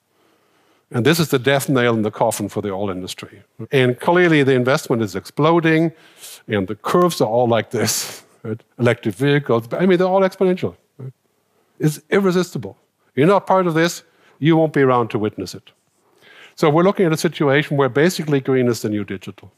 And 0.91 1.05
this 1.05 1.19
is 1.19 1.29
the 1.29 1.39
death 1.39 1.69
nail 1.69 1.93
in 1.93 2.01
the 2.01 2.11
coffin 2.11 2.49
for 2.49 2.61
the 2.61 2.71
oil 2.71 2.89
industry. 2.89 3.43
And 3.71 3.99
clearly 3.99 4.43
the 4.43 4.53
investment 4.53 5.01
is 5.01 5.15
exploding, 5.15 5.91
and 6.47 6.67
the 6.67 6.75
curves 6.75 7.21
are 7.21 7.27
all 7.27 7.47
like 7.47 7.69
this. 7.69 8.23
Right? 8.43 8.61
Electric 8.79 9.15
vehicles, 9.15 9.67
I 9.73 9.85
mean, 9.85 9.97
they're 9.97 10.07
all 10.07 10.21
exponential. 10.21 10.75
Right? 10.97 11.13
It's 11.79 11.99
irresistible. 12.09 12.77
You're 13.15 13.27
not 13.27 13.45
part 13.45 13.67
of 13.67 13.73
this, 13.73 14.03
you 14.39 14.55
won't 14.57 14.73
be 14.73 14.81
around 14.81 15.09
to 15.09 15.19
witness 15.19 15.53
it. 15.53 15.71
So 16.55 16.69
we're 16.69 16.83
looking 16.83 17.05
at 17.05 17.13
a 17.13 17.17
situation 17.17 17.77
where 17.77 17.89
basically 17.89 18.39
green 18.39 18.67
is 18.67 18.81
the 18.81 18.89
new 18.89 19.03
digital. 19.03 19.51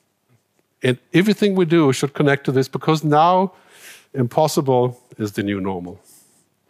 And 0.84 0.98
everything 1.14 1.56
we 1.56 1.66
do 1.66 1.94
should 1.94 2.14
connect 2.14 2.44
to 2.46 2.52
this 2.52 2.68
because 2.68 3.04
now 3.04 3.54
impossible 4.14 5.00
is 5.18 5.32
the 5.32 5.44
new 5.44 5.62
normal. 5.62 6.00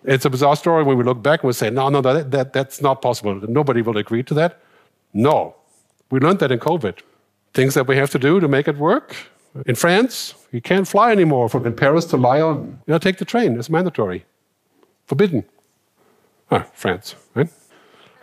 It's 0.03 0.25
a 0.25 0.29
bizarre 0.29 0.55
story 0.55 0.83
when 0.83 0.97
we 0.97 1.03
look 1.03 1.21
back 1.21 1.43
and 1.43 1.47
we 1.47 1.53
say, 1.53 1.69
no, 1.69 1.89
no, 1.89 2.01
that, 2.01 2.31
that, 2.31 2.53
that's 2.53 2.81
not 2.81 3.01
possible. 3.01 3.39
Nobody 3.47 3.81
will 3.81 3.97
agree 3.97 4.23
to 4.23 4.33
that. 4.33 4.59
No. 5.13 5.55
We 6.09 6.19
learned 6.19 6.39
that 6.39 6.51
in 6.51 6.59
COVID. 6.59 6.99
Things 7.53 7.73
that 7.73 7.87
we 7.87 7.95
have 7.97 8.09
to 8.11 8.19
do 8.19 8.39
to 8.39 8.47
make 8.47 8.67
it 8.67 8.77
work. 8.77 9.15
In 9.65 9.75
France, 9.75 10.33
you 10.51 10.61
can't 10.61 10.87
fly 10.87 11.11
anymore 11.11 11.49
from 11.49 11.65
in 11.65 11.75
Paris 11.75 12.05
to 12.05 12.17
Lyon. 12.17 12.79
You 12.87 12.93
know, 12.93 12.97
take 12.97 13.17
the 13.17 13.25
train. 13.25 13.59
It's 13.59 13.69
mandatory. 13.69 14.25
Forbidden. 15.05 15.43
Ah, 16.49 16.65
France, 16.73 17.15
right? 17.35 17.49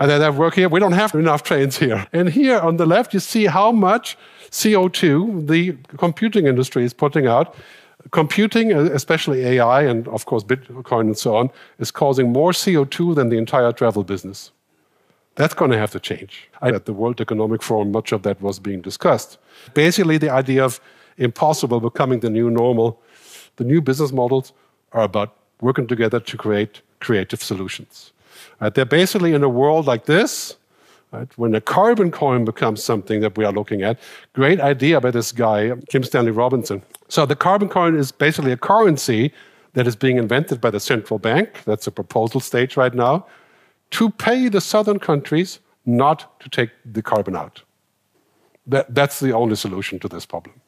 And 0.00 0.10
then 0.10 0.22
I 0.22 0.30
work 0.30 0.54
here. 0.54 0.68
We 0.68 0.80
don't 0.80 0.92
have 0.92 1.14
enough 1.14 1.42
trains 1.42 1.78
here. 1.78 2.06
And 2.12 2.30
here 2.30 2.58
on 2.58 2.76
the 2.76 2.86
left, 2.86 3.12
you 3.12 3.20
see 3.20 3.46
how 3.46 3.72
much 3.72 4.16
CO2 4.50 5.48
the 5.48 5.76
computing 5.96 6.46
industry 6.46 6.84
is 6.84 6.94
putting 6.94 7.26
out. 7.26 7.54
Computing, 8.10 8.72
uh, 8.72 8.90
especially 8.92 9.44
AI 9.44 9.82
and 9.82 10.08
of 10.08 10.24
course 10.24 10.44
Bitcoin 10.44 11.02
and 11.02 11.18
so 11.18 11.36
on, 11.36 11.50
is 11.78 11.90
causing 11.90 12.32
more 12.32 12.52
CO2 12.52 13.14
than 13.14 13.28
the 13.28 13.36
entire 13.36 13.72
travel 13.72 14.04
business. 14.04 14.52
That's 15.34 15.54
going 15.54 15.70
to 15.70 15.78
have 15.78 15.92
to 15.92 16.00
change. 16.00 16.48
At 16.60 16.86
the 16.86 16.92
World 16.92 17.20
Economic 17.20 17.62
Forum, 17.62 17.92
much 17.92 18.12
of 18.12 18.22
that 18.22 18.40
was 18.42 18.58
being 18.58 18.80
discussed. 18.80 19.38
Basically, 19.72 20.18
the 20.18 20.30
idea 20.30 20.64
of 20.64 20.80
impossible 21.16 21.80
becoming 21.80 22.20
the 22.20 22.30
new 22.30 22.50
normal. 22.50 23.00
The 23.56 23.64
new 23.64 23.80
business 23.80 24.12
models 24.12 24.52
are 24.92 25.02
about 25.02 25.36
working 25.60 25.86
together 25.86 26.20
to 26.20 26.36
create 26.36 26.82
creative 27.00 27.42
solutions. 27.42 28.12
Right? 28.60 28.74
They're 28.74 28.84
basically 28.84 29.32
in 29.32 29.42
a 29.42 29.48
world 29.48 29.86
like 29.86 30.06
this, 30.06 30.56
right? 31.12 31.28
when 31.36 31.54
a 31.54 31.60
carbon 31.60 32.10
coin 32.10 32.44
becomes 32.44 32.82
something 32.82 33.20
that 33.20 33.36
we 33.36 33.44
are 33.44 33.52
looking 33.52 33.82
at. 33.82 33.98
Great 34.32 34.60
idea 34.60 35.00
by 35.00 35.10
this 35.10 35.32
guy, 35.32 35.72
Kim 35.88 36.02
Stanley 36.02 36.32
Robinson. 36.32 36.82
So 37.08 37.26
the 37.26 37.36
carbon 37.36 37.68
coin 37.68 37.96
is 37.96 38.12
basically 38.12 38.52
a 38.52 38.56
currency 38.56 39.32
that 39.74 39.86
is 39.86 39.96
being 39.96 40.16
invented 40.16 40.60
by 40.60 40.70
the 40.70 40.80
central 40.80 41.18
bank. 41.18 41.62
That's 41.64 41.86
a 41.86 41.90
proposal 41.90 42.40
stage 42.40 42.76
right 42.76 42.94
now 42.94 43.26
to 43.90 44.10
pay 44.10 44.48
the 44.48 44.60
southern 44.60 44.98
countries 44.98 45.60
not 45.86 46.38
to 46.40 46.48
take 46.48 46.70
the 46.84 47.02
carbon 47.02 47.36
out. 47.36 47.62
That, 48.66 48.94
that's 48.94 49.20
the 49.20 49.32
only 49.32 49.56
solution 49.56 49.98
to 50.00 50.08
this 50.08 50.26
problem. 50.26 50.60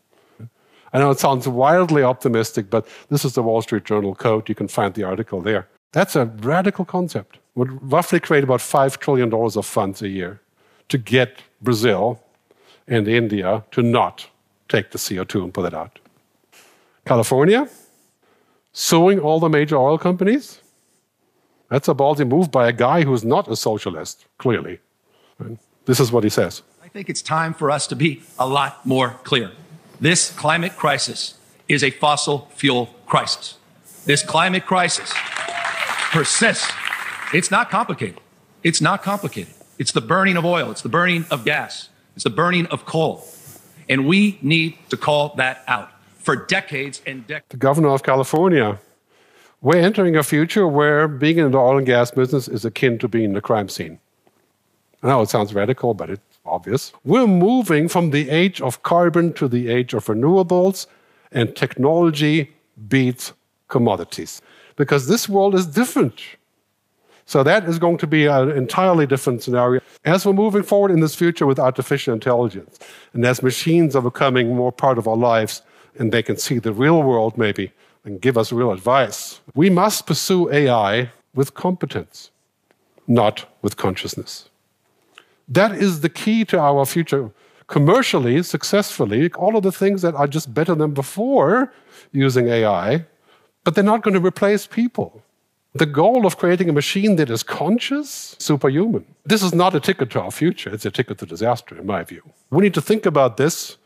I 0.92 0.98
know 0.98 1.10
it 1.10 1.20
sounds 1.20 1.46
wildly 1.46 2.02
optimistic, 2.02 2.70
but 2.70 2.88
this 3.10 3.24
is 3.24 3.34
the 3.34 3.42
Wall 3.42 3.62
Street 3.62 3.84
Journal 3.84 4.14
code. 4.14 4.48
You 4.48 4.54
can 4.54 4.68
find 4.68 4.94
the 4.94 5.04
article 5.04 5.40
there. 5.40 5.68
That's 5.92 6.16
a 6.16 6.26
radical 6.26 6.84
concept. 6.84 7.39
Would 7.54 7.92
roughly 7.92 8.20
create 8.20 8.44
about 8.44 8.60
$5 8.60 8.98
trillion 8.98 9.32
of 9.32 9.66
funds 9.66 10.02
a 10.02 10.08
year 10.08 10.40
to 10.88 10.98
get 10.98 11.42
Brazil 11.60 12.22
and 12.86 13.08
India 13.08 13.64
to 13.72 13.82
not 13.82 14.28
take 14.68 14.90
the 14.90 14.98
CO2 14.98 15.44
and 15.44 15.54
put 15.54 15.66
it 15.66 15.74
out. 15.74 15.98
California, 17.04 17.68
suing 18.72 19.18
all 19.18 19.40
the 19.40 19.48
major 19.48 19.76
oil 19.76 19.98
companies. 19.98 20.60
That's 21.68 21.88
a 21.88 21.94
ballsy 21.94 22.26
move 22.28 22.50
by 22.50 22.68
a 22.68 22.72
guy 22.72 23.02
who's 23.02 23.24
not 23.24 23.48
a 23.48 23.56
socialist, 23.56 24.26
clearly. 24.38 24.80
This 25.86 26.00
is 26.00 26.12
what 26.12 26.24
he 26.24 26.30
says. 26.30 26.62
I 26.82 26.88
think 26.88 27.08
it's 27.08 27.22
time 27.22 27.54
for 27.54 27.70
us 27.70 27.86
to 27.88 27.96
be 27.96 28.22
a 28.38 28.46
lot 28.46 28.84
more 28.84 29.20
clear. 29.22 29.52
This 30.00 30.30
climate 30.30 30.76
crisis 30.76 31.34
is 31.68 31.84
a 31.84 31.90
fossil 31.90 32.50
fuel 32.54 32.86
crisis. 33.06 33.58
This 34.04 34.22
climate 34.24 34.66
crisis 34.66 35.12
persists. 36.10 36.72
It's 37.32 37.50
not 37.50 37.70
complicated. 37.70 38.20
It's 38.62 38.80
not 38.80 39.02
complicated. 39.02 39.54
It's 39.78 39.92
the 39.92 40.00
burning 40.00 40.36
of 40.36 40.44
oil, 40.44 40.70
it's 40.70 40.82
the 40.82 40.90
burning 40.90 41.24
of 41.30 41.44
gas, 41.44 41.88
it's 42.14 42.24
the 42.24 42.30
burning 42.30 42.66
of 42.66 42.84
coal. 42.84 43.26
And 43.88 44.06
we 44.06 44.38
need 44.42 44.76
to 44.90 44.96
call 44.98 45.34
that 45.36 45.64
out 45.66 45.90
for 46.18 46.36
decades 46.36 47.00
and 47.06 47.26
decades. 47.26 47.46
The 47.48 47.56
governor 47.56 47.88
of 47.88 48.02
California. 48.02 48.78
We're 49.62 49.80
entering 49.80 50.16
a 50.16 50.22
future 50.22 50.66
where 50.68 51.08
being 51.08 51.38
in 51.38 51.50
the 51.50 51.58
oil 51.58 51.78
and 51.78 51.86
gas 51.86 52.10
business 52.10 52.46
is 52.46 52.64
akin 52.64 52.98
to 52.98 53.08
being 53.08 53.24
in 53.24 53.32
the 53.32 53.40
crime 53.40 53.68
scene. 53.68 53.98
I 55.02 55.08
know 55.08 55.22
it 55.22 55.30
sounds 55.30 55.54
radical, 55.54 55.94
but 55.94 56.10
it's 56.10 56.38
obvious. 56.44 56.92
We're 57.04 57.26
moving 57.26 57.88
from 57.88 58.10
the 58.10 58.28
age 58.28 58.60
of 58.60 58.82
carbon 58.82 59.32
to 59.34 59.48
the 59.48 59.68
age 59.68 59.94
of 59.94 60.06
renewables, 60.06 60.86
and 61.32 61.56
technology 61.56 62.54
beats 62.88 63.32
commodities 63.68 64.42
because 64.76 65.08
this 65.08 65.26
world 65.26 65.54
is 65.54 65.66
different. 65.66 66.20
So 67.30 67.44
that 67.44 67.68
is 67.68 67.78
going 67.78 67.98
to 67.98 68.08
be 68.08 68.26
an 68.26 68.50
entirely 68.50 69.06
different 69.06 69.40
scenario. 69.40 69.80
As 70.04 70.26
we're 70.26 70.32
moving 70.32 70.64
forward 70.64 70.90
in 70.90 70.98
this 70.98 71.14
future 71.14 71.46
with 71.46 71.60
artificial 71.60 72.12
intelligence, 72.12 72.80
and 73.12 73.24
as 73.24 73.40
machines 73.40 73.94
are 73.94 74.02
becoming 74.02 74.56
more 74.56 74.72
part 74.72 74.98
of 74.98 75.06
our 75.06 75.16
lives, 75.16 75.62
and 75.96 76.10
they 76.10 76.24
can 76.24 76.36
see 76.36 76.58
the 76.58 76.72
real 76.72 77.04
world 77.04 77.38
maybe 77.38 77.70
and 78.02 78.20
give 78.20 78.36
us 78.36 78.50
real 78.50 78.72
advice, 78.72 79.40
we 79.54 79.70
must 79.70 80.08
pursue 80.08 80.50
AI 80.50 81.12
with 81.32 81.54
competence, 81.54 82.32
not 83.06 83.46
with 83.62 83.76
consciousness. 83.76 84.48
That 85.46 85.70
is 85.70 86.00
the 86.00 86.08
key 86.08 86.44
to 86.46 86.58
our 86.58 86.84
future. 86.84 87.30
Commercially, 87.68 88.42
successfully, 88.42 89.30
all 89.34 89.56
of 89.56 89.62
the 89.62 89.70
things 89.70 90.02
that 90.02 90.16
are 90.16 90.26
just 90.26 90.52
better 90.52 90.74
than 90.74 90.94
before 90.94 91.72
using 92.10 92.48
AI 92.48 93.06
but 93.64 93.74
they're 93.74 93.84
not 93.84 94.02
going 94.02 94.14
to 94.14 94.26
replace 94.26 94.66
people. 94.66 95.22
The 95.72 95.86
goal 95.86 96.26
of 96.26 96.36
creating 96.36 96.68
a 96.68 96.72
machine 96.72 97.14
that 97.16 97.30
is 97.30 97.44
conscious, 97.44 98.34
superhuman. 98.38 99.04
This 99.24 99.42
is 99.42 99.54
not 99.54 99.74
a 99.74 99.80
ticket 99.80 100.10
to 100.10 100.20
our 100.20 100.32
future, 100.32 100.74
it's 100.74 100.84
a 100.84 100.90
ticket 100.90 101.18
to 101.18 101.26
disaster, 101.26 101.78
in 101.78 101.86
my 101.86 102.02
view. 102.02 102.22
We 102.50 102.62
need 102.62 102.74
to 102.74 102.80
think 102.80 103.06
about 103.06 103.36
this 103.36 103.76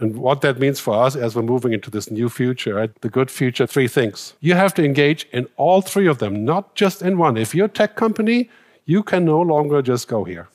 and 0.00 0.16
what 0.16 0.40
that 0.40 0.58
means 0.58 0.80
for 0.80 0.94
us 0.94 1.16
as 1.16 1.36
we're 1.36 1.42
moving 1.42 1.72
into 1.72 1.90
this 1.90 2.10
new 2.10 2.28
future, 2.28 2.74
right? 2.74 3.00
the 3.00 3.08
good 3.08 3.30
future. 3.30 3.66
Three 3.66 3.88
things. 3.88 4.34
You 4.40 4.54
have 4.54 4.74
to 4.74 4.84
engage 4.84 5.28
in 5.32 5.48
all 5.56 5.80
three 5.80 6.06
of 6.06 6.18
them, 6.18 6.44
not 6.44 6.74
just 6.74 7.02
in 7.02 7.18
one. 7.18 7.36
If 7.36 7.54
you're 7.54 7.66
a 7.66 7.68
tech 7.68 7.96
company, 7.96 8.50
you 8.84 9.02
can 9.02 9.24
no 9.24 9.40
longer 9.40 9.82
just 9.82 10.08
go 10.08 10.24
here. 10.24 10.48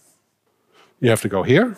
You 1.00 1.10
have 1.10 1.22
to 1.22 1.30
go 1.30 1.44
here, 1.44 1.76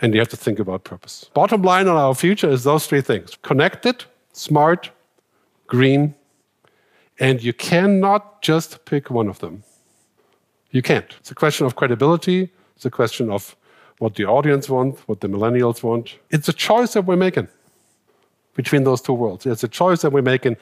and 0.00 0.14
you 0.14 0.20
have 0.20 0.28
to 0.28 0.36
think 0.36 0.58
about 0.58 0.84
purpose. 0.84 1.30
Bottom 1.34 1.62
line 1.62 1.88
on 1.88 1.96
our 1.96 2.14
future 2.14 2.48
is 2.48 2.64
those 2.64 2.86
three 2.86 3.00
things 3.00 3.36
connected, 3.42 4.04
smart, 4.32 4.90
green, 5.66 6.14
and 7.20 7.42
you 7.42 7.52
cannot 7.52 8.42
just 8.42 8.84
pick 8.86 9.10
one 9.10 9.28
of 9.28 9.38
them. 9.38 9.62
You 10.70 10.82
can't. 10.82 11.14
It's 11.18 11.30
a 11.30 11.34
question 11.34 11.66
of 11.66 11.76
credibility, 11.76 12.50
it's 12.74 12.86
a 12.86 12.90
question 12.90 13.30
of 13.30 13.54
what 13.98 14.14
the 14.14 14.24
audience 14.24 14.68
wants, 14.70 15.02
what 15.06 15.20
the 15.20 15.28
millennials 15.28 15.82
want. 15.82 16.16
It's 16.30 16.48
a 16.48 16.54
choice 16.54 16.94
that 16.94 17.02
we're 17.02 17.16
making 17.16 17.48
between 18.54 18.84
those 18.84 19.02
two 19.02 19.12
worlds. 19.12 19.44
It's 19.44 19.62
a 19.62 19.68
choice 19.68 20.00
that 20.00 20.10
we're 20.10 20.22
making. 20.22 20.56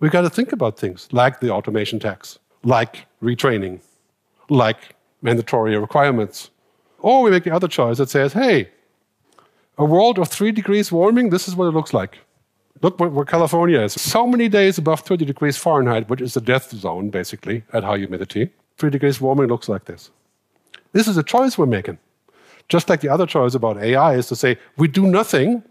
We've 0.00 0.10
got 0.10 0.22
to 0.22 0.30
think 0.30 0.52
about 0.52 0.76
things 0.76 1.08
like 1.12 1.38
the 1.38 1.50
automation 1.50 2.00
tax, 2.00 2.40
like 2.64 3.06
retraining, 3.22 3.80
like 4.50 4.96
mandatory 5.22 5.78
requirements. 5.78 6.50
Or 6.98 7.22
we 7.22 7.30
make 7.30 7.44
the 7.44 7.54
other 7.54 7.68
choice 7.68 7.98
that 7.98 8.10
says, 8.10 8.32
hey, 8.32 8.70
a 9.78 9.84
world 9.84 10.18
of 10.18 10.28
three 10.28 10.50
degrees 10.50 10.90
warming, 10.90 11.30
this 11.30 11.46
is 11.46 11.54
what 11.54 11.66
it 11.66 11.72
looks 11.72 11.94
like. 11.94 12.18
Look 12.82 13.00
where, 13.00 13.24
California 13.24 13.80
is. 13.80 13.94
So 13.94 14.26
many 14.26 14.48
days 14.48 14.78
above 14.78 15.00
30 15.00 15.24
degrees 15.24 15.56
Fahrenheit, 15.56 16.08
which 16.08 16.20
is 16.20 16.34
the 16.34 16.40
death 16.40 16.70
zone, 16.70 17.10
basically, 17.10 17.64
at 17.72 17.84
high 17.84 17.98
humidity. 17.98 18.50
Three 18.76 18.90
degrees 18.90 19.20
warming 19.20 19.48
looks 19.48 19.68
like 19.68 19.86
this. 19.86 20.10
This 20.92 21.08
is 21.08 21.16
a 21.16 21.22
choice 21.22 21.56
we're 21.56 21.66
making. 21.66 21.98
Just 22.68 22.88
like 22.88 23.00
the 23.00 23.08
other 23.08 23.26
choice 23.26 23.54
about 23.54 23.78
AI 23.78 24.14
is 24.14 24.26
to 24.28 24.36
say, 24.36 24.58
we 24.76 24.88
do 24.88 25.06
nothing, 25.06 25.62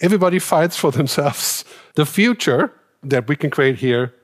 everybody 0.00 0.38
fights 0.38 0.76
for 0.76 0.90
themselves. 0.98 1.64
The 1.94 2.06
future 2.06 2.72
that 3.02 3.28
we 3.28 3.36
can 3.36 3.50
create 3.50 3.78
here 3.78 4.14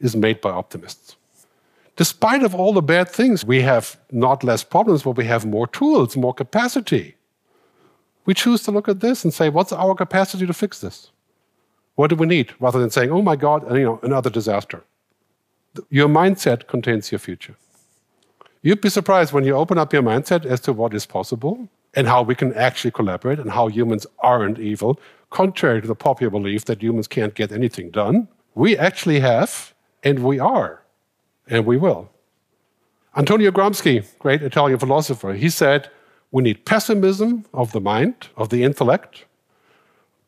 is 0.00 0.16
made 0.16 0.40
by 0.40 0.50
optimists. 0.50 1.16
Despite 1.96 2.42
of 2.42 2.54
all 2.54 2.72
the 2.72 2.82
bad 2.82 3.08
things, 3.08 3.44
we 3.44 3.62
have 3.62 3.96
not 4.10 4.42
less 4.42 4.64
problems, 4.64 5.04
but 5.04 5.12
we 5.12 5.26
have 5.26 5.46
more 5.46 5.68
tools, 5.68 6.16
more 6.16 6.34
capacity. 6.34 7.14
We 8.26 8.34
choose 8.34 8.62
to 8.64 8.72
look 8.72 8.88
at 8.88 9.00
this 9.00 9.22
and 9.22 9.32
say, 9.32 9.48
what's 9.48 9.72
our 9.72 9.94
capacity 9.94 10.46
to 10.46 10.52
fix 10.52 10.80
this? 10.80 11.10
What 11.94 12.10
do 12.10 12.16
we 12.16 12.26
need? 12.26 12.54
Rather 12.60 12.78
than 12.78 12.90
saying, 12.90 13.10
oh 13.10 13.22
my 13.22 13.36
God, 13.36 13.70
you 13.76 13.84
know, 13.84 14.00
another 14.02 14.30
disaster. 14.30 14.82
Your 15.90 16.08
mindset 16.08 16.66
contains 16.66 17.10
your 17.12 17.18
future. 17.18 17.56
You'd 18.62 18.80
be 18.80 18.88
surprised 18.88 19.32
when 19.32 19.44
you 19.44 19.54
open 19.54 19.78
up 19.78 19.92
your 19.92 20.02
mindset 20.02 20.46
as 20.46 20.60
to 20.60 20.72
what 20.72 20.94
is 20.94 21.06
possible 21.06 21.68
and 21.94 22.06
how 22.06 22.22
we 22.22 22.34
can 22.34 22.54
actually 22.54 22.90
collaborate 22.90 23.38
and 23.38 23.50
how 23.50 23.68
humans 23.68 24.06
aren't 24.20 24.58
evil, 24.58 24.98
contrary 25.30 25.80
to 25.82 25.86
the 25.86 25.94
popular 25.94 26.30
belief 26.30 26.64
that 26.64 26.82
humans 26.82 27.06
can't 27.06 27.34
get 27.34 27.52
anything 27.52 27.90
done. 27.90 28.26
We 28.54 28.76
actually 28.76 29.20
have, 29.20 29.74
and 30.02 30.20
we 30.20 30.38
are, 30.38 30.82
and 31.46 31.66
we 31.66 31.76
will. 31.76 32.10
Antonio 33.16 33.50
Gramsci, 33.50 34.04
great 34.18 34.42
Italian 34.42 34.78
philosopher, 34.78 35.34
he 35.34 35.48
said, 35.48 35.90
we 36.32 36.42
need 36.42 36.64
pessimism 36.64 37.44
of 37.52 37.70
the 37.72 37.80
mind, 37.80 38.28
of 38.36 38.48
the 38.48 38.64
intellect, 38.64 39.24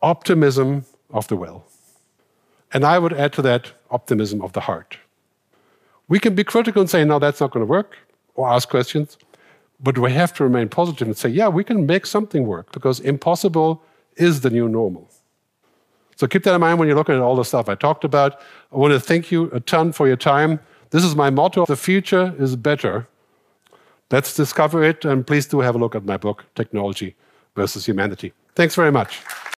optimism 0.03 0.85
of 1.11 1.29
the 1.29 1.37
will. 1.37 1.65
And 2.73 2.85
I 2.85 2.99
would 2.99 3.13
add 3.13 3.33
to 3.35 3.43
that 3.43 3.73
optimism 3.91 4.43
of 4.43 4.53
the 4.53 4.61
heart. 4.61 4.99
We 6.09 6.19
can 6.19 6.35
be 6.35 6.45
critical 6.45 6.81
and 6.81 6.91
say, 6.91 7.05
no, 7.05 7.19
that's 7.19 7.41
not 7.41 7.51
going 7.51 7.65
to 7.65 7.71
work, 7.71 7.97
or 8.35 8.49
ask 8.49 8.69
questions, 8.69 9.19
but 9.81 9.99
we 9.99 10.13
have 10.13 10.33
to 10.35 10.45
remain 10.45 10.69
positive 10.69 11.09
and 11.09 11.17
say, 11.17 11.29
yeah, 11.29 11.49
we 11.49 11.65
can 11.65 11.87
make 11.87 12.07
something 12.07 12.47
work 12.47 12.73
because 12.73 13.01
impossible 13.01 13.83
is 14.17 14.41
the 14.41 14.51
new 14.51 14.69
normal. 14.69 15.11
So 16.17 16.27
keep 16.27 16.45
that 16.45 16.55
in 16.55 16.61
mind 16.61 16.79
when 16.79 16.89
you're 16.89 16.97
looking 16.97 17.15
at 17.15 17.21
all 17.21 17.37
the 17.37 17.45
stuff 17.45 17.69
I 17.69 17.75
talked 17.75 18.05
about. 18.05 18.41
I 18.73 18.77
want 18.77 18.93
to 18.95 19.01
thank 19.01 19.31
you 19.31 19.51
a 19.53 19.61
ton 19.61 19.93
for 19.93 20.07
your 20.07 20.17
time. 20.17 20.61
This 20.91 21.05
is 21.05 21.15
my 21.15 21.31
motto 21.31 21.67
the 21.67 21.77
future 21.77 22.35
is 22.39 22.57
better. 22.57 23.07
Let's 24.11 24.35
discover 24.35 24.85
it, 24.85 25.05
and 25.05 25.27
please 25.27 25.47
do 25.47 25.61
have 25.61 25.75
a 25.75 25.79
look 25.79 25.95
at 25.95 26.05
my 26.05 26.17
book, 26.17 26.45
Technology 26.55 27.17
versus 27.55 27.85
Humanity. 27.87 28.33
Thanks 28.55 28.75
very 28.75 28.93
much. 28.93 29.21